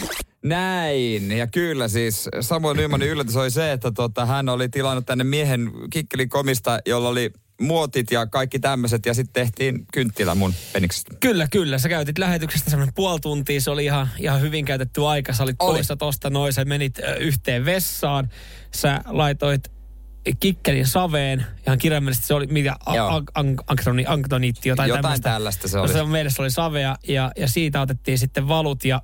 Näin. 0.44 1.32
Ja 1.32 1.48
kyllä 1.48 1.88
siis 1.88 2.30
Samuel 2.42 2.76
Nymanin 2.76 3.10
yllätys 3.10 3.36
oli 3.36 3.52
se, 3.52 3.72
että 3.72 3.92
tota, 3.92 4.26
hän 4.26 4.50
oli 4.50 4.70
tilannut 4.70 5.06
tänne 5.06 5.24
miehen 5.24 5.72
kikkelikomista, 5.90 6.80
jolla 6.86 7.10
oli 7.10 7.32
muotit 7.62 8.12
ja 8.12 8.28
kaikki 8.28 8.60
tämmöiset 8.60 9.06
ja 9.06 9.14
sitten 9.14 9.34
tehtiin 9.34 9.86
kynttilä 9.94 10.36
mun 10.36 10.54
peniksestä. 10.74 11.16
Kyllä, 11.20 11.48
kyllä. 11.52 11.78
Sä 11.78 11.90
käytit 11.90 12.18
lähetyksestä 12.18 12.70
semmoinen 12.70 12.94
puoli 12.94 13.20
tuntia. 13.20 13.62
Se 13.62 13.72
oli 13.72 13.86
ihan, 13.86 14.10
ihan 14.20 14.42
hyvin 14.42 14.66
käytetty 14.66 15.06
aika. 15.06 15.34
Sä 15.34 15.44
olit 15.44 15.56
Oli. 15.60 15.74
poissa 15.74 15.96
tosta 15.96 16.30
noin. 16.30 16.54
Sä 16.54 16.66
menit 16.66 17.00
yhteen 17.20 17.66
vessaan. 17.66 18.30
Sä 18.76 19.02
laitoit 19.06 19.77
kikkelin 20.40 20.88
saveen. 20.88 21.46
Ihan 21.68 21.78
kirjaimellisesti 21.78 22.28
se 22.28 22.34
oli 22.34 22.48
mitä 22.48 22.76
Joo. 22.94 23.08
an, 23.08 23.24
an, 23.34 23.56
ankroni, 23.68 24.06
anktoniitti, 24.08 24.70
jotain, 24.70 24.88
Jotain 24.90 25.02
tämmöistä. 25.04 25.30
tällaista 25.30 25.68
se 25.68 25.78
No 25.78 25.84
oli. 25.84 25.94
se 25.94 26.04
meille 26.04 26.30
se 26.30 26.42
oli 26.42 26.52
savea 26.52 26.96
ja, 27.08 27.32
ja 27.38 27.48
siitä 27.48 27.82
otettiin 27.82 28.18
sitten 28.18 28.48
valut 28.48 28.86
ja 28.86 29.02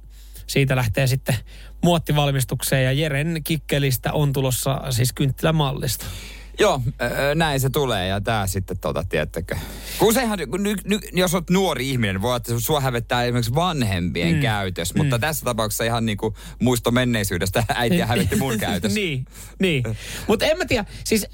siitä 0.47 0.75
lähtee 0.75 1.07
sitten 1.07 1.36
muottivalmistukseen 1.83 2.83
ja 2.83 2.91
Jeren 2.91 3.41
kikkelistä 3.43 4.13
on 4.13 4.33
tulossa 4.33 4.81
siis 4.89 5.13
kynttilämallista. 5.13 6.05
Joo, 6.59 6.81
näin 7.35 7.59
se 7.59 7.69
tulee 7.69 8.07
ja 8.07 8.21
tää 8.21 8.47
sitten 8.47 8.77
tota, 8.79 9.03
tiettäkö. 9.09 9.55
Kun 9.99 10.13
sehän, 10.13 10.39
kun 10.49 10.63
ny, 10.63 10.75
ny, 10.85 10.99
jos 11.13 11.33
olet 11.33 11.49
nuori 11.49 11.89
ihminen, 11.89 12.21
voi 12.21 12.29
olla, 12.29 12.37
että 12.37 12.59
sua 12.59 12.79
hävettää 12.81 13.23
esimerkiksi 13.23 13.55
vanhempien 13.55 14.35
mm. 14.35 14.41
käytös, 14.41 14.95
mutta 14.95 15.19
tässä 15.19 15.45
tapauksessa 15.45 15.83
ihan 15.83 16.05
niinku 16.05 16.35
muisto 16.61 16.91
menneisyydestä 16.91 17.63
äitiä 17.75 18.05
hävetti 18.05 18.35
mun 18.35 18.59
käytös. 18.67 18.93
niin, 18.93 19.25
niin. 19.59 19.83
Mutta 20.27 20.45
en 20.45 20.57
mä 20.57 20.65
tiedä, 20.65 20.85
siis 21.03 21.27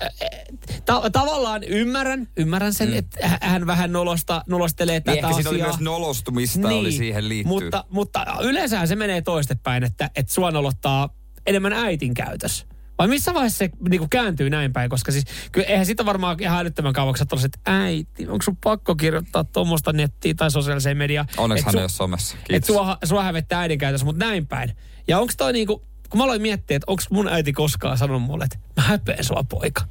ta- 0.86 1.10
tavallaan 1.10 1.64
ymmärrän, 1.64 2.28
ymmärrän 2.38 2.74
sen, 2.74 2.90
mm. 2.90 2.98
että 2.98 3.28
hä- 3.28 3.40
hän 3.42 3.68
vähän 3.68 3.92
nolosta, 3.92 4.44
nolostelee 4.48 4.96
Niin 4.96 5.04
tätä 5.04 5.18
ehkä 5.18 5.28
siinä 5.28 5.40
asiaa. 5.40 5.52
oli 5.52 5.62
myös 5.62 5.80
nolostumista 5.80 6.68
oli 6.68 6.92
siihen 6.92 7.30
liittyy. 7.30 7.50
Mutta, 7.50 7.86
mutta 7.90 8.26
yleensähän 8.42 8.88
se 8.88 8.96
menee 8.96 9.22
toistepäin, 9.22 9.84
että, 9.84 10.10
että 10.16 10.34
sua 10.34 10.52
nolottaa 10.52 11.10
enemmän 11.46 11.74
äitin 11.74 12.14
käytös. 12.14 12.66
Vai 13.00 13.08
missä 13.08 13.34
vaiheessa 13.34 13.58
se 13.58 13.70
niin 13.90 14.00
kuin 14.00 14.10
kääntyy 14.10 14.50
näin 14.50 14.74
päin? 14.74 14.90
Koska 14.90 15.12
siis 15.12 15.26
kyllä 15.52 15.68
eihän 15.68 15.86
sitä 15.86 16.06
varmaan 16.06 16.38
ihan 16.40 16.60
älyttömän 16.60 16.94
kauaksi 16.94 17.24
että 17.24 17.36
että 17.46 17.60
äiti, 17.66 18.28
onko 18.28 18.42
sun 18.42 18.58
pakko 18.64 18.96
kirjoittaa 18.96 19.44
tuommoista 19.44 19.94
nettiin 19.94 20.36
tai 20.36 20.52
sosiaaliseen 20.52 20.98
mediaan? 20.98 21.28
Onneksi 21.38 21.62
Et 21.62 21.66
hän 21.66 21.74
su- 21.74 21.78
ei 21.78 21.84
ole 21.84 21.90
somessa. 21.90 22.36
että 22.38 22.48
Kiitos. 22.50 22.68
sua, 22.68 22.98
sua 23.04 23.24
hävettää 23.24 23.60
äidin 23.60 23.80
käytös, 23.80 24.04
mutta 24.04 24.26
näin 24.26 24.48
päin. 24.48 24.78
Ja 25.08 25.20
onko 25.20 25.34
toi 25.38 25.54
niinku, 25.54 25.86
kun 26.10 26.18
mä 26.18 26.24
aloin 26.24 26.42
miettiä, 26.42 26.78
että 26.78 26.86
onko 26.92 27.04
mun 27.12 27.28
äiti 27.28 27.54
koskaan 27.54 27.98
sanonut 27.98 28.22
mulle, 28.24 28.44
että 28.44 28.58
mä 28.78 28.84
häpeän 28.84 29.24
sua 29.24 29.44
poika. 29.50 29.82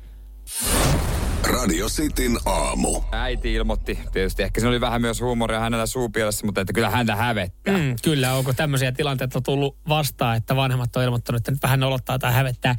Radio 1.44 1.86
Cityn 1.88 2.38
aamu. 2.44 3.02
Äiti 3.12 3.54
ilmoitti, 3.54 3.98
tietysti 4.12 4.42
ehkä 4.42 4.60
siinä 4.60 4.70
oli 4.70 4.80
vähän 4.80 5.00
myös 5.00 5.20
huumoria 5.20 5.60
hänellä 5.60 5.86
suupielessä, 5.86 6.46
mutta 6.46 6.60
että 6.60 6.72
kyllä 6.72 6.90
häntä 6.90 7.16
hävettää. 7.16 7.78
Mm, 7.78 7.96
kyllä, 8.02 8.34
onko 8.34 8.52
tämmöisiä 8.52 8.92
tilanteita 8.92 9.40
tullut 9.40 9.78
vastaan, 9.88 10.36
että 10.36 10.56
vanhemmat 10.56 10.96
on 10.96 11.02
ilmoittanut, 11.04 11.40
että 11.40 11.50
nyt 11.50 11.62
vähän 11.62 11.80
nolottaa 11.80 12.18
tai 12.18 12.32
hävettää 12.32 12.76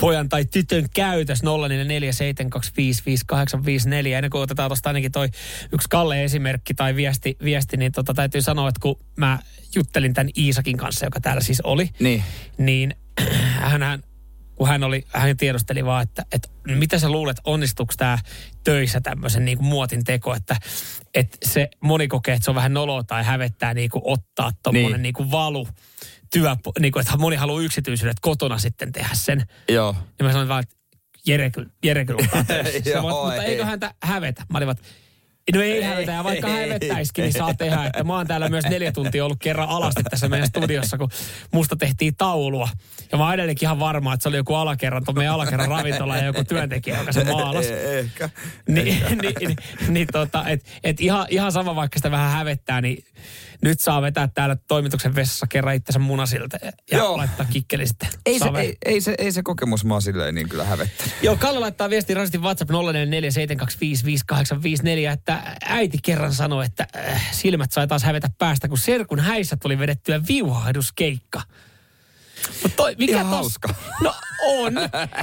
pojan 0.00 0.28
tai 0.28 0.44
tytön 0.44 0.86
käytös 0.94 1.42
0447255854. 1.42 1.46
Ennen 4.16 4.30
kuin 4.30 4.42
otetaan 4.42 4.68
tuosta 4.68 4.90
ainakin 4.90 5.12
toi 5.12 5.28
yksi 5.72 5.88
Kalle 5.90 6.24
esimerkki 6.24 6.74
tai 6.74 6.96
viesti, 6.96 7.36
viesti 7.44 7.76
niin 7.76 7.92
tota, 7.92 8.14
täytyy 8.14 8.42
sanoa, 8.42 8.68
että 8.68 8.80
kun 8.82 8.96
mä 9.16 9.38
juttelin 9.74 10.14
tämän 10.14 10.30
Iisakin 10.38 10.76
kanssa, 10.76 11.06
joka 11.06 11.20
täällä 11.20 11.40
siis 11.42 11.60
oli, 11.60 11.88
Niin. 12.00 12.24
niin 12.58 12.94
hän, 13.70 14.02
kun 14.62 14.68
hän, 14.68 14.84
oli, 14.84 15.04
hän 15.08 15.36
tiedosteli 15.36 15.84
vaan, 15.84 16.02
että, 16.02 16.24
että 16.32 16.48
mitä 16.64 16.98
sä 16.98 17.08
luulet, 17.08 17.36
onnistuuko 17.44 17.94
tämä 17.96 18.18
töissä 18.64 19.00
tämmöisen 19.00 19.44
niin 19.44 19.58
kuin 19.58 19.66
muotin 19.66 20.04
teko, 20.04 20.34
että, 20.34 20.56
että 21.14 21.38
se 21.44 21.68
moni 21.80 22.08
kokee, 22.08 22.34
että 22.34 22.44
se 22.44 22.50
on 22.50 22.54
vähän 22.54 22.74
noloa 22.74 23.04
tai 23.04 23.24
hävettää 23.24 23.74
niin 23.74 23.90
kuin 23.90 24.02
ottaa 24.04 24.50
tuommoinen 24.62 24.92
Niin. 24.92 25.02
niin. 25.02 25.12
kuin 25.14 25.30
valu 25.30 25.68
työ, 26.32 26.56
niin 26.80 26.92
kuin, 26.92 27.00
että 27.00 27.16
moni 27.16 27.36
haluaa 27.36 27.62
yksityisyydet 27.62 28.20
kotona 28.20 28.58
sitten 28.58 28.92
tehdä 28.92 29.10
sen. 29.12 29.46
Joo. 29.68 29.96
Ja 30.18 30.24
mä 30.24 30.32
sanoin 30.32 30.48
vaan, 30.48 30.62
että 30.62 30.76
Jere, 31.26 31.50
kyllä- 31.50 31.70
Jere 31.84 32.04
kyllä 32.04 32.20
Joo, 32.94 33.02
mutta 33.02 33.34
ei. 33.34 33.50
eikö 33.50 33.64
häntä 33.64 33.94
hävetä? 34.02 34.44
Mä 34.48 34.58
olin 34.58 34.70
että 34.70 34.82
No 35.54 35.62
ei 35.62 35.82
hävetä, 35.82 36.24
vaikka 36.24 36.48
hävettäisikin, 36.48 37.22
niin 37.22 37.32
saa 37.32 37.54
tehdä. 37.54 37.84
Että 37.86 38.04
mä 38.04 38.16
oon 38.16 38.26
täällä 38.26 38.48
myös 38.48 38.64
neljä 38.64 38.92
tuntia 38.92 39.24
ollut 39.24 39.38
kerran 39.40 39.68
alasti 39.68 40.02
tässä 40.02 40.28
meidän 40.28 40.48
studiossa, 40.48 40.98
kun 40.98 41.10
musta 41.52 41.76
tehtiin 41.76 42.16
taulua. 42.16 42.68
Ja 43.12 43.18
mä 43.18 43.24
oon 43.24 43.34
edelleenkin 43.34 43.66
ihan 43.66 43.78
varma, 43.78 44.14
että 44.14 44.22
se 44.22 44.28
oli 44.28 44.36
joku 44.36 44.54
alakerran, 44.54 45.04
tuon 45.04 45.18
meidän 45.18 45.34
alakerran 45.34 45.68
ravintola 45.68 46.16
ja 46.16 46.24
joku 46.24 46.44
työntekijä, 46.44 46.98
joka 46.98 47.12
se 47.12 47.24
maalasi. 47.24 47.72
Ehkä. 47.72 48.30
Niin, 48.68 49.04
niin, 49.22 49.34
niin, 49.40 49.56
niin 49.88 50.06
tota, 50.12 50.48
et, 50.48 50.64
et 50.84 51.00
ihan, 51.00 51.26
ihan 51.30 51.52
sama 51.52 51.76
vaikka 51.76 51.98
sitä 51.98 52.10
vähän 52.10 52.30
hävettää, 52.30 52.80
niin 52.80 53.04
nyt 53.62 53.80
saa 53.80 54.02
vetää 54.02 54.28
täällä 54.34 54.56
toimituksen 54.68 55.14
vessassa 55.14 55.46
kerran 55.46 55.74
itsensä 55.74 55.98
munasilta 55.98 56.58
ja 56.62 56.72
Joo. 56.98 57.16
laittaa 57.16 57.46
kikkeli 57.50 57.86
sitten. 57.86 58.08
Ei 58.26 58.38
se, 58.38 58.50
ei, 58.58 58.76
ei, 58.84 59.00
se, 59.00 59.14
ei 59.18 59.32
se 59.32 59.42
kokemus 59.42 59.84
mua 59.84 60.00
silleen 60.00 60.34
niin 60.34 60.48
kyllä 60.48 60.64
hävettä. 60.64 61.04
Joo, 61.22 61.36
Kalle 61.36 61.60
laittaa 61.60 61.90
viestin 61.90 62.16
rasistin 62.16 62.42
WhatsApp 62.42 62.70
0447255854, 62.70 62.74
että 65.12 65.56
äiti 65.64 65.98
kerran 66.02 66.34
sanoi, 66.34 66.64
että 66.64 66.86
äh, 66.96 67.32
silmät 67.32 67.72
sai 67.72 67.88
taas 67.88 68.02
hävetä 68.02 68.28
päästä, 68.38 68.68
kun 68.68 68.78
serkun 68.78 69.20
häissä 69.20 69.56
tuli 69.56 69.78
vedettyä 69.78 70.20
viuhahduskeikka. 70.28 71.42
Mut 72.62 72.76
toi, 72.76 72.94
mikä 72.98 73.12
Ihan 73.12 73.26
tos- 73.26 73.30
hauska. 73.30 73.74
No 74.02 74.14
on, 74.46 74.72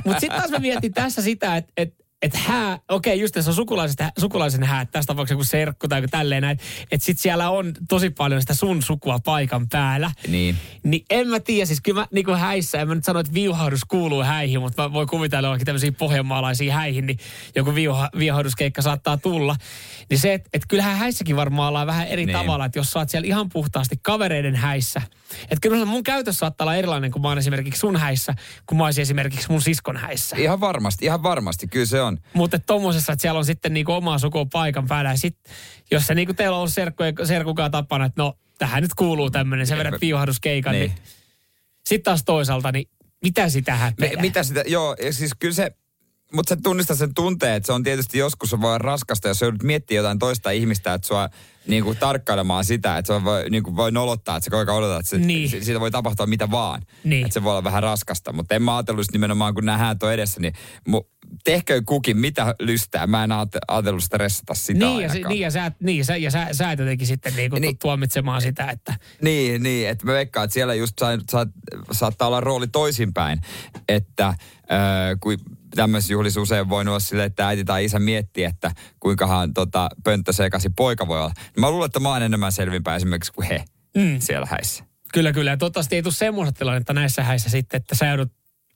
mutta 0.05 0.19
sitten 0.19 0.39
taas 0.39 0.51
mä 0.51 0.59
mietin 0.59 0.93
tässä 0.93 1.21
sitä, 1.21 1.57
että 1.57 1.73
et, 1.77 1.93
et 2.21 2.35
hää, 2.35 2.79
okei 2.89 3.19
just 3.19 3.33
tässä 3.33 3.51
on 3.51 3.55
sukulaiset, 3.55 3.97
sukulaisen 4.19 4.63
hää, 4.63 4.85
tässä 4.85 5.07
tapauksessa 5.07 5.33
joku 5.33 5.43
serkku 5.43 5.87
tai 5.87 6.07
tälleen 6.11 6.41
näin, 6.41 6.59
että 6.91 7.05
sit 7.05 7.19
siellä 7.19 7.49
on 7.49 7.73
tosi 7.89 8.09
paljon 8.09 8.41
sitä 8.41 8.53
sun 8.53 8.81
sukua 8.83 9.19
paikan 9.19 9.69
päällä. 9.69 10.11
Niin. 10.27 10.57
Niin 10.83 11.05
en 11.09 11.27
mä 11.27 11.39
tiedä, 11.39 11.65
siis 11.65 11.81
kyllä 11.81 12.01
mä 12.01 12.07
niin 12.11 12.25
kuin 12.25 12.37
häissä, 12.37 12.79
en 12.81 12.87
mä 12.87 12.95
nyt 12.95 13.03
sano, 13.03 13.19
että 13.19 13.33
viuhahdus 13.33 13.85
kuuluu 13.85 14.23
häihin, 14.23 14.61
mutta 14.61 14.81
mä 14.83 14.93
voin 14.93 15.07
kuvitella 15.07 15.47
jollakin 15.47 15.65
tämmöisiä 15.65 15.91
pohjanmaalaisia 15.91 16.73
häihin, 16.73 17.05
niin 17.05 17.19
joku 17.55 17.75
viuha, 17.75 18.09
viuhahduskeikka 18.17 18.81
saattaa 18.81 19.17
tulla. 19.17 19.55
Niin 20.09 20.19
se, 20.19 20.33
että 20.33 20.49
et 20.53 20.63
kyllähän 20.67 20.97
häissäkin 20.97 21.35
varmaan 21.35 21.67
ollaan 21.69 21.87
vähän 21.87 22.07
eri 22.07 22.25
Niin. 22.25 22.37
tavalla, 22.37 22.65
että 22.65 22.79
jos 22.79 22.91
sä 22.91 22.99
oot 22.99 23.09
siellä 23.09 23.27
ihan 23.27 23.49
puhtaasti 23.49 23.99
kavereiden 24.01 24.55
häissä. 24.55 25.01
Että 25.43 25.57
kyllä 25.61 25.85
mun 25.85 26.03
käytös 26.03 26.37
saattaa 26.37 26.65
olla 26.65 26.75
erilainen, 26.75 27.11
kun 27.11 27.21
mä 27.21 27.27
oon 27.27 27.37
esimerkiksi 27.37 27.79
sun 27.79 27.97
häissä, 27.97 28.35
kun 28.65 28.77
mä 28.77 28.89
esimerkiksi 28.89 29.47
mun 29.49 29.61
siskon 29.61 29.97
häissä. 29.97 30.35
Ihan 30.39 30.59
varmasti, 30.61 31.05
ihan 31.05 31.23
varmasti, 31.23 31.67
kyllä 31.67 31.85
se 31.85 32.01
on. 32.01 32.08
Mutta 32.33 32.59
tommosessa, 32.59 33.13
että 33.13 33.21
siellä 33.21 33.37
on 33.37 33.45
sitten 33.45 33.73
niinku 33.73 33.91
omaa 33.91 34.19
sukua 34.19 34.45
paikan 34.51 34.87
päällä. 34.87 35.11
Ja 35.11 35.17
sit, 35.17 35.37
jos 35.91 36.07
se 36.07 36.15
niinku 36.15 36.33
teillä 36.33 36.57
on 36.57 36.69
serkku, 36.69 37.03
serkukaan 37.23 37.71
tapana, 37.71 38.05
että 38.05 38.21
no 38.21 38.33
tähän 38.57 38.81
nyt 38.83 38.93
kuuluu 38.93 39.31
tämmöinen, 39.31 39.67
sä 39.67 39.77
vedät 39.77 40.01
viuhahduskeikan, 40.01 40.71
niin, 40.73 40.89
Niin. 40.89 40.99
sitten 41.85 42.03
taas 42.03 42.23
toisaalta, 42.25 42.71
niin 42.71 42.85
mitä 43.23 43.49
sitä 43.49 43.71
Me, 43.71 43.77
häpeää? 43.77 44.21
mitä 44.21 44.43
sitä, 44.43 44.63
joo, 44.67 44.95
siis 45.11 45.31
kyllä 45.39 45.53
se, 45.53 45.71
mutta 46.33 46.55
se 46.55 46.61
tunnistaa 46.63 46.95
sen 46.95 47.13
tunteen, 47.13 47.53
että 47.55 47.67
se 47.67 47.73
on 47.73 47.83
tietysti 47.83 48.17
joskus 48.17 48.53
on 48.53 48.61
vaan 48.61 48.81
raskasta, 48.81 49.27
jos 49.27 49.41
joudut 49.41 49.63
miettimään 49.63 49.97
jotain 49.97 50.19
toista 50.19 50.51
ihmistä, 50.51 50.93
että 50.93 51.07
sua 51.07 51.29
niin 51.67 51.83
kuin, 51.83 51.97
tarkkailemaan 51.97 52.65
sitä, 52.65 52.97
että 52.97 53.13
se 53.19 53.23
voi, 53.23 53.49
niin 53.49 53.63
kuin, 53.63 53.75
voi 53.75 53.91
nolottaa, 53.91 54.37
että 54.37 54.45
sä 54.45 54.51
koko 54.51 54.71
ajan 54.71 54.83
odotat, 54.83 54.99
että 54.99 55.09
se, 55.09 55.17
Niin. 55.17 55.49
si- 55.49 55.63
siitä 55.63 55.79
voi 55.79 55.91
tapahtua 55.91 56.25
mitä 56.27 56.51
vaan. 56.51 56.81
Niin. 57.03 57.25
Että 57.25 57.33
se 57.33 57.43
voi 57.43 57.51
olla 57.51 57.63
vähän 57.63 57.83
raskasta, 57.83 58.33
mutta 58.33 58.55
en 58.55 58.61
mä 58.63 58.75
ajatellut 58.75 58.99
just 58.99 59.11
nimenomaan, 59.11 59.53
kun 59.53 59.69
häät 59.69 60.03
on 60.03 60.13
edessä, 60.13 60.39
niin 60.41 60.53
mu, 60.87 61.01
tehkö 61.43 61.81
kukin 61.85 62.17
mitä 62.17 62.55
lystää. 62.59 63.07
Mä 63.07 63.23
en 63.23 63.29
ajatellut 63.67 64.03
stressata 64.03 64.53
sitä 64.53 64.85
Niin, 64.85 65.01
ja, 65.01 65.09
se, 65.13 65.19
niin, 65.27 65.39
ja, 65.39 65.51
sä, 65.51 65.71
niin, 65.79 66.05
sä, 66.05 66.17
ja 66.17 66.31
sä, 66.31 66.47
sä 66.51 66.71
et 66.71 66.79
jotenkin 66.79 67.07
sitten 67.07 67.35
niinku 67.35 67.55
Niin. 67.55 67.61
niin. 67.61 67.77
tuomitsemaan 67.77 68.41
sitä, 68.41 68.65
että 68.71 68.95
Niin, 69.21 69.63
niin, 69.63 69.89
että 69.89 70.05
mä 70.05 70.13
veikkaan, 70.13 70.43
että 70.43 70.53
siellä 70.53 70.73
just 70.73 70.93
sa, 70.99 71.07
sa, 71.31 71.47
saattaa 71.91 72.27
olla 72.27 72.41
rooli 72.41 72.67
toisinpäin, 72.67 73.39
että 73.87 74.27
äh, 74.27 74.37
kun 75.19 75.37
tämmöisessä 75.75 76.13
juhlissa 76.13 76.41
usein 76.41 76.69
voinut 76.69 76.91
olla 76.91 76.99
silleen, 76.99 77.27
että 77.27 77.47
äiti 77.47 77.63
tai 77.65 77.85
isä 77.85 77.99
miettii, 77.99 78.43
että 78.43 78.71
kuinkahan 78.99 79.53
tota, 79.53 79.89
pönttö 80.03 80.33
sekaisin 80.33 80.73
poika 80.75 81.07
voi 81.07 81.19
olla. 81.19 81.33
Mä 81.57 81.71
luulen, 81.71 81.85
että 81.85 81.99
mä 81.99 82.09
oon 82.09 82.21
enemmän 82.21 82.51
selvinpäin 82.51 82.97
esimerkiksi 82.97 83.33
kuin 83.33 83.47
he 83.47 83.63
mm. 83.97 84.19
siellä 84.19 84.47
häissä. 84.51 84.83
kyllä, 85.13 85.33
kyllä. 85.33 85.51
Ja 85.51 85.57
toivottavasti 85.57 85.95
ei 85.95 86.03
tule 86.03 86.13
semmoista 86.13 86.59
tilannetta 86.59 86.93
näissä 86.93 87.23
häissä 87.23 87.49
sitten, 87.49 87.77
että 87.77 87.95
sä 87.95 88.05
joudut 88.05 88.31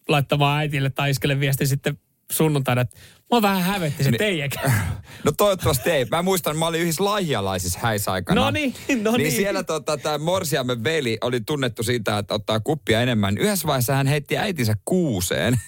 laittamaan 0.07 0.59
äitille 0.59 0.89
tai 0.89 1.09
iskelle 1.09 1.39
viesti 1.39 1.65
sitten 1.67 1.97
sunnuntaina, 2.31 2.81
että 2.81 2.97
mua 3.31 3.41
vähän 3.41 3.61
hävetti 3.61 4.03
se 4.03 4.11
Niin. 4.11 4.17
teijäkään. 4.19 4.73
No 5.23 5.31
toivottavasti 5.31 5.89
ei. 5.91 6.05
Mä 6.05 6.21
muistan, 6.21 6.57
mä 6.57 6.67
olin 6.67 6.81
yhdessä 6.81 7.03
lahjalaisissa 7.03 7.79
häissä 7.79 8.11
aikana. 8.11 8.41
No 8.41 8.51
niin, 8.51 8.75
no 9.03 9.11
niin. 9.11 9.17
niin. 9.17 9.31
siellä 9.31 9.63
tota, 9.63 9.97
tämä 9.97 10.17
Morsiamme 10.17 10.83
veli 10.83 11.17
oli 11.21 11.41
tunnettu 11.41 11.83
siitä, 11.83 12.17
että 12.17 12.33
ottaa 12.33 12.59
kuppia 12.59 13.01
enemmän. 13.01 13.37
Yhdessä 13.37 13.67
vaiheessa 13.67 13.95
hän 13.95 14.07
heitti 14.07 14.37
äitinsä 14.37 14.73
kuuseen. 14.85 15.59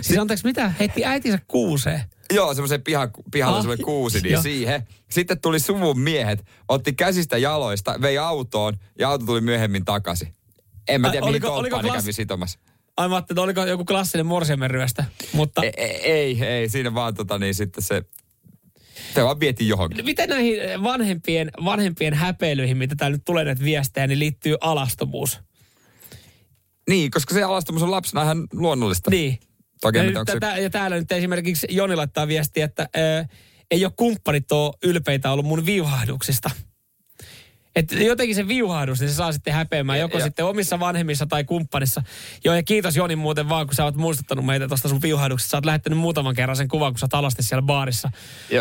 Siis 0.00 0.18
anteeksi, 0.18 0.44
mitä? 0.46 0.72
Heitti 0.80 1.04
äitinsä 1.04 1.38
kuuseen. 1.48 2.00
Joo, 2.34 2.54
semmoisen 2.54 2.82
piha, 2.82 3.08
pihalla 3.32 3.56
Ah, 3.56 3.62
semmoinen 3.62 3.84
kuusi, 3.84 4.20
niin 4.20 4.42
siihen. 4.42 4.82
Sitten 5.10 5.40
tuli 5.40 5.60
suvun 5.60 6.00
miehet, 6.00 6.44
otti 6.68 6.92
käsistä 6.92 7.38
jaloista, 7.38 7.94
vei 8.02 8.18
autoon 8.18 8.76
ja 8.98 9.08
auto 9.08 9.26
tuli 9.26 9.40
myöhemmin 9.40 9.84
takaisin. 9.84 10.34
En 10.88 11.00
mä 11.00 11.06
Ai, 11.08 11.12
tiedä, 11.12 11.26
mihin 11.26 11.34
oliko- 11.34 11.54
oliko 11.56 11.76
tolppaan 11.76 11.84
ne 11.94 11.98
klass- 11.98 12.02
kävi 12.02 12.12
sitomassa. 12.12 12.58
Ai 12.96 13.08
mä 13.08 13.14
ajattelin, 13.14 13.36
että 13.36 13.42
oliko 13.42 13.64
joku 13.66 13.84
klassinen 13.84 14.26
morsiamen 14.26 14.70
ryöstä. 14.70 15.04
Mutta 15.32 15.62
Ei, 15.62 15.72
ei, 16.12 16.44
ei, 16.44 16.68
siinä 16.68 16.94
vaan 16.94 17.14
tota 17.14 17.38
niin 17.38 17.54
sitten 17.54 17.82
se, 17.82 18.02
se 19.14 19.24
vaan 19.24 19.40
vietiin 19.40 19.68
johonkin. 19.68 20.04
miten 20.04 20.28
näihin 20.28 20.82
vanhempien, 20.82 21.50
vanhempien 21.64 22.14
häpeilyihin, 22.14 22.76
mitä 22.76 22.94
täällä 22.96 23.14
nyt 23.16 23.24
tulee 23.24 23.44
näitä 23.44 23.64
viestejä, 23.64 24.06
niin 24.06 24.18
liittyy 24.18 24.56
alastomuus? 24.60 25.40
Niin, 26.88 27.10
koska 27.10 27.34
se 27.34 27.42
alastomuus 27.42 27.82
on 27.82 27.90
lapsena 27.90 28.22
ihan 28.22 28.46
luonnollista. 28.52 29.10
Niin. 29.10 29.38
Toki 29.80 29.98
ja, 29.98 30.04
nyt 30.04 30.16
onko 30.16 30.32
se- 30.32 30.40
tätä, 30.40 30.58
ja 30.58 30.70
täällä 30.70 30.96
nyt 30.96 31.12
esimerkiksi 31.12 31.66
Joni 31.70 31.96
laittaa 31.96 32.28
viestiä, 32.28 32.64
että 32.64 32.88
ö, 32.96 33.24
ei 33.70 33.84
ole 33.84 33.92
kumppanit 33.96 34.52
ole 34.52 34.72
ylpeitä 34.84 35.30
ollut 35.32 35.46
mun 35.46 35.66
viuhahduksista. 35.66 36.50
Et 37.76 37.92
jotenkin 37.92 38.36
se 38.36 38.48
viuhahdus, 38.48 39.00
niin 39.00 39.08
se 39.10 39.14
saa 39.14 39.32
sitten 39.32 39.54
häpeämään 39.54 39.98
joko 40.00 40.18
Ja- 40.18 40.24
sitten 40.24 40.44
omissa 40.44 40.80
vanhemmissa 40.80 41.26
tai 41.26 41.44
kumppanissa. 41.44 42.02
Joo, 42.44 42.54
ja 42.54 42.62
kiitos 42.62 42.96
Joni 42.96 43.16
muuten 43.16 43.48
vaan, 43.48 43.66
kun 43.66 43.74
sä 43.74 43.84
oot 43.84 43.96
muistuttanut 43.96 44.46
meitä 44.46 44.68
tuosta 44.68 44.88
sun 44.88 45.02
viuhahduksesta. 45.02 45.50
Sä 45.50 45.56
oot 45.56 45.64
lähettänyt 45.64 45.98
muutaman 45.98 46.34
kerran 46.34 46.56
sen 46.56 46.68
kuvan, 46.68 46.92
kun 46.92 46.98
sä 46.98 47.08
oot 47.12 47.32
siellä 47.40 47.62
baarissa. 47.62 48.10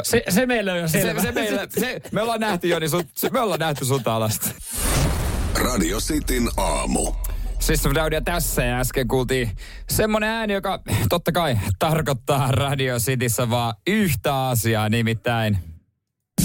Se, 0.03 0.23
se 0.29 0.45
meillä 0.45 0.73
on 0.73 0.79
jo 0.79 0.87
se, 0.87 1.01
selvä. 1.01 1.21
se, 1.21 1.31
meillä, 1.31 1.67
se, 1.79 2.01
me 2.11 2.21
ollaan 2.21 2.39
nähty 2.39 2.67
Joni, 2.67 2.89
sun, 2.89 3.03
se, 3.15 3.29
me 3.29 3.39
ollaan 3.39 3.59
nähty 3.59 3.85
sun 3.85 4.01
alasta. 4.05 4.49
Radio 5.55 5.99
Cityn 5.99 6.49
aamu. 6.57 7.13
System 7.61 7.91
Daudia 7.95 8.21
tässä 8.21 8.63
ja 8.63 8.79
äsken 8.79 9.07
kuultiin 9.07 9.51
semmonen 9.89 10.29
ääni, 10.29 10.53
joka 10.53 10.79
totta 11.09 11.31
kai 11.31 11.57
tarkoittaa 11.79 12.51
Radio 12.51 12.97
Cityssä 12.99 13.49
vaan 13.49 13.73
yhtä 13.87 14.47
asiaa, 14.47 14.89
nimittäin 14.89 15.57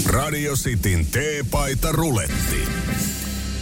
Radio 0.05 0.53
Cityn 0.53 1.05
teepaita 1.05 1.91
ruletti. 1.91 2.67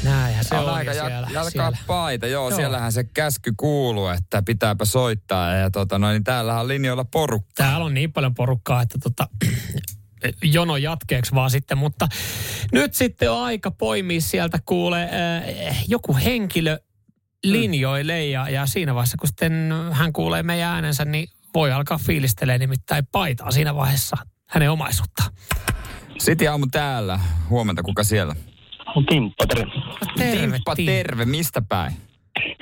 Näinhän 0.03 0.45
se 0.45 0.55
on 0.55 0.69
aika 0.69 0.93
siellä. 0.93 1.09
jal- 1.09 1.33
jalkaa 1.33 1.49
siellä. 1.51 1.77
paita. 1.87 2.27
Joo, 2.27 2.49
Joo. 2.49 2.57
siellähän 2.57 2.91
se 2.91 3.03
käsky 3.03 3.53
kuuluu, 3.57 4.07
että 4.07 4.41
pitääpä 4.41 4.85
soittaa. 4.85 5.53
Ja 5.55 5.71
tota 5.71 5.99
noin, 5.99 6.13
niin 6.13 6.23
täällähän 6.23 6.61
on 6.61 6.67
linjoilla 6.67 7.05
porukka. 7.05 7.51
Täällä 7.55 7.85
on 7.85 7.93
niin 7.93 8.13
paljon 8.13 8.35
porukkaa, 8.35 8.81
että 8.81 8.97
tota, 9.03 9.27
jono 10.43 10.77
jatkeeksi 10.77 11.35
vaan 11.35 11.51
sitten, 11.51 11.77
mutta 11.77 12.07
nyt 12.71 12.93
sitten 12.93 13.31
on 13.31 13.43
aika 13.43 13.71
poimia 13.71 14.21
sieltä 14.21 14.59
kuule 14.65 15.03
äh, 15.03 15.83
joku 15.87 16.15
henkilö 16.15 16.79
linjoille 17.51 18.25
ja, 18.25 18.49
ja 18.49 18.65
siinä 18.65 18.95
vaiheessa, 18.95 19.17
kun 19.17 19.27
sitten 19.27 19.73
hän 19.91 20.13
kuulee 20.13 20.43
meidän 20.43 20.69
äänensä, 20.69 21.05
niin 21.05 21.29
voi 21.53 21.71
alkaa 21.71 21.97
fiilistelee 21.97 22.57
nimittäin 22.57 23.07
paitaa 23.11 23.51
siinä 23.51 23.75
vaiheessa 23.75 24.17
hänen 24.49 24.71
omaisuuttaan. 24.71 25.31
City 26.19 26.47
aamu 26.47 26.65
täällä. 26.71 27.19
Huomenta, 27.49 27.83
kuka 27.83 28.03
siellä? 28.03 28.35
On 28.95 29.05
Timppa, 29.05 29.45
terve. 29.47 29.71
Terve, 30.17 30.37
Timppa, 30.51 30.75
Timppa. 30.75 30.91
terve. 30.91 31.25
Mistä 31.25 31.61
päin? 31.61 31.93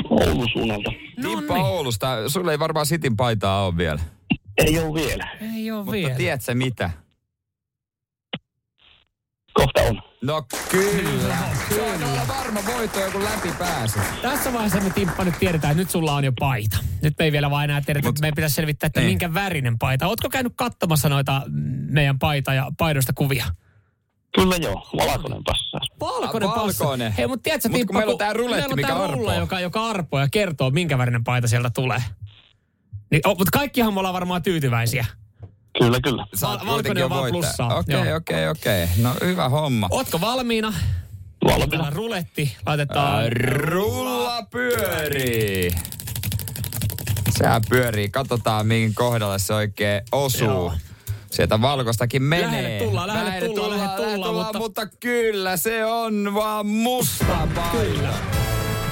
Oulun 0.09 0.47
suunnalta. 0.53 0.91
No 1.17 1.29
Timppa 1.29 1.53
niin. 1.53 1.65
Oulusta. 1.65 2.29
Sulla 2.29 2.51
ei 2.51 2.59
varmaan 2.59 2.85
Sitin 2.85 3.17
paitaa 3.17 3.65
ole 3.65 3.77
vielä. 3.77 3.99
Ei 4.57 4.79
ole 4.79 4.93
vielä. 4.93 5.27
Ei 5.55 5.71
ole 5.71 5.79
Mutta 5.79 5.91
vielä. 5.91 6.15
tiedätkö 6.15 6.55
mitä? 6.55 6.89
Kohta 9.53 9.81
on. 9.81 10.01
No 10.23 10.45
kyllä. 10.71 11.37
Se 11.69 11.81
on 11.81 12.03
olla 12.03 12.27
varma 12.27 12.59
voitto, 12.73 12.99
kun 13.11 13.23
läpi 13.23 13.49
pääsi. 13.59 13.99
Tässä 14.21 14.53
vaiheessa 14.53 14.79
me 14.81 14.89
Timppa 14.89 15.23
nyt 15.23 15.39
tiedetään, 15.39 15.71
että 15.71 15.81
nyt 15.81 15.89
sulla 15.89 16.13
on 16.13 16.23
jo 16.23 16.31
paita. 16.39 16.77
Nyt 17.01 17.13
me 17.19 17.25
ei 17.25 17.31
vielä 17.31 17.49
vaan 17.51 17.63
enää 17.63 17.81
tiedetä, 17.81 18.07
Mut- 18.07 18.09
että 18.09 18.21
meidän 18.21 18.35
pitäisi 18.35 18.55
selvittää, 18.55 18.87
että 18.87 18.99
Niin. 18.99 19.09
minkä 19.09 19.33
värinen 19.33 19.79
paita. 19.79 20.07
Ootko 20.07 20.29
käynyt 20.29 20.53
katsomassa 20.55 21.09
noita 21.09 21.41
meidän 21.89 22.19
paita 22.19 22.53
ja 22.53 22.71
paidoista 22.77 23.13
kuvia? 23.13 23.45
Kyllä 24.35 24.55
joo, 24.55 24.87
valkoinen 24.97 25.43
passaa. 25.43 25.81
Valkoinen, 25.99 26.49
valkoinen. 26.49 27.07
passa. 27.07 27.15
Hei, 27.17 27.27
mutta 27.27 27.43
tiedätkö, 27.43 27.69
Mut 27.69 27.73
kun 27.73 27.79
Timppa, 27.79 27.97
meillä 27.97 28.11
on 28.11 28.17
tää 28.17 28.33
ruletti, 28.33 28.55
meillä 28.55 28.73
on 28.73 28.75
mikä 28.75 28.93
arpoo. 28.95 29.15
rulla, 29.15 29.35
joka, 29.35 29.59
joka 29.59 29.85
arpoo 29.89 30.19
ja 30.19 30.27
kertoo, 30.31 30.69
minkä 30.71 30.97
värinen 30.97 31.23
paita 31.23 31.47
sieltä 31.47 31.69
tulee. 31.69 32.03
Niin, 33.11 33.21
oh, 33.27 33.37
mutta 33.37 33.51
kaikkihan 33.59 33.93
me 33.93 33.99
ollaan 33.99 34.13
varmaan 34.13 34.43
tyytyväisiä. 34.43 35.05
Kyllä, 35.79 35.99
kyllä. 36.03 36.25
Sä 36.35 36.47
oot 36.49 36.59
Val- 36.65 36.67
valkoinen 36.67 37.03
on 37.03 37.09
vaan 37.09 37.31
plussaa. 37.31 37.75
Okei, 37.75 38.13
okei, 38.13 38.47
okei. 38.49 38.87
No 39.01 39.15
hyvä 39.23 39.49
homma. 39.49 39.87
Ootko 39.91 40.21
valmiina? 40.21 40.73
Valmiina. 41.45 41.89
Ruletti. 41.89 42.57
Laitetaan... 42.65 43.31
Rulla 43.31 44.43
pyörii. 44.51 45.71
Sehän 47.37 47.61
pyörii. 47.69 48.09
Katsotaan, 48.09 48.67
mihin 48.67 48.95
kohdalle 48.95 49.39
se 49.39 49.53
oikein 49.53 50.01
osuu. 50.11 50.47
Joo. 50.47 50.73
Sieltä 51.31 51.61
valkostakin 51.61 52.23
menee. 52.23 52.51
Lähelle 52.51 52.85
tullaan, 52.85 53.07
lähelle 53.07 53.29
Lähelle 53.29 53.47
tullaan, 53.47 53.69
lähelle 53.71 54.01
lähelle 54.01 54.15
tullaan, 54.15 54.35
mutta... 54.35 54.59
mutta- 54.59 54.83
mutta 54.83 54.97
kyllä 54.99 55.57
se 55.57 55.85
on 55.85 56.33
vaan 56.33 56.65
musta 56.67 57.25
paita. 57.55 57.61
Kyllä. 57.71 58.13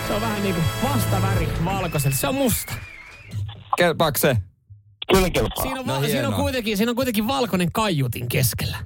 Se 0.08 0.14
on 0.14 0.22
vähän 0.22 0.44
niin 0.44 0.56
kuin 0.56 0.66
vastaväri 0.84 1.50
valkoiselle. 1.66 2.16
Se 2.16 2.28
on 2.28 2.36
musta. 2.36 2.74
Kelpaako 3.78 4.18
se? 4.18 4.38
Kyllä 5.14 5.30
kelpaa. 5.30 5.64
Siinä 5.64 5.80
on, 5.80 5.86
No 5.86 6.01
siinä 6.01 6.28
on, 6.28 6.34
kuitenkin, 6.34 6.78
siinä 6.78 6.89
on 6.89 6.95
kuitenkin 6.95 7.28
valkoinen 7.28 7.72
kaiutin 7.72 8.30
keskellä. 8.30 8.78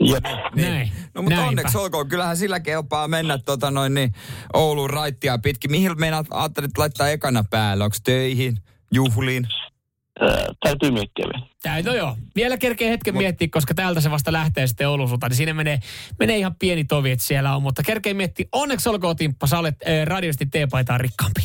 Jep. 0.00 0.24
Näin. 0.56 0.92
No 1.14 1.22
mutta 1.22 1.36
Näinpä. 1.36 1.48
onneksi 1.48 1.78
olkoon. 1.78 2.08
Kyllähän 2.08 2.36
sillä 2.36 2.60
kelpaa 2.60 3.08
mennä 3.08 3.38
tota 3.38 3.70
noin 3.70 3.94
niin 3.94 4.12
Oulun 4.54 4.90
raittia 4.90 5.38
pitkin. 5.38 5.70
Mihin 5.70 6.00
meinaat 6.00 6.26
ajattelit 6.30 6.78
laittaa 6.78 7.08
ekana 7.08 7.44
päälle? 7.50 7.84
Onko 7.84 7.96
töihin, 8.04 8.58
juhliin? 8.92 9.46
Ää, 10.20 10.46
täytyy 10.64 10.90
miettiä 10.90 11.26
vielä. 11.26 11.82
No 11.82 11.94
joo, 11.94 12.16
vielä 12.36 12.56
kerkee 12.56 12.90
hetken 12.90 13.16
miettiä, 13.16 13.48
koska 13.50 13.74
täältä 13.74 14.00
se 14.00 14.10
vasta 14.10 14.32
lähtee 14.32 14.66
sitten 14.66 14.88
Oulun 14.88 15.08
suuntaan, 15.08 15.30
niin 15.30 15.36
siinä 15.36 15.54
menee, 15.54 15.78
menee 16.18 16.38
ihan 16.38 16.54
pieni 16.58 16.84
tovi, 16.84 17.10
että 17.10 17.24
siellä 17.24 17.56
on, 17.56 17.62
mutta 17.62 17.82
kerkee 17.82 18.14
miettiä, 18.14 18.46
onneksi 18.52 18.88
olkoon 18.88 19.16
Timppa, 19.16 19.46
sä 19.46 19.58
olet 19.58 19.74
äh, 19.88 20.06
radiosti 20.06 20.46
teepaitaa 20.46 20.98
rikkaampi. 20.98 21.40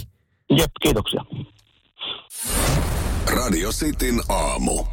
Jep, 0.58 0.72
kiitoksia. 0.82 1.22
Radio 3.28 3.72
Cityn 3.72 4.22
aamu. 4.30 4.86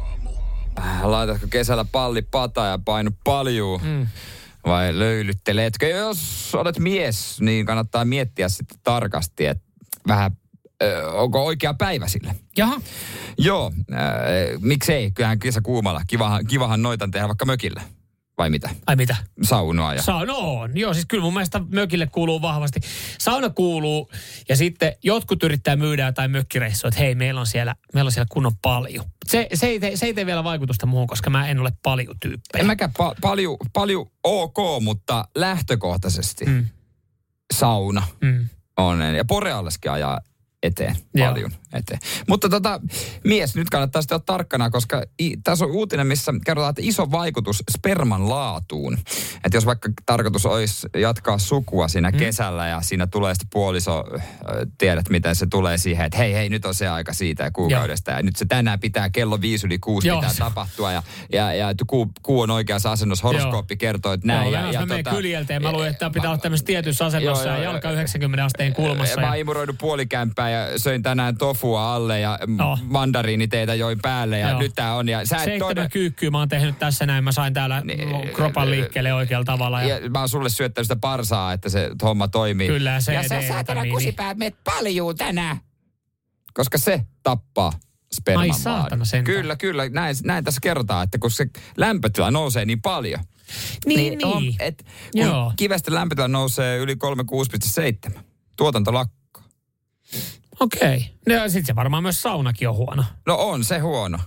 Laitatko 1.03 1.47
kesällä 1.49 1.85
palli 1.91 2.21
pata 2.21 2.65
ja 2.65 2.79
painu 2.85 3.11
paljuu? 3.23 3.77
Mm. 3.83 4.07
Vai 4.65 4.99
löylytteletkö? 4.99 5.87
Jos 5.87 6.55
olet 6.55 6.79
mies, 6.79 7.41
niin 7.41 7.65
kannattaa 7.65 8.05
miettiä 8.05 8.49
sitten 8.49 8.77
tarkasti, 8.83 9.45
että 9.45 9.63
vähän, 10.07 10.37
ö, 10.83 11.11
onko 11.11 11.45
oikea 11.45 11.73
päivä 11.73 12.07
sille. 12.07 12.35
Jaha. 12.57 12.81
Joo, 13.37 13.71
äh, 13.93 13.99
miksei? 14.59 15.11
Kyllähän 15.11 15.39
kesä 15.39 15.61
kuumalla. 15.61 16.01
Kivahan, 16.07 16.47
kivahan 16.47 16.81
noitan 16.81 17.11
tehdä 17.11 17.27
vaikka 17.27 17.45
mökillä. 17.45 17.81
Vai 18.37 18.49
mitä? 18.49 18.69
Ai 18.87 18.95
mitä? 18.95 19.15
Saunoa 19.43 19.93
ja... 19.93 20.01
Sauna 20.01 20.33
on. 20.33 20.77
Joo, 20.77 20.93
siis 20.93 21.05
kyllä 21.05 21.23
mun 21.23 21.33
mielestä 21.33 21.61
mökille 21.69 22.07
kuuluu 22.07 22.41
vahvasti. 22.41 22.79
Sauna 23.19 23.49
kuuluu 23.49 24.09
ja 24.49 24.55
sitten 24.55 24.93
jotkut 25.03 25.43
yrittää 25.43 25.75
myydä 25.75 26.05
jotain 26.05 26.31
mökkireissua, 26.31 26.87
että 26.87 26.99
hei, 26.99 27.15
meillä 27.15 27.39
on 27.39 27.47
siellä, 27.47 27.75
meillä 27.93 28.07
on 28.07 28.11
siellä 28.11 28.27
kunnon 28.31 28.51
palju. 28.61 29.03
Se, 29.27 29.47
se, 29.53 29.67
ei 29.67 29.79
tee, 29.79 29.97
se 29.97 30.05
ei 30.05 30.13
tee 30.13 30.25
vielä 30.25 30.43
vaikutusta 30.43 30.85
muuhun, 30.85 31.07
koska 31.07 31.29
mä 31.29 31.47
en 31.47 31.59
ole 31.59 31.71
paljon 31.83 32.15
tyyppejä. 32.19 32.59
en 32.61 32.65
mäkään 32.65 32.91
pa- 32.99 33.15
paljon, 33.21 33.57
paljon 33.73 34.05
ok, 34.23 34.57
mutta 34.81 35.27
lähtökohtaisesti 35.35 36.45
mm. 36.45 36.65
sauna 37.53 38.07
Mm. 38.21 38.49
on. 38.77 39.01
Ja 39.15 39.25
Borealeskin 39.25 39.91
ajaa 39.91 40.19
eteen, 40.65 40.95
Joo. 41.13 41.27
paljon 41.27 41.51
eteen. 41.73 41.99
Mutta 42.27 42.49
tota, 42.49 42.81
mies, 43.23 43.55
nyt 43.55 43.69
kannattaa 43.69 44.01
sitten 44.01 44.15
olla 44.15 44.23
tarkkana, 44.25 44.69
koska 44.69 45.03
i, 45.21 45.37
tässä 45.43 45.65
on 45.65 45.71
uutinen, 45.71 46.07
missä 46.07 46.33
kerrotaan, 46.45 46.69
että 46.69 46.81
iso 46.85 47.11
vaikutus 47.11 47.63
sperman 47.77 48.29
laatuun. 48.29 48.97
Että 49.43 49.57
jos 49.57 49.65
vaikka 49.65 49.89
tarkoitus 50.05 50.45
olisi 50.45 50.87
jatkaa 50.97 51.37
sukua 51.37 51.87
siinä 51.87 52.11
mm. 52.11 52.17
kesällä 52.17 52.67
ja 52.67 52.81
siinä 52.81 53.07
tulee 53.07 53.33
sitten 53.33 53.47
puoliso, 53.53 54.03
äh, 54.15 54.21
tiedät 54.77 55.09
miten 55.09 55.35
se 55.35 55.45
tulee 55.45 55.77
siihen, 55.77 56.05
että 56.05 56.17
hei, 56.17 56.33
hei, 56.33 56.49
nyt 56.49 56.65
on 56.65 56.73
se 56.73 56.87
aika 56.87 57.13
siitä 57.13 57.43
ja 57.43 57.51
kuukaudesta. 57.51 58.11
Ja 58.11 58.21
nyt 58.21 58.35
se 58.35 58.45
tänään 58.45 58.79
pitää 58.79 59.09
kello 59.09 59.41
viisi 59.41 59.67
yli 59.67 59.79
kuusi 59.79 60.07
Joo, 60.07 60.17
pitää 60.17 60.33
se- 60.33 60.39
tapahtua 60.49 60.91
ja, 60.91 61.03
ja, 61.33 61.53
ja 61.53 61.73
kuu, 61.87 62.11
kuu 62.23 62.41
on 62.41 62.51
oikeassa 62.51 62.91
asennossa, 62.91 63.27
horoskooppi 63.27 63.77
kertoo, 63.77 64.13
että 64.13 64.27
näin. 64.27 64.51
Joo, 64.51 64.61
ja, 64.61 64.71
ja, 64.71 64.79
mä 64.79 64.85
menen 64.85 65.05
kyljeltä 65.15 65.53
ja 65.53 65.59
mä 65.59 65.71
luulen, 65.71 65.91
että 65.91 66.09
pitää 66.09 66.29
olla 66.29 66.41
tämmöisessä 66.41 66.65
tietyssä 66.65 67.05
asennossa 67.05 67.47
Joo, 67.47 67.57
ja 67.57 67.63
jalka 67.63 67.87
joo. 67.87 67.93
90 67.93 68.45
asteen 68.45 68.73
kulmassa. 68.73 69.15
Mä 69.15 69.21
Ja, 69.21 69.27
oon 69.27 69.37
imuroinut 69.37 69.75
puolikämppää 69.79 70.49
ja 70.49 70.54
söin 70.77 71.03
tänään 71.03 71.37
tofua 71.37 71.95
alle 71.95 72.19
ja 72.19 72.39
oh. 72.65 72.79
mandariiniteitä 72.83 73.75
join 73.75 73.99
päälle 74.01 74.39
ja 74.39 74.49
Joo. 74.49 74.59
nyt 74.59 74.71
tää 74.75 74.95
on. 74.95 75.09
Ja 75.09 75.25
sä 75.25 75.35
et 75.35 75.43
Seitsemän 75.43 75.69
todella... 75.69 75.89
kyykkyä 75.89 76.31
mä 76.31 76.39
oon 76.39 76.49
tehnyt 76.49 76.79
tässä 76.79 77.05
näin. 77.05 77.23
Mä 77.23 77.31
sain 77.31 77.53
täällä 77.53 77.81
Niin, 77.81 78.29
kropan 78.33 78.71
liikkeelle 78.71 79.13
oikealla 79.13 79.45
tavalla. 79.45 79.81
Ja, 79.83 79.97
Ja 79.97 80.09
mä 80.09 80.19
oon 80.19 80.29
sulle 80.29 80.49
syöttänyt 80.49 80.85
sitä 80.85 80.95
parsaa, 80.95 81.53
että 81.53 81.69
se 81.69 81.91
homma 82.03 82.27
toimii. 82.27 82.67
Kyllä, 82.67 82.99
ja 83.07 83.13
Ja 83.13 83.27
sä 83.27 83.47
saatana 83.47 83.81
niin, 83.81 83.93
kusipäät 83.93 84.37
meet 84.37 84.55
paljuu 84.63 85.13
tänään. 85.13 85.57
Koska 86.53 86.77
se 86.77 87.01
tappaa 87.23 87.71
sperman 88.15 88.51
Ai 88.51 88.59
saatana 88.59 89.05
sentään. 89.05 89.37
Kyllä, 89.37 89.55
kyllä. 89.55 89.89
Näin, 89.89 90.15
näin 90.23 90.43
tässä 90.43 90.61
kerrotaan, 90.61 91.03
että 91.03 91.17
kun 91.17 91.31
se 91.31 91.45
lämpötila 91.77 92.31
nousee 92.31 92.65
niin 92.65 92.81
paljon. 92.81 93.19
niin, 93.85 93.97
niin. 93.97 94.25
On, 94.25 94.43
et, 94.59 94.83
kun 95.11 95.21
Joo. 95.21 95.53
kivesten 95.55 95.93
lämpötila 95.93 96.27
nousee 96.27 96.77
yli 96.77 96.95
36,7. 98.09 98.19
Tuotanto 98.57 98.93
lakkaa. 98.93 99.43
Okei. 100.59 101.11
Okay. 101.27 101.39
No 101.43 101.49
sit 101.49 101.65
se 101.65 101.75
varmaan 101.75 102.03
myös 102.03 102.21
saunakin 102.21 102.69
on 102.69 102.75
huono. 102.75 103.03
No 103.25 103.35
on 103.35 103.63
se 103.63 103.79
huono. 103.79 104.17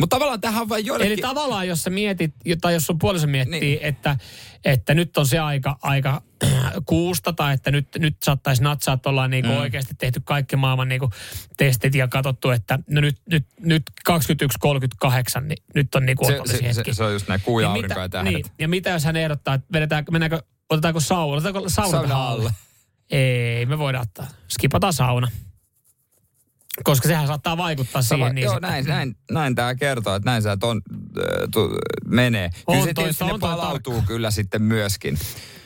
Mutta 0.00 0.16
tavallaan 0.16 0.40
tähän 0.40 0.62
on 0.62 0.68
vain 0.68 0.86
joillekin... 0.86 1.12
Eli 1.12 1.20
tavallaan, 1.22 1.68
jos 1.68 1.82
sä 1.82 1.90
mietit, 1.90 2.34
tai 2.60 2.74
jos 2.74 2.86
sun 2.86 2.98
puoliso 2.98 3.26
miettii, 3.26 3.60
Niin. 3.60 3.78
että, 3.82 4.16
että 4.64 4.94
nyt 4.94 5.16
on 5.16 5.26
se 5.26 5.38
aika, 5.38 5.78
aika 5.82 6.22
kuusta, 6.86 7.32
tai 7.32 7.54
että 7.54 7.70
nyt, 7.70 7.88
nyt 7.98 8.16
saattaisi 8.22 8.62
natsaa, 8.62 8.94
että 8.94 9.08
ollaan 9.08 9.30
niinku 9.30 9.50
mm. 9.52 9.56
oikeasti 9.58 9.94
tehty 9.98 10.20
kaikki 10.24 10.56
maailman 10.56 10.88
niinku 10.88 11.10
testit 11.56 11.94
ja 11.94 12.08
katsottu, 12.08 12.50
että 12.50 12.78
no 12.90 13.00
nyt, 13.00 13.16
nyt, 13.30 13.46
nyt 13.60 13.82
21.38, 14.10 15.40
niin 15.40 15.62
nyt 15.74 15.94
on 15.94 16.06
niinku 16.06 16.24
se, 16.26 16.40
se, 16.46 16.56
se, 16.56 16.64
hetki. 16.64 16.94
se, 16.94 17.04
on 17.04 17.12
just 17.12 17.28
näin 17.28 17.40
kuu 17.40 17.60
ja 17.60 17.72
Niin 17.72 17.82
ja 17.82 17.88
mitä, 17.88 18.08
tähdet. 18.08 18.32
niin, 18.32 18.44
ja 18.58 18.68
mitä 18.68 18.90
jos 18.90 19.04
hän 19.04 19.16
ehdottaa, 19.16 19.54
että 19.54 19.66
vedetään, 19.72 20.04
mennäänkö, 20.10 20.42
otetaanko 20.70 21.00
sauna, 21.00 21.36
otetaanko 21.36 21.68
sauna 21.68 21.90
Sauna 21.90 22.28
alle. 22.28 22.50
Ei, 23.10 23.66
me 23.66 23.78
voidaan 23.78 24.02
ottaa. 24.02 24.26
Skipataan 24.48 24.92
sauna. 24.92 25.28
Koska 26.82 27.08
sehän 27.08 27.26
saattaa 27.26 27.56
vaikuttaa 27.56 28.02
Sama, 28.02 28.24
siihen. 28.24 28.34
Niin 28.34 28.44
joo, 28.44 28.54
sitten- 28.54 28.70
näin, 28.70 28.84
näin, 28.86 29.16
näin 29.30 29.54
tämä 29.54 29.74
kertoo, 29.74 30.14
että 30.14 30.30
näin 30.30 30.42
se 30.42 30.56
ton, 30.56 30.82
äh, 31.18 31.24
tu, 31.52 31.70
menee. 32.06 32.50
On 32.66 32.74
Kyllä 32.74 32.86
se 32.86 32.94
toi- 32.94 33.04
tietysti 33.04 33.24
on 33.24 33.30
ne 33.30 33.38
toi 33.38 33.50
palautuu 33.50 34.02
kyllä 34.06 34.30
sitten 34.30 34.62
myöskin, 34.62 35.18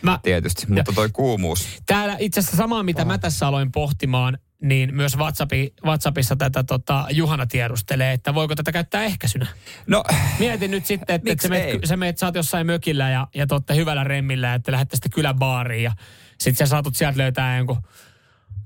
Mä, 0.03 0.19
tietysti. 0.23 0.67
Mutta 0.69 0.93
toi 0.93 1.09
kuumuus. 1.13 1.69
Täällä 1.87 2.17
itse 2.19 2.41
asiassa 2.41 2.57
samaa, 2.57 2.83
mitä 2.83 3.05
mä 3.05 3.19
tässä 3.19 3.47
aloin 3.47 3.73
pohtimaan, 3.73 4.39
niin 4.63 4.95
myös 4.95 5.17
WhatsAppi, 5.17 5.75
WhatsAppissa 5.85 6.37
tätä 6.37 6.65
tota, 6.65 7.07
Juhana 7.11 7.47
tiedustelee, 7.47 8.13
että 8.13 8.35
voiko 8.35 8.55
tätä 8.55 8.73
käyttää 8.73 9.05
ehkäisynä. 9.05 9.47
No, 9.87 10.05
Mietin 10.39 10.71
nyt 10.71 10.87
sitten, 10.87 11.15
että, 11.17 11.33
että 11.33 11.43
sä, 11.43 11.49
meet, 11.49 11.81
sä 11.85 11.97
meet, 11.97 12.19
sä 12.19 12.27
oot 12.27 12.35
jossain 12.35 12.67
mökillä 12.67 13.11
ja, 13.11 13.29
ja 13.35 13.47
te 13.67 13.75
hyvällä 13.77 14.05
remmillä, 14.05 14.55
että 14.55 14.73
lähdette 14.73 14.97
sitten 14.97 15.11
kylän 15.11 15.39
baariin 15.39 15.85
ja 15.85 15.93
sitten 16.39 16.67
sä 16.67 16.71
saatut 16.71 16.97
sieltä 16.97 17.19
löytää 17.19 17.57
jonkun 17.57 17.83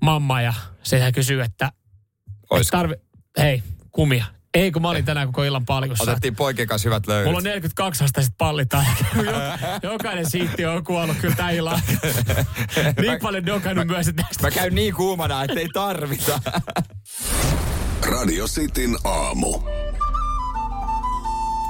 mamma 0.01 0.43
ja 0.43 0.55
se 0.83 1.13
kysyy, 1.13 1.43
että 1.43 1.73
oisko? 2.59 2.77
tarvi, 2.77 2.95
hei, 3.39 3.63
kumia. 3.91 4.25
Ei, 4.55 4.73
kun 4.73 4.83
mä 4.83 4.89
olin 4.89 5.05
tänään 5.05 5.27
koko 5.29 5.45
illan 5.45 5.67
paljussa. 5.67 6.05
Otettiin 6.05 6.37
poikien 6.37 6.69
kanssa 6.69 6.89
hyvät 6.89 7.07
löydöt. 7.07 7.25
Mulla 7.27 7.39
on 7.39 7.45
42 7.45 8.05
asteiset 8.05 8.35
pallit 8.39 8.69
Jo- 8.73 9.23
Jokainen 9.93 10.31
siitti 10.31 10.67
on 10.67 10.85
kuollut 10.85 11.17
kyllä 11.17 11.35
tämän 11.35 11.55
illan. 11.55 11.81
Niin 13.01 13.19
paljon 13.23 13.47
dokannut 13.47 13.87
myös, 13.87 14.09
että 14.09 14.23
näistä 14.23 14.43
Mä 14.43 14.51
käyn 14.51 14.75
niin 14.75 14.95
kuumana, 14.95 15.45
että 15.45 15.61
ei 15.61 15.69
tarvita. 15.69 16.41
Radio 18.13 18.47
Cityn 18.47 18.97
aamu. 19.05 19.59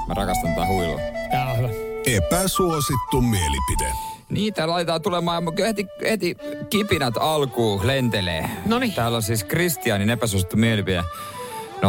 Mä 0.07 0.13
rakastan 0.13 0.53
tätä 0.53 0.65
huilua. 0.67 0.99
Tää 1.31 1.51
on 1.51 1.57
hyvä. 1.57 1.69
Epäsuosittu 2.05 3.21
mielipide. 3.21 3.93
Niitä 4.33 4.67
laitetaan 4.67 5.01
tulemaan, 5.01 5.43
mutta 5.43 5.65
heti, 5.65 5.87
heti 6.01 6.35
kipinät 6.69 7.13
alkuun 7.19 7.87
lentelee. 7.87 8.49
Noniin. 8.65 8.93
Täällä 8.93 9.15
on 9.15 9.23
siis 9.23 9.43
Kristianin 9.43 10.09
epäsuosittu 10.09 10.57
mielipide. 10.57 11.03
0447255854. 11.81 11.85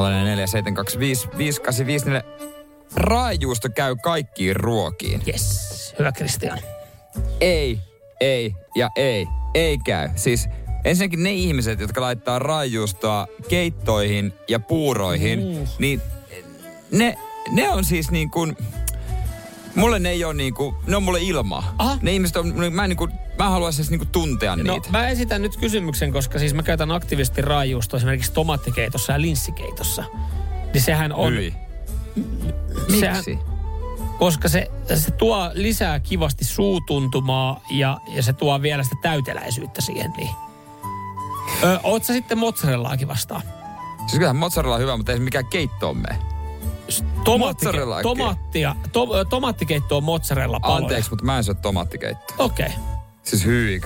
Raajuusto 2.97 3.69
käy 3.75 3.97
kaikkiin 4.03 4.57
ruokiin. 4.57 5.23
Yes, 5.29 5.95
hyvä 5.99 6.13
Kristian. 6.13 6.59
Ei, 7.41 7.79
ei 8.21 8.55
ja 8.75 8.89
ei. 8.97 9.27
Ei 9.55 9.79
käy. 9.79 10.09
Siis 10.17 10.49
ensinnäkin 10.85 11.23
ne 11.23 11.33
ihmiset, 11.33 11.81
jotka 11.81 12.01
laittaa 12.01 12.39
raajuustoa 12.39 13.27
keittoihin 13.49 14.33
ja 14.49 14.61
puuroihin, 14.61 15.39
Uh. 15.39 15.69
niin 15.79 16.01
ne, 16.91 17.19
ne 17.53 17.71
on 17.71 17.85
siis 17.85 18.11
niin 18.11 18.31
kuin, 18.31 18.57
mulle 19.75 19.99
ne 19.99 20.11
ei 20.11 20.25
ole 20.25 20.35
niin 20.35 20.55
kuin, 20.55 20.75
ne 20.87 20.97
on 20.97 21.03
mulle 21.03 21.23
ilmaa. 21.23 21.75
Aha. 21.79 21.99
Ne 22.03 22.13
ihmiset 22.13 22.37
on, 22.37 22.55
mä 22.73 22.85
en 22.85 22.89
niin 22.89 22.97
kuin, 22.97 23.13
mä 23.39 23.51
haluaisin 23.51 23.81
edes 23.83 23.91
niin 23.91 23.99
kuin 23.99 24.09
tuntea 24.09 24.57
No, 24.57 24.63
niitä. 24.75 24.89
mä 24.91 25.09
esitän 25.09 25.43
nyt 25.43 25.57
kysymyksen, 25.57 26.13
koska 26.13 26.39
siis 26.39 26.55
mä 26.55 26.63
käytän 26.63 26.91
aktiivisesti 26.91 27.43
raajuustoa 27.43 27.97
esimerkiksi 27.97 28.33
tomaattikeitossa 28.33 29.13
ja 29.13 29.21
linssikeitossa. 29.21 30.05
Niin 30.75 30.83
sehän 30.83 31.13
on... 31.13 31.33
Hyi. 31.33 31.55
Sehän, 33.01 33.17
Miksi? 33.17 33.39
koska 34.19 34.49
se, 34.49 34.71
se 34.95 35.11
tuo 35.11 35.51
lisää 35.55 36.01
kivasti 36.01 36.45
suutuntumaa 36.45 37.61
ja, 37.71 37.99
ja 38.09 38.23
se 38.23 38.33
tuo 38.33 38.63
vielä 38.63 38.83
sitä 38.83 38.97
täyteläisyyttä 39.03 39.81
siihen. 39.81 40.11
Niin. 40.17 40.31
Ö, 41.63 41.81
oot 41.83 42.05
sä 42.05 42.13
sitten 42.13 42.39
mozzarellaakin 42.39 43.09
vastaan? 43.09 43.43
Siis 43.99 44.13
kyllähän 44.13 44.37
mozzarella 44.37 44.75
on 44.75 44.81
hyvä, 44.81 44.97
mutta 44.97 45.13
ei 45.13 45.19
se 45.19 45.25
mikään 45.25 45.47
keitto 45.47 45.89
on 45.89 45.97
me. 45.97 46.19
Tomaattike- 47.25 48.03
tomaattia, 48.03 48.77
to, 48.93 49.25
tomaattikeitto 49.25 49.97
on 49.97 50.05
mozzarella 50.05 50.61
paloja. 50.61 50.83
Anteeksi, 50.83 51.11
mutta 51.11 51.25
mä 51.25 51.37
en 51.37 51.45
syö 51.45 51.55
tomaattikeittoa. 51.55 52.37
Okei. 52.39 52.67
Okay. 52.67 52.79
Siis 53.23 53.45
hyi. 53.45 53.81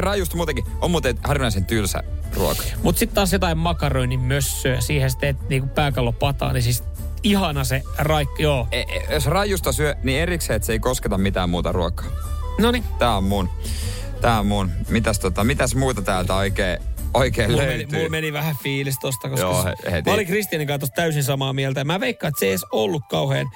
Rajusta 0.00 0.36
muutenkin 0.36 0.64
on 0.80 0.90
muuten 0.90 1.18
harvinaisen 1.24 1.64
tylsä 1.64 2.02
ruoka. 2.34 2.62
Mutta 2.82 2.98
sitten 2.98 3.14
taas 3.14 3.32
jotain 3.32 3.58
makaroinin 3.58 4.20
mössöä, 4.20 4.80
siihen 4.80 5.10
sitten 5.10 5.36
teet 5.36 5.48
niinku 5.48 5.68
pääkallopataa, 5.74 6.52
niin 6.52 6.62
siis 6.62 6.84
ihana 7.22 7.64
se 7.64 7.82
raikka, 7.98 8.42
joo. 8.42 8.68
E- 8.72 8.80
e- 8.80 9.14
jos 9.14 9.26
rajusta 9.26 9.72
syö, 9.72 9.94
niin 10.02 10.20
erikseen, 10.20 10.56
että 10.56 10.66
se 10.66 10.72
ei 10.72 10.78
kosketa 10.78 11.18
mitään 11.18 11.50
muuta 11.50 11.72
ruokaa. 11.72 12.06
No 12.58 12.70
niin. 12.70 12.84
Tää 12.98 13.16
on 13.16 13.24
mun. 13.24 13.50
Tää 14.20 14.38
on 14.38 14.46
mun. 14.46 14.70
Mitäs, 14.88 15.18
tota, 15.18 15.44
mitäs 15.44 15.74
muuta 15.74 16.02
täältä 16.02 16.34
oikein, 16.34 16.78
oikein 17.14 17.50
Mulla 17.50 17.62
meni, 17.62 17.78
löytyy? 17.78 17.98
mulla 17.98 18.10
meni 18.10 18.32
vähän 18.32 18.56
fiilis 18.62 18.98
tosta, 18.98 19.28
koska 19.28 19.46
Joo, 19.46 19.64
he- 19.64 19.90
heti. 19.90 20.10
mä 20.10 20.14
olin 20.14 20.26
Kristianin 20.26 20.68
kanssa 20.68 20.86
täysin 20.96 21.24
samaa 21.24 21.52
mieltä. 21.52 21.84
Mä 21.84 22.00
veikkaan, 22.00 22.28
että 22.28 22.40
se 22.40 22.46
ei 22.46 22.52
edes 22.52 22.64
ollut 22.72 23.02
kauhean 23.10 23.46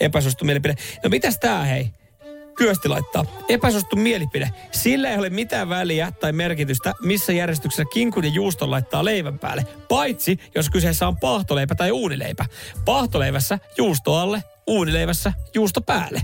epäsuosittu 0.00 0.44
mielipide. 0.44 0.74
No 1.04 1.10
mitäs 1.10 1.38
tää 1.38 1.64
hei? 1.64 1.90
Kyösti 2.56 2.88
laittaa. 2.88 3.24
Epäsuosittu 3.48 3.96
mielipide. 3.96 4.50
Sillä 4.72 5.10
ei 5.10 5.18
ole 5.18 5.30
mitään 5.30 5.68
väliä 5.68 6.12
tai 6.20 6.32
merkitystä, 6.32 6.92
missä 7.02 7.32
järjestyksessä 7.32 7.84
kinkun 7.92 8.24
ja 8.24 8.30
juuston 8.30 8.70
laittaa 8.70 9.04
leivän 9.04 9.38
päälle. 9.38 9.66
Paitsi, 9.88 10.38
jos 10.54 10.70
kyseessä 10.70 11.08
on 11.08 11.16
paahtoleipä 11.16 11.74
tai 11.74 11.90
uunileipä. 11.90 12.44
Paahtoleivässä 12.84 13.58
juusto 13.78 14.14
alle, 14.14 14.42
uunileivässä 14.66 15.32
juusto 15.54 15.80
päälle. 15.80 16.22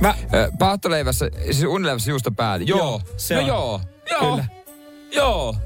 Mä, 0.00 0.14
Ö, 0.34 0.50
Paahtoleivässä, 0.58 1.30
siis 1.44 1.62
unileivässä 1.64 2.10
juusto 2.10 2.30
päälle. 2.30 2.64
Joo. 2.64 2.78
Joo, 2.78 3.00
se 3.16 3.34
no 3.34 3.40
on. 3.40 3.46
joo. 3.46 3.80
Joo. 4.10 4.30
Kyllä. 4.30 4.44
Joo. 5.14 5.56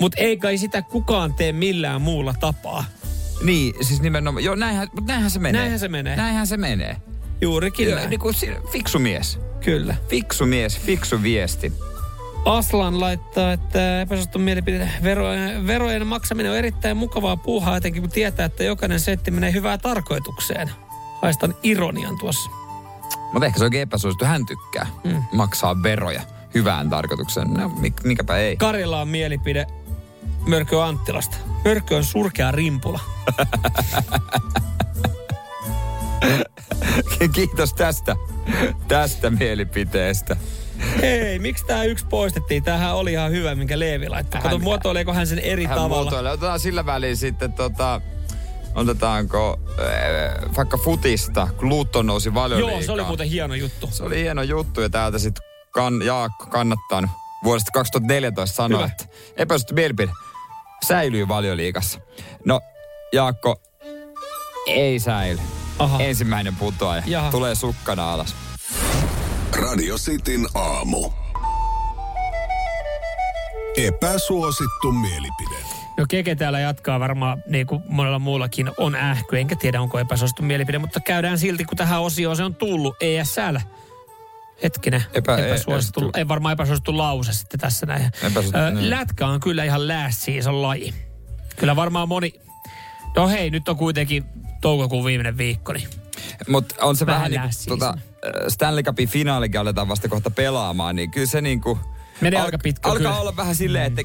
Mutta 0.00 0.20
ei 0.20 0.36
kai 0.36 0.58
sitä 0.58 0.82
kukaan 0.82 1.34
tee 1.34 1.52
millään 1.52 2.02
muulla 2.02 2.34
tapaa. 2.40 2.84
Niin, 3.42 3.74
siis 3.80 4.02
nimenomaan. 4.02 4.44
Joo, 4.44 4.54
näinhän, 4.54 4.88
mutta 4.94 5.12
näinhän 5.12 5.30
se 5.30 5.38
menee. 5.38 5.60
Näinhän 5.60 5.78
se 5.78 5.88
menee. 5.88 6.16
Näinhän 6.16 6.46
se 6.46 6.56
menee. 6.56 6.96
Juurikin 7.40 7.88
Joo, 7.88 7.98
näin. 7.98 8.10
niin 8.10 8.20
kuin, 8.20 8.34
fiksu 8.72 8.98
mies. 8.98 9.38
Kyllä. 9.64 9.94
Fiksu 10.08 10.46
mies, 10.46 10.78
fiksu 10.78 11.22
viesti. 11.22 11.72
Aslan 12.44 13.00
laittaa, 13.00 13.52
että 13.52 14.00
epäsuosittu 14.00 14.38
mielipide. 14.38 14.90
Verojen, 15.02 15.66
verojen 15.66 16.06
maksaminen 16.06 16.52
on 16.52 16.58
erittäin 16.58 16.96
mukavaa 16.96 17.36
puuhaa, 17.36 17.76
etenkin 17.76 18.02
kun 18.02 18.10
tietää, 18.10 18.46
että 18.46 18.64
jokainen 18.64 19.00
setti 19.00 19.30
menee 19.30 19.52
hyvään 19.52 19.80
tarkoitukseen. 19.80 20.70
Haistan 21.22 21.54
ironian 21.62 22.18
tuossa. 22.18 22.50
Mutta 23.32 23.46
ehkä 23.46 23.58
se 23.58 23.64
on 23.64 23.66
oikein 23.66 23.82
epäsuosittu. 23.82 24.24
Hän 24.24 24.46
tykkää 24.46 24.86
mm. 25.04 25.22
maksaa 25.32 25.82
veroja 25.82 26.22
hyvään 26.54 26.90
tarkoitukseen. 26.90 27.54
No, 27.54 27.68
mik, 27.68 28.04
mikäpä 28.04 28.36
ei. 28.36 28.56
Karilla 28.56 29.00
on 29.00 29.08
mielipide 29.08 29.66
Mörkö 30.46 30.84
Anttilasta. 30.84 31.36
Mörkö 31.64 31.96
on 31.96 32.04
surkea 32.04 32.50
rimpula. 32.50 33.00
Kiitos 37.34 37.74
tästä, 37.74 38.16
tästä 38.88 39.30
mielipiteestä. 39.30 40.36
Hei, 41.00 41.38
miksi 41.38 41.64
tämä 41.66 41.84
yksi 41.84 42.06
poistettiin? 42.06 42.62
Tämähän 42.62 42.94
oli 42.94 43.12
ihan 43.12 43.30
hyvä, 43.30 43.54
minkä 43.54 43.78
Leevi 43.78 44.08
laittoi. 44.08 44.40
Kato, 44.40 44.54
Hän- 44.56 44.64
muotoileeko 44.64 45.12
hän 45.12 45.26
sen 45.26 45.38
eri 45.38 45.64
Hän 45.64 45.76
tavalla? 45.76 46.02
muotoilee. 46.02 46.32
Otetaan 46.32 46.60
sillä 46.60 46.86
väliin 46.86 47.16
sitten 47.16 47.52
tota, 47.52 48.00
otetaanko 48.74 49.60
äh, 49.70 49.76
vaikka 50.56 50.76
futista, 50.76 51.48
kun 51.56 51.68
Luton 51.68 52.06
nousi 52.06 52.34
valioliigaan. 52.34 52.72
Joo, 52.72 52.82
se 52.82 52.92
oli 52.92 53.04
muuten 53.04 53.28
hieno 53.28 53.54
juttu. 53.54 53.88
Se 53.92 54.02
oli 54.04 54.16
hieno 54.22 54.42
juttu 54.42 54.80
ja 54.80 54.88
täältä 54.88 55.18
sitten 55.18 55.44
kan, 55.74 56.02
Jaakko 56.02 56.46
kannattanut 56.46 57.10
vuodesta 57.44 57.70
2014 57.74 58.56
sanoa, 58.56 58.78
Hyvä. 58.78 58.90
että 58.92 59.16
epäsuosittu 59.36 59.74
mielipide 59.74 60.12
säilyy 60.86 61.28
valioliigassa. 61.28 62.00
No, 62.44 62.60
Jaakko, 63.12 63.56
ei 64.66 64.98
säily. 64.98 65.40
Aha. 65.78 66.00
Ensimmäinen 66.00 66.56
putoaja. 66.56 67.02
Jaha. 67.06 67.30
Tulee 67.30 67.54
sukkana 67.54 68.12
alas. 68.12 68.34
Radio 69.62 69.96
Cityn 69.96 70.46
aamu. 70.54 71.10
Epäsuosittu 73.76 74.92
mielipide. 74.92 75.56
No 75.98 76.06
Keke 76.08 76.34
täällä 76.34 76.60
jatkaa 76.60 77.00
varmaan, 77.00 77.42
niin 77.48 77.66
kuin 77.66 77.82
monella 77.88 78.18
muullakin 78.18 78.70
on 78.76 78.94
ähky, 78.94 79.38
enkä 79.38 79.56
tiedä 79.56 79.80
onko 79.80 79.98
epäsuosittu 79.98 80.42
mielipide, 80.42 80.78
mutta 80.78 81.00
käydään 81.00 81.38
silti, 81.38 81.64
kun 81.64 81.76
tähän 81.76 82.00
osioon 82.00 82.36
se 82.36 82.44
on 82.44 82.54
tullut 82.54 82.96
ESL. 83.00 83.56
Hetkinen, 84.64 85.00
Epä- 85.00 85.14
Epä, 85.14 85.36
epäsuosittu, 85.46 86.10
e- 86.14 86.18
ei 86.18 86.28
varmaan 86.28 86.52
epäsuosittu 86.52 86.98
lause 86.98 87.32
sitten 87.32 87.60
tässä 87.60 87.86
näin. 87.86 88.04
Epäsuosittu, 88.22 88.58
Ö, 88.58 88.70
niin. 88.70 88.90
Lätkä 88.90 89.26
on 89.26 89.40
kyllä 89.40 89.64
ihan 89.64 89.88
last 89.88 90.20
season 90.20 90.62
laji. 90.62 90.94
Kyllä 91.56 91.76
varmaan 91.76 92.08
moni, 92.08 92.34
no 93.16 93.28
hei, 93.28 93.50
nyt 93.50 93.68
on 93.68 93.76
kuitenkin 93.76 94.24
toukokuun 94.60 95.04
viimeinen 95.04 95.38
viikko, 95.38 95.72
niin 95.72 95.88
Mutta 96.48 96.74
on 96.80 96.96
se 96.96 97.06
Vähän 97.06 97.20
vähän, 97.20 97.30
niin 97.30 97.40
kuin, 97.68 97.78
tota, 97.78 97.98
Stanley 98.48 98.82
Cupin 98.82 99.08
finaalikin 99.08 99.60
aletaan 99.60 99.88
vasta 99.88 100.08
kohta 100.08 100.30
pelaamaan, 100.30 100.96
niin 100.96 101.10
kyllä 101.10 101.26
se 101.26 101.40
niin 101.40 101.60
kuin, 101.60 101.78
Menee 102.20 102.40
aika 102.40 102.58
pitkä, 102.62 102.88
alkaa 102.88 102.98
kyllä. 102.98 103.20
olla 103.20 103.36
vähän 103.36 103.56
silleen, 103.56 103.86
että 103.86 104.02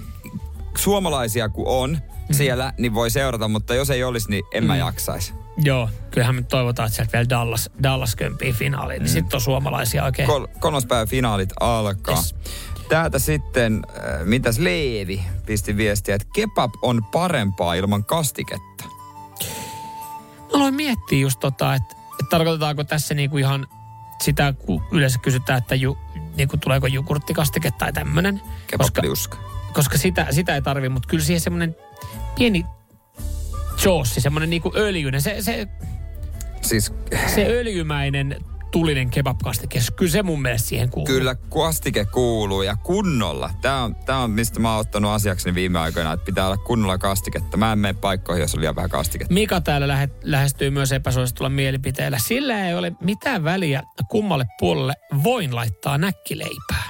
suomalaisia 0.78 1.50
kun 1.50 1.68
on 1.68 1.98
siellä, 2.32 2.74
niin 2.78 2.94
voi 2.94 3.10
seurata, 3.10 3.48
mutta 3.48 3.76
jos 3.76 3.90
ei 3.90 4.04
olisi, 4.04 4.30
niin 4.30 4.44
en 4.54 4.64
mä 4.64 4.78
jaksaisi. 4.78 5.34
Joo, 5.64 5.90
kyllähän 6.12 6.36
me 6.36 6.42
toivotaan, 6.42 6.88
että 6.88 6.96
sieltä 6.96 7.12
vielä 7.14 7.30
Dallas, 7.30 7.70
Dallas 7.84 8.16
kömpii 8.16 8.54
finaaliin, 8.54 9.00
niin 9.00 9.10
sitten 9.10 9.38
on 9.38 9.42
suomalaisia 9.42 10.04
oikein. 10.04 10.28
Kol- 10.28 10.48
kolmas 10.60 10.86
päivä 10.86 11.06
finaalit 11.06 11.50
alkaa. 11.60 12.16
Yes. 12.16 12.36
Täältä 12.90 13.20
sitten, 13.20 13.82
äh, 13.90 14.26
mitäs 14.26 14.60
Leevi 14.60 15.24
pisti 15.46 15.78
viestiä, 15.78 16.16
että 16.16 16.28
kebab 16.34 16.72
on 16.82 17.04
parempaa 17.04 17.74
ilman 17.74 18.06
kastiketta. 18.06 18.84
Mä 20.40 20.48
aloin 20.54 20.74
miettiä 20.74 21.20
just 21.20 21.40
tota, 21.40 21.76
että, 21.76 21.96
että 22.12 22.30
tarkoitetaanko 22.30 22.84
tässä 22.84 23.14
niinku 23.14 23.38
ihan 23.38 23.68
sitä, 24.22 24.54
kun 24.66 24.84
yleensä 24.92 25.20
kysytään, 25.20 25.58
että 25.58 25.76
ju, 25.76 25.98
niinku 26.36 26.58
tuleeko 26.58 26.88
jogurttikastike 26.88 27.72
tai 27.72 27.94
tämmönen. 27.94 28.42
Koska, 28.78 29.02
koska 29.74 29.98
sitä, 29.98 30.28
sitä 30.32 30.56
ei 30.56 30.62
tarvi, 30.62 30.90
mutta 30.90 31.10
kyllä 31.10 31.24
siihen 31.24 31.42
semmoinen 31.42 31.76
pieni 32.36 32.66
joossi, 33.86 34.22
semmoinen 34.22 34.50
niinku 34.50 34.72
öljyinen, 34.76 35.22
se, 35.22 35.36
se, 35.40 35.68
Siis 36.62 36.94
se 37.36 37.46
öljymäinen 37.46 38.36
tulinen 38.72 39.10
kebabkastike, 39.10 39.80
kyllä 39.96 40.12
se 40.12 40.24
mun 40.24 40.42
mielestä 40.42 40.68
siihen 40.68 40.90
kuuluu. 40.90 41.08
Kyllä 41.08 41.36
kastike 41.36 42.06
kuuluu 42.06 42.62
ja 42.62 42.76
kunnolla. 42.76 43.50
Tämä 43.62 43.84
on, 43.84 43.96
tää 43.96 44.18
on 44.18 44.32
mistä 44.32 44.60
mä 44.60 44.72
oon 44.72 44.80
ottanut 44.80 45.12
asiakseni 45.12 45.56
viime 45.56 45.80
aikoina, 45.80 46.14
että 46.14 46.26
pitää 46.26 46.46
olla 46.46 46.58
kunnolla 46.58 46.98
kastiketta. 46.98 47.58
Mä 47.58 47.72
en 47.72 47.80
mene 47.80 47.94
paikkoihin, 47.94 48.42
jos 48.42 48.56
on 48.56 48.62
liian 48.62 48.76
vähän 48.76 48.90
kastiketta. 48.90 49.34
Mika 49.34 49.62
täällä 49.62 49.88
lähe, 49.88 50.10
lähestyy 50.24 50.70
myös 50.70 50.92
epäsuositulla 50.92 51.50
mielipiteellä. 51.50 52.18
Sillä 52.20 52.68
ei 52.68 52.74
ole 52.74 52.92
mitään 53.02 53.44
väliä 53.44 53.84
kummalle 54.10 54.46
puolelle 54.60 54.94
voin 55.24 55.56
laittaa 55.56 55.98
näkkileipää. 55.98 56.84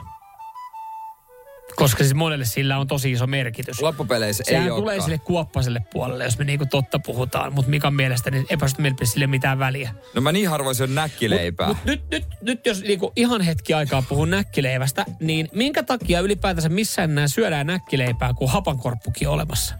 Koska 1.79 2.03
siis 2.03 2.13
monelle 2.15 2.45
sillä 2.45 2.77
on 2.77 2.87
tosi 2.87 3.11
iso 3.11 3.27
merkitys. 3.27 3.81
Loppupeleissä 3.81 4.43
Sehän 4.47 4.63
ei 4.63 4.69
tulee 4.69 4.81
olekaan. 4.83 5.01
sille 5.01 5.17
kuoppaselle 5.17 5.79
puolelle, 5.93 6.23
jos 6.23 6.37
me 6.37 6.45
niinku 6.45 6.65
totta 6.65 6.99
puhutaan. 6.99 7.53
Mutta 7.53 7.69
Mikan 7.71 7.93
mielestä 7.93 8.31
niin 8.31 8.45
epäsuosittu 8.49 8.81
mielipide 8.81 9.05
sillä 9.05 9.23
ei 9.23 9.25
ole 9.25 9.29
mitään 9.31 9.59
väliä. 9.59 9.93
No 10.15 10.21
mä 10.21 10.31
niin 10.31 10.49
harvoin 10.49 10.75
syön 10.75 10.95
näkkileipää. 10.95 11.67
Mut 11.67 11.77
nyt, 11.85 12.01
nyt, 12.11 12.25
nyt 12.41 12.65
jos 12.65 12.81
niinku 12.81 13.11
ihan 13.15 13.41
hetki 13.41 13.73
aikaa 13.73 14.01
puhun 14.01 14.29
näkkileivästä, 14.29 15.05
niin 15.19 15.49
minkä 15.53 15.83
takia 15.83 16.19
ylipäätänsä 16.19 16.69
missään 16.69 17.11
enää 17.11 17.27
syödään 17.27 17.67
näkkileipää, 17.67 18.33
kun 18.33 18.49
hapankorppukin 18.49 19.27
on 19.27 19.33
olemassa? 19.33 19.75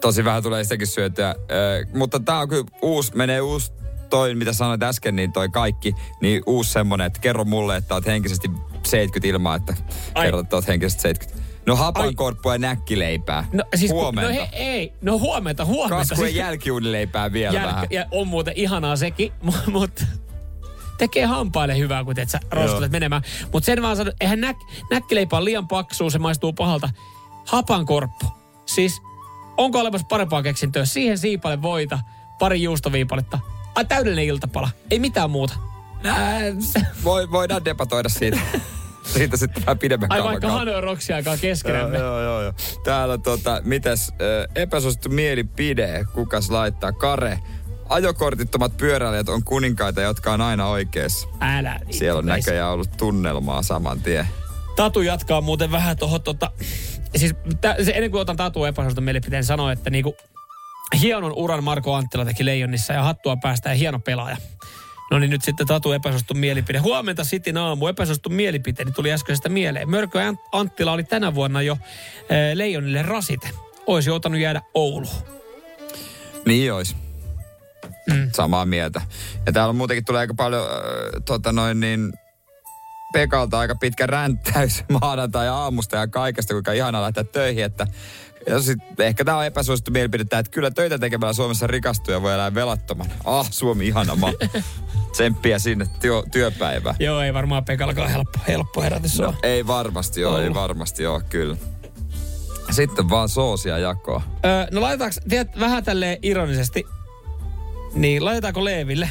Tosi 0.00 0.24
vähän 0.24 0.42
tulee 0.42 0.64
sitäkin 0.64 0.86
syötyä. 0.86 1.34
Ö, 1.50 1.86
mutta 1.94 2.20
tää 2.20 2.38
on 2.38 2.48
kyllä 2.48 2.64
uusi, 2.82 3.16
menee 3.16 3.40
uusi 3.40 3.72
toi, 4.10 4.34
mitä 4.34 4.52
sanoit 4.52 4.82
äsken, 4.82 5.16
niin 5.16 5.32
toi 5.32 5.48
kaikki, 5.48 5.94
niin 6.20 6.42
uusi 6.46 6.72
semmonen, 6.72 7.06
että 7.06 7.20
kerro 7.20 7.44
mulle, 7.44 7.76
että 7.76 7.94
oot 7.94 8.06
henkisesti 8.06 8.50
70 8.86 9.28
ilmaa, 9.28 9.54
että 9.56 9.74
Ai. 10.14 10.24
kerrot, 10.24 10.40
että 10.40 10.56
oot 10.56 10.66
henkisesti 10.68 11.02
70. 11.02 11.40
No 11.66 11.76
hapankorppua 11.76 12.54
ja 12.54 12.58
näkkileipää. 12.58 13.44
No, 13.52 13.64
siis, 13.74 13.90
kun- 13.90 14.00
huomenta. 14.00 14.30
No 14.30 14.34
he, 14.36 14.48
ei, 14.52 14.92
no 15.02 15.18
huomenta, 15.18 15.64
huomenta. 15.64 15.96
Kaskujen 15.96 16.32
Siis- 16.32 16.38
jälkiunileipää 16.38 17.32
vielä 17.32 17.62
vähän. 17.66 17.86
ja 17.90 18.06
on 18.10 18.28
muuten 18.28 18.54
ihanaa 18.56 18.96
sekin, 18.96 19.32
mutta 19.72 20.04
tekee 20.98 21.24
hampaille 21.26 21.78
hyvää, 21.78 22.04
kun 22.04 22.14
teet 22.14 22.28
sä 22.30 22.40
rostutat 22.50 22.92
menemään. 22.92 23.22
Mutta 23.52 23.66
sen 23.66 23.82
vaan 23.82 23.96
sanon, 23.96 24.12
eihän 24.20 24.40
näk, 24.40 24.56
näkkileipä 24.90 25.36
on 25.36 25.44
liian 25.44 25.68
paksua, 25.68 26.10
se 26.10 26.18
maistuu 26.18 26.52
pahalta. 26.52 26.88
Hapankorppu. 27.46 28.26
Siis 28.66 29.02
Onko 29.56 29.80
olemassa 29.80 30.06
parempaa 30.10 30.42
keksintöä? 30.42 30.84
Siihen 30.84 31.18
siipale 31.18 31.62
voita, 31.62 31.98
pari 32.38 32.62
juustoviipaletta. 32.62 33.38
Ai 33.80 33.84
täydellinen 33.84 34.24
iltapala. 34.24 34.70
Ei 34.90 34.98
mitään 34.98 35.30
muuta. 35.30 35.54
Voi, 37.04 37.30
voidaan 37.30 37.64
debatoida 37.64 38.08
siitä. 38.08 38.38
siitä 39.14 39.36
sitten 39.36 39.66
vähän 39.66 39.78
pidemmän 39.78 40.12
Ai 40.12 40.22
vaikka 40.22 40.40
kautta. 40.40 40.58
Hano 40.58 40.72
ja 40.72 40.80
Roksi 40.80 41.12
aikaa 41.12 41.34
Joo, 41.34 41.40
keskenämme. 41.40 41.98
joo, 41.98 42.22
joo, 42.22 42.42
joo. 42.42 42.52
Täällä 42.84 43.18
tota, 43.18 43.60
mitäs, 43.64 44.08
äh, 44.10 44.16
epäsuosittu 44.54 45.08
mielipide, 45.08 46.04
kukas 46.14 46.50
laittaa? 46.50 46.92
Kare. 46.92 47.38
Ajokortittomat 47.88 48.76
pyöräilijät 48.76 49.28
on 49.28 49.44
kuninkaita, 49.44 50.00
jotka 50.00 50.32
on 50.32 50.40
aina 50.40 50.66
oikeassa. 50.66 51.28
Älä. 51.40 51.80
Siellä 51.90 52.18
on 52.18 52.26
näköjään 52.26 52.70
ollut 52.70 52.90
tunnelmaa 52.96 53.62
saman 53.62 54.00
tien. 54.00 54.26
Tatu 54.76 55.00
jatkaa 55.00 55.40
muuten 55.40 55.70
vähän 55.70 55.96
tuohon 55.96 56.22
tota, 56.22 56.50
siis 57.16 57.34
tä, 57.60 57.76
se, 57.84 57.92
ennen 57.94 58.10
kuin 58.10 58.20
otan 58.20 58.36
Tatu 58.36 58.64
epäsuositun 58.64 59.04
mielipiteen 59.04 59.44
sanoa, 59.44 59.72
että 59.72 59.90
niinku, 59.90 60.16
hienon 61.00 61.32
uran 61.36 61.64
Marko 61.64 61.94
Anttila 61.94 62.24
teki 62.24 62.44
Leijonissa 62.44 62.92
ja 62.92 63.02
hattua 63.02 63.36
päästä 63.36 63.68
ja 63.68 63.74
hieno 63.74 63.98
pelaaja. 63.98 64.36
No 65.10 65.18
niin 65.18 65.30
nyt 65.30 65.42
sitten 65.42 65.66
Tatu 65.66 65.92
epäsuosittu 65.92 66.34
mielipide. 66.34 66.78
Huomenta 66.78 67.24
Sitin 67.24 67.56
aamu. 67.56 67.86
Epäsuosittu 67.86 68.28
mielipiteeni 68.28 68.92
tuli 68.92 69.12
äskeisestä 69.12 69.48
mieleen. 69.48 69.90
Mörkö 69.90 70.18
Ant- 70.18 70.48
Anttila 70.52 70.92
oli 70.92 71.04
tänä 71.04 71.34
vuonna 71.34 71.62
jo 71.62 71.78
e, 72.28 72.58
Leijonille 72.58 73.02
rasite. 73.02 73.50
Olisi 73.86 74.10
joutanut 74.10 74.40
jäädä 74.40 74.62
Ouluun. 74.74 75.14
Niin 76.46 76.72
ois. 76.72 76.96
Mm. 78.10 78.30
Samaa 78.34 78.66
mieltä. 78.66 79.00
Ja 79.46 79.52
täällä 79.52 79.72
muutenkin 79.72 80.04
tulee 80.04 80.20
aika 80.20 80.34
paljon, 80.34 80.62
äh, 80.62 81.22
tota 81.26 81.52
noin 81.52 81.80
niin, 81.80 82.12
Pekalta 83.12 83.58
aika 83.58 83.74
pitkä 83.74 84.06
ränttäys 84.06 84.84
maanantai 85.00 85.48
aamusta 85.48 85.96
ja 85.96 86.06
kaikesta, 86.06 86.54
kuinka 86.54 86.72
ihana 86.72 87.02
lähteä 87.02 87.24
töihin, 87.24 87.64
että 87.64 87.86
ja 88.46 88.62
sit, 88.62 88.78
ehkä 89.00 89.24
tämä 89.24 89.38
on 89.38 89.44
epäsuosittu 89.44 89.90
mielipide, 89.90 90.22
että 90.22 90.42
kyllä 90.50 90.70
töitä 90.70 90.98
tekemällä 90.98 91.32
Suomessa 91.32 91.66
rikastuu 91.66 92.14
ja 92.14 92.22
voi 92.22 92.34
elää 92.34 92.54
velattomana. 92.54 93.14
Ah, 93.24 93.46
Suomi 93.50 93.86
ihana 93.86 94.16
maa. 94.16 94.32
Tsemppiä 95.12 95.58
sinne 95.58 95.86
työ, 96.00 96.22
työpäivään. 96.32 96.96
Joo, 96.98 97.20
ei 97.20 97.34
varmaan 97.34 97.64
Pekallakaan 97.64 98.10
helppo, 98.10 98.38
helppo 98.48 98.82
herätys 98.82 99.18
No, 99.18 99.34
ei 99.42 99.66
varmasti 99.66 100.20
joo, 100.20 100.38
ei 100.38 100.44
Ollut. 100.44 100.56
varmasti 100.56 101.02
joo, 101.02 101.20
kyllä. 101.28 101.56
Sitten 102.70 103.10
vaan 103.10 103.28
soosia 103.28 103.78
jakoa. 103.78 104.22
Öö, 104.44 104.66
no 104.70 104.80
laitetaanko, 104.80 105.16
tiedät, 105.28 105.60
vähän 105.60 105.84
tälleen 105.84 106.18
ironisesti, 106.22 106.84
niin 107.94 108.24
laitetaanko 108.24 108.64
Leeville 108.64 109.10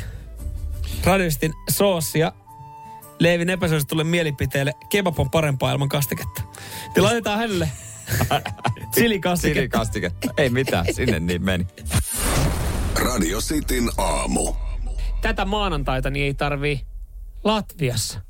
radistin 1.03 1.53
soossia 1.69 2.31
Leevin 3.19 3.49
epäsuositulle 3.49 4.03
mielipiteelle 4.03 4.73
kebab 4.89 5.19
on 5.19 5.29
parempaa 5.31 5.71
ilman 5.71 5.89
kastiketta. 5.89 6.41
Niin 6.95 7.03
laitetaan 7.03 7.37
hänelle 7.39 7.69
silikastiketta. 8.95 9.37
Silikastiketta. 9.37 10.33
Ei 10.37 10.49
mitään, 10.49 10.85
sinne 10.93 11.19
niin 11.19 11.43
meni. 11.43 11.67
Radio 12.95 13.39
Cityn 13.39 13.89
aamu. 13.97 14.53
Tätä 15.21 15.45
maanantaita 15.45 16.09
niin 16.09 16.25
ei 16.25 16.33
tarvii 16.33 16.81
Latviassa 17.43 18.21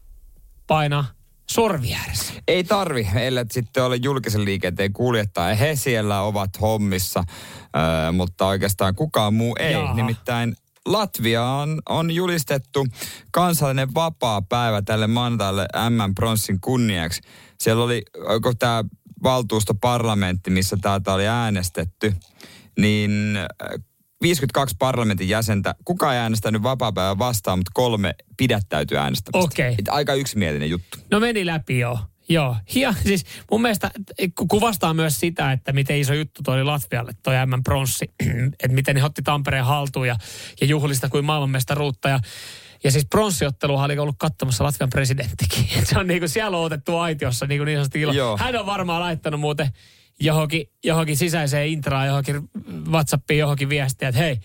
painaa 0.67 1.05
sorvi 1.49 1.93
ääressä. 1.93 2.34
Ei 2.47 2.63
tarvi, 2.63 3.07
ellei 3.15 3.45
sitten 3.51 3.84
ole 3.84 3.95
julkisen 3.95 4.45
liikenteen 4.45 4.93
kuljettaja. 4.93 5.55
He 5.55 5.75
siellä 5.75 6.21
ovat 6.21 6.61
hommissa, 6.61 7.23
öö, 7.75 8.11
mutta 8.11 8.47
oikeastaan 8.47 8.95
kukaan 8.95 9.34
muu 9.34 9.55
ei. 9.59 9.73
Jaha. 9.73 9.93
Nimittäin 9.93 10.55
Latvia 10.86 11.45
on, 11.45 11.82
on 11.89 12.11
julistettu 12.11 12.88
kansallinen 13.32 13.93
vapaa 13.93 14.41
päivä 14.41 14.82
tälle 14.82 15.07
maanantaille 15.07 15.67
M-pronssin 15.89 16.61
kunniaksi. 16.61 17.21
Siellä 17.59 17.84
oli, 17.84 18.01
onko 18.25 18.53
tämä 18.59 18.84
valtuustoparlamentti, 19.24 20.49
missä 20.49 20.78
täältä 20.82 21.13
oli 21.13 21.28
äänestetty, 21.28 22.13
niin 22.78 23.38
äh, 23.38 23.45
52 24.22 24.76
parlamentin 24.80 25.30
jäsentä, 25.30 25.76
kukaan 25.86 26.13
ei 26.13 26.20
äänestänyt 26.20 26.63
vapaa 26.63 27.17
vastaan, 27.20 27.59
mutta 27.59 27.72
kolme 27.74 28.15
pidättäytyi 28.38 28.97
äänestämästä. 28.97 29.45
Okei. 29.45 29.76
Et 29.80 29.88
Aika 29.89 30.13
yksimielinen 30.13 30.70
juttu. 30.70 30.97
No 31.11 31.20
meni 31.20 31.45
läpi 31.45 31.80
joo. 31.80 31.99
Joo. 32.30 32.55
Ja 32.76 32.93
siis 33.03 33.26
mun 33.51 33.61
mielestä 33.61 33.91
ku- 34.36 34.47
kuvastaa 34.47 34.93
myös 34.93 35.20
sitä, 35.20 35.51
että 35.51 35.72
miten 35.74 35.97
iso 35.97 36.13
juttu 36.13 36.43
toi 36.43 36.55
oli 36.55 36.63
Latvialle 36.63 37.11
toi 37.24 37.36
M-pronssi. 37.45 38.05
että 38.63 38.76
miten 38.76 38.95
ne 38.95 39.03
otti 39.03 39.22
Tampereen 39.22 39.65
haltuun 39.65 40.07
ja, 40.07 40.15
ja 40.61 40.67
juhlista 40.67 41.09
kuin 41.09 41.26
maailmanmestaruutta. 41.26 42.09
Ja, 42.09 42.20
ja 42.84 42.91
siis 42.91 43.05
pronssiotteluhan 43.05 43.86
oli 43.86 43.99
ollut 43.99 44.15
katsomassa 44.19 44.63
Latvian 44.63 44.89
presidenttikin. 44.89 45.65
Se 45.88 45.99
on 45.99 46.07
niinku, 46.07 46.27
siellä 46.27 46.57
on 46.57 46.63
otettu 46.63 46.97
aitiossa 46.97 47.45
niinku 47.45 47.65
niin 47.65 47.77
sanotusti 47.77 48.01
ilo. 48.01 48.11
Joo. 48.11 48.38
Hän 48.38 48.55
on 48.55 48.65
varmaan 48.65 49.01
laittanut 49.01 49.39
muuten 49.39 49.69
johonkin, 50.19 50.67
johonkin 50.84 51.17
sisäiseen 51.17 51.67
intraan, 51.67 52.07
johonkin 52.07 52.49
Whatsappiin, 52.89 53.39
johonkin 53.39 53.69
viestiä, 53.69 54.07
että 54.07 54.21
hei, 54.21 54.39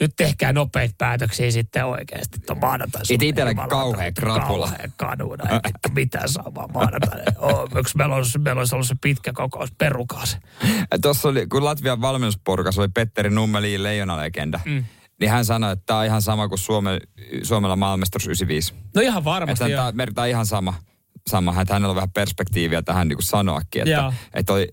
nyt 0.00 0.16
tehkää 0.16 0.52
nopeita 0.52 0.94
päätöksiä 0.98 1.50
sitten 1.50 1.84
oikeasti. 1.84 2.38
Tuon 2.46 2.58
maanantai 2.58 3.02
It 3.10 3.22
itselläkin 3.22 3.68
kauhea 3.68 4.12
krapula. 4.12 4.66
Kauhea 4.66 4.88
kaduna. 4.96 5.44
Ei 5.96 6.08
saa 6.26 6.54
vaan 6.54 6.72
maanantaina. 6.72 7.24
Oh, 7.38 7.68
meillä 7.96 8.14
olisi, 8.14 8.38
meillä 8.38 8.62
ollut 8.72 8.86
se 8.86 8.94
pitkä 9.02 9.32
kokous, 9.32 9.72
perukaa 9.78 10.26
se. 10.26 10.38
Tuossa 11.02 11.28
oli, 11.28 11.46
kun 11.46 11.64
Latvian 11.64 12.00
valmennusporukas 12.00 12.78
oli 12.78 12.88
Petteri 12.88 13.30
Nummeliin 13.30 13.82
leijonalegenda, 13.82 14.60
mm. 14.64 14.84
Niin 15.24 15.32
hän 15.32 15.44
sanoi, 15.44 15.72
että 15.72 15.82
tämä 15.86 15.98
on 15.98 16.06
ihan 16.06 16.22
sama 16.22 16.48
kuin 16.48 16.58
Suome, 16.58 17.00
Suomella 17.42 17.76
maailmestaruus 17.76 18.26
95. 18.26 18.74
No 18.94 19.02
ihan 19.02 19.18
Että 19.18 19.24
varmasti 19.24 19.70
joo. 19.70 19.76
tämä 19.78 19.92
merkitään 19.92 20.28
ihan 20.28 20.46
sama. 20.46 20.74
Sama, 21.30 21.60
että 21.60 21.74
hänellä 21.74 21.90
on 21.90 21.96
vähän 21.96 22.10
perspektiiviä 22.10 22.82
tähän 22.82 23.08
niin 23.08 23.16
kuin 23.16 23.24
sanoakin, 23.24 23.82
että, 23.82 24.12
että 24.34 24.52
oli 24.52 24.68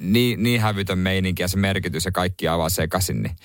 niin, 0.00 0.42
niin 0.42 0.60
hävytön 0.60 0.98
meininki 0.98 1.42
ja 1.42 1.48
se 1.48 1.56
merkitys 1.56 2.04
ja 2.04 2.12
kaikki 2.12 2.48
avaa 2.48 2.68
sekaisin. 2.68 3.22
Niin, 3.22 3.36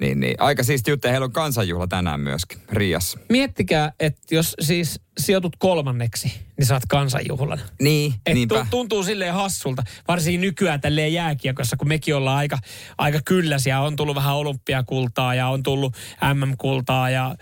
niin, 0.00 0.20
niin. 0.20 0.34
Aika 0.38 0.62
siisti 0.62 0.90
juttu 0.90 1.06
ja 1.06 1.10
heillä 1.10 1.24
on 1.24 1.32
kansanjuhla 1.32 1.86
tänään 1.86 2.20
myöskin 2.20 2.58
Riassa. 2.68 3.18
Miettikää, 3.28 3.92
että 4.00 4.34
jos 4.34 4.54
siis 4.60 5.00
sijoitut 5.18 5.56
kolmanneksi, 5.58 6.32
niin 6.58 6.66
saat 6.66 6.82
kansanjuhlan. 6.88 7.60
Niin, 7.80 8.14
Et 8.26 8.34
niinpä. 8.34 8.66
tuntuu 8.70 9.02
silleen 9.02 9.34
hassulta, 9.34 9.82
varsinkin 10.08 10.40
nykyään 10.40 10.80
tälleen 10.80 11.12
jääkiekossa, 11.12 11.76
kun 11.76 11.88
mekin 11.88 12.16
ollaan 12.16 12.38
aika, 12.38 12.58
aika 12.98 13.18
kylläsiä. 13.24 13.80
On 13.80 13.96
tullut 13.96 14.16
vähän 14.16 14.36
olympiakultaa 14.36 15.34
ja 15.34 15.48
on 15.48 15.62
tullut 15.62 15.96
MM-kultaa 16.34 17.10
ja 17.10 17.34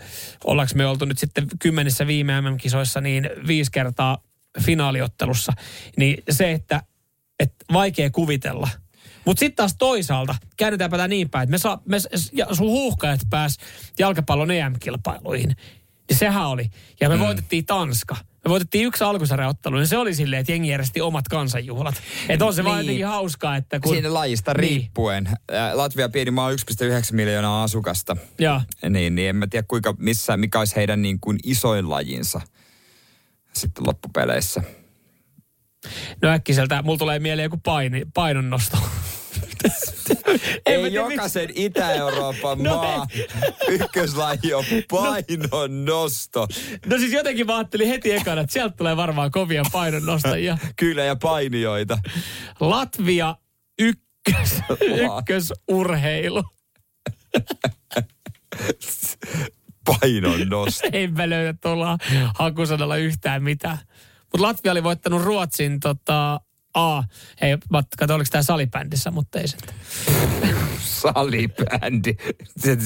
ollaanko 0.43 0.73
me 0.75 0.85
oltu 0.85 1.05
nyt 1.05 1.17
sitten 1.17 1.47
kymmenissä 1.59 2.07
viime 2.07 2.41
MM-kisoissa 2.41 3.01
niin 3.01 3.29
viisi 3.47 3.71
kertaa 3.71 4.17
finaaliottelussa. 4.61 5.53
Niin 5.97 6.23
se, 6.29 6.51
että, 6.51 6.81
että 7.39 7.65
vaikea 7.73 8.09
kuvitella. 8.09 8.69
Mutta 9.25 9.39
sitten 9.39 9.55
taas 9.55 9.75
toisaalta, 9.79 10.35
käännetäänpä 10.57 10.97
tämä 10.97 11.07
niin 11.07 11.29
päin, 11.29 11.43
että 11.43 11.51
me, 11.51 11.57
saa, 11.57 11.81
me 11.85 11.97
ja 12.33 12.47
sun 12.51 12.67
huuhkajat 12.67 13.19
pääs 13.29 13.57
jalkapallon 13.99 14.51
EM-kilpailuihin. 14.51 15.55
Niin 16.09 16.17
sehän 16.17 16.47
oli. 16.47 16.69
Ja 17.01 17.09
me 17.09 17.15
mm. 17.15 17.21
voitettiin 17.21 17.65
Tanska. 17.65 18.15
Me 18.45 18.49
voitettiin 18.49 18.85
yksi 18.85 19.03
alkusarjaottelu, 19.03 19.75
niin 19.75 19.87
se 19.87 19.97
oli 19.97 20.15
silleen, 20.15 20.39
että 20.39 20.51
jengi 20.51 20.69
järjesti 20.69 21.01
omat 21.01 21.27
kansanjuhlat. 21.27 21.95
Että 22.29 22.45
on 22.45 22.53
se 22.53 22.61
niin. 22.61 22.69
vaan 22.69 22.79
jotenkin 22.79 23.05
hauskaa, 23.05 23.55
että 23.55 23.79
kun... 23.79 23.93
Siinä 23.93 24.13
lajista 24.13 24.53
Niin. 24.53 24.59
riippuen. 24.59 25.29
Ää, 25.51 25.77
Latvia 25.77 26.09
pieni 26.09 26.31
maa 26.31 26.51
1,9 26.51 26.55
miljoonaa 27.11 27.63
asukasta. 27.63 28.17
Joo. 28.39 28.61
Niin, 28.89 29.15
niin 29.15 29.29
en 29.29 29.35
mä 29.35 29.47
tiedä 29.47 29.65
kuinka, 29.67 29.95
missä, 29.99 30.37
mikä 30.37 30.59
olisi 30.59 30.75
heidän 30.75 31.01
niin 31.01 31.19
kuin 31.19 31.39
isoin 31.43 31.89
lajinsa 31.89 32.41
sitten 33.57 33.87
loppupeleissä. 33.87 34.63
No 36.21 36.29
äkkiseltä, 36.29 36.81
mulla 36.81 36.97
tulee 36.97 37.19
mieleen 37.19 37.43
joku 37.43 37.59
paini, 37.63 38.05
painonnosto. 38.13 38.77
Ei 40.65 40.77
tiedä, 40.77 40.87
jokaisen 40.87 41.49
Itä-Euroopan 41.55 42.63
No 42.63 42.75
maa 42.75 43.07
ykköslaji 43.67 44.53
on 44.53 44.63
painon 44.89 45.85
nosto. 45.85 46.47
No 46.85 46.97
siis 46.97 47.13
jotenkin 47.13 47.47
mä 47.47 47.57
ajattelin 47.57 47.87
heti 47.87 48.11
ekana, 48.11 48.41
että 48.41 48.53
sieltä 48.53 48.77
tulee 48.77 48.97
varmaan 48.97 49.31
kovia 49.31 49.63
painonnostajia. 49.71 50.57
Kyllä 50.75 51.03
ja 51.03 51.15
painijoita. 51.15 51.97
Latvia 52.59 53.35
ykkös, 53.79 54.61
ykkösurheilu. 54.81 56.43
Painon 59.87 60.49
nosto. 60.49 60.87
En 60.93 61.13
mä 61.13 61.29
löydä 61.29 61.53
tuolla 61.61 61.97
hakusanalla 62.39 62.95
yhtään 62.97 63.43
mitään. 63.43 63.77
Mutta 64.23 64.41
Latvia 64.41 64.71
oli 64.71 64.83
voittanut 64.83 65.21
Ruotsin 65.23 65.79
tota, 65.79 66.41
A. 66.73 67.03
Ei, 67.41 67.57
mä 67.69 67.83
katsoin, 67.97 68.15
oliko 68.15 68.27
tämä 68.31 68.41
salibändissä, 68.43 69.11
mutta 69.11 69.39
ei 69.39 69.47
sitten. 69.47 69.75
Salibändi. 70.79 72.15
Se- 72.57 72.77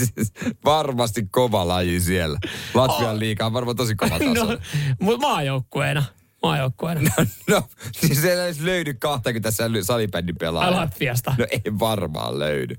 Varmasti 0.66 1.28
kova 1.32 1.68
laji 1.68 2.00
siellä. 2.00 2.40
Latvian 2.74 3.20
liiga 3.20 3.46
on 3.46 3.54
varmaan 3.54 3.78
tosi 3.78 3.96
kova 3.96 4.20
taso. 4.20 4.46
No, 4.46 4.58
mutta 5.02 5.28
maajoukkueena. 5.28 6.04
Maajoukkueena. 6.44 7.12
No, 7.50 7.64
niin 8.02 8.16
se 8.16 8.34
ei 8.34 8.40
edes 8.40 8.60
löydy 8.60 8.94
20 8.94 9.52
salibändin 9.84 10.36
pelaajaa. 10.40 10.76
Latviasta. 10.80 11.36
No 11.38 11.46
ei 11.52 11.80
varmaan 11.80 12.40
löydy. 12.40 12.76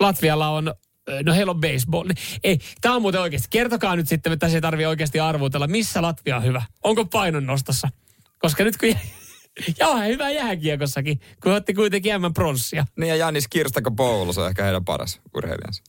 Latvialla 0.00 0.48
on, 0.48 0.74
no 1.26 1.34
heillä 1.34 1.50
on 1.50 1.60
baseball. 1.60 2.10
Ei, 2.44 2.58
tämä 2.80 2.94
on 2.94 3.02
muuten 3.02 3.20
oikeasti. 3.20 3.48
Kertokaa 3.50 3.96
nyt 3.96 4.08
sitten, 4.08 4.32
että 4.32 4.46
tässä 4.46 4.56
ei 4.56 4.60
tarvitse 4.62 4.88
oikeasti 4.88 5.20
arvuutella, 5.20 5.66
missä 5.66 6.02
Latvia 6.02 6.36
on 6.36 6.44
hyvä. 6.44 6.62
Onko 6.82 7.04
painonnostossa? 7.04 7.88
Koska 8.38 8.64
nyt 8.64 8.76
kun 8.76 8.88
Ja 9.78 9.88
onhan 9.88 10.06
hyvä 10.06 10.30
jääkiekossakin, 10.30 11.20
kun 11.42 11.52
otti 11.52 11.74
kuitenkin 11.74 12.10
enemmän 12.10 12.34
pronssia. 12.34 12.86
Niin 12.96 13.08
ja 13.08 13.16
Janis 13.16 13.48
Kirstako 13.48 13.90
Poulos 13.90 14.38
on 14.38 14.48
ehkä 14.48 14.64
heidän 14.64 14.84
paras 14.84 15.20
urheilijansa. 15.34 15.82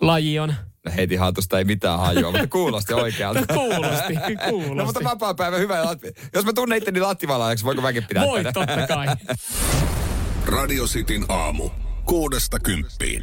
Laji 0.00 0.38
on. 0.38 0.54
No 0.86 0.92
heti 0.96 1.16
hatusta 1.16 1.58
ei 1.58 1.64
mitään 1.64 1.98
hajua, 1.98 2.30
mutta 2.30 2.46
kuulosti 2.46 2.94
oikealta. 3.04 3.40
No 3.40 3.46
kuulosti, 3.54 4.14
kuulosti. 4.48 4.74
No 4.78 4.84
mutta 4.84 5.04
vapaa 5.04 5.34
päivä, 5.34 5.56
hyvä. 5.56 5.82
Latvi- 5.84 6.28
Jos 6.34 6.44
mä 6.44 6.52
tunnen 6.52 6.78
itteni 6.78 7.00
lattivalaajaksi, 7.00 7.64
voiko 7.64 7.82
mäkin 7.82 8.04
pitää 8.04 8.24
Voi, 8.24 8.44
tätä? 8.44 8.52
totta 8.52 8.86
kai. 8.86 9.06
Radio 10.46 10.84
Cityn 10.84 11.24
aamu. 11.28 11.70
Kuudesta 12.04 12.58
kymppiin. 12.60 13.22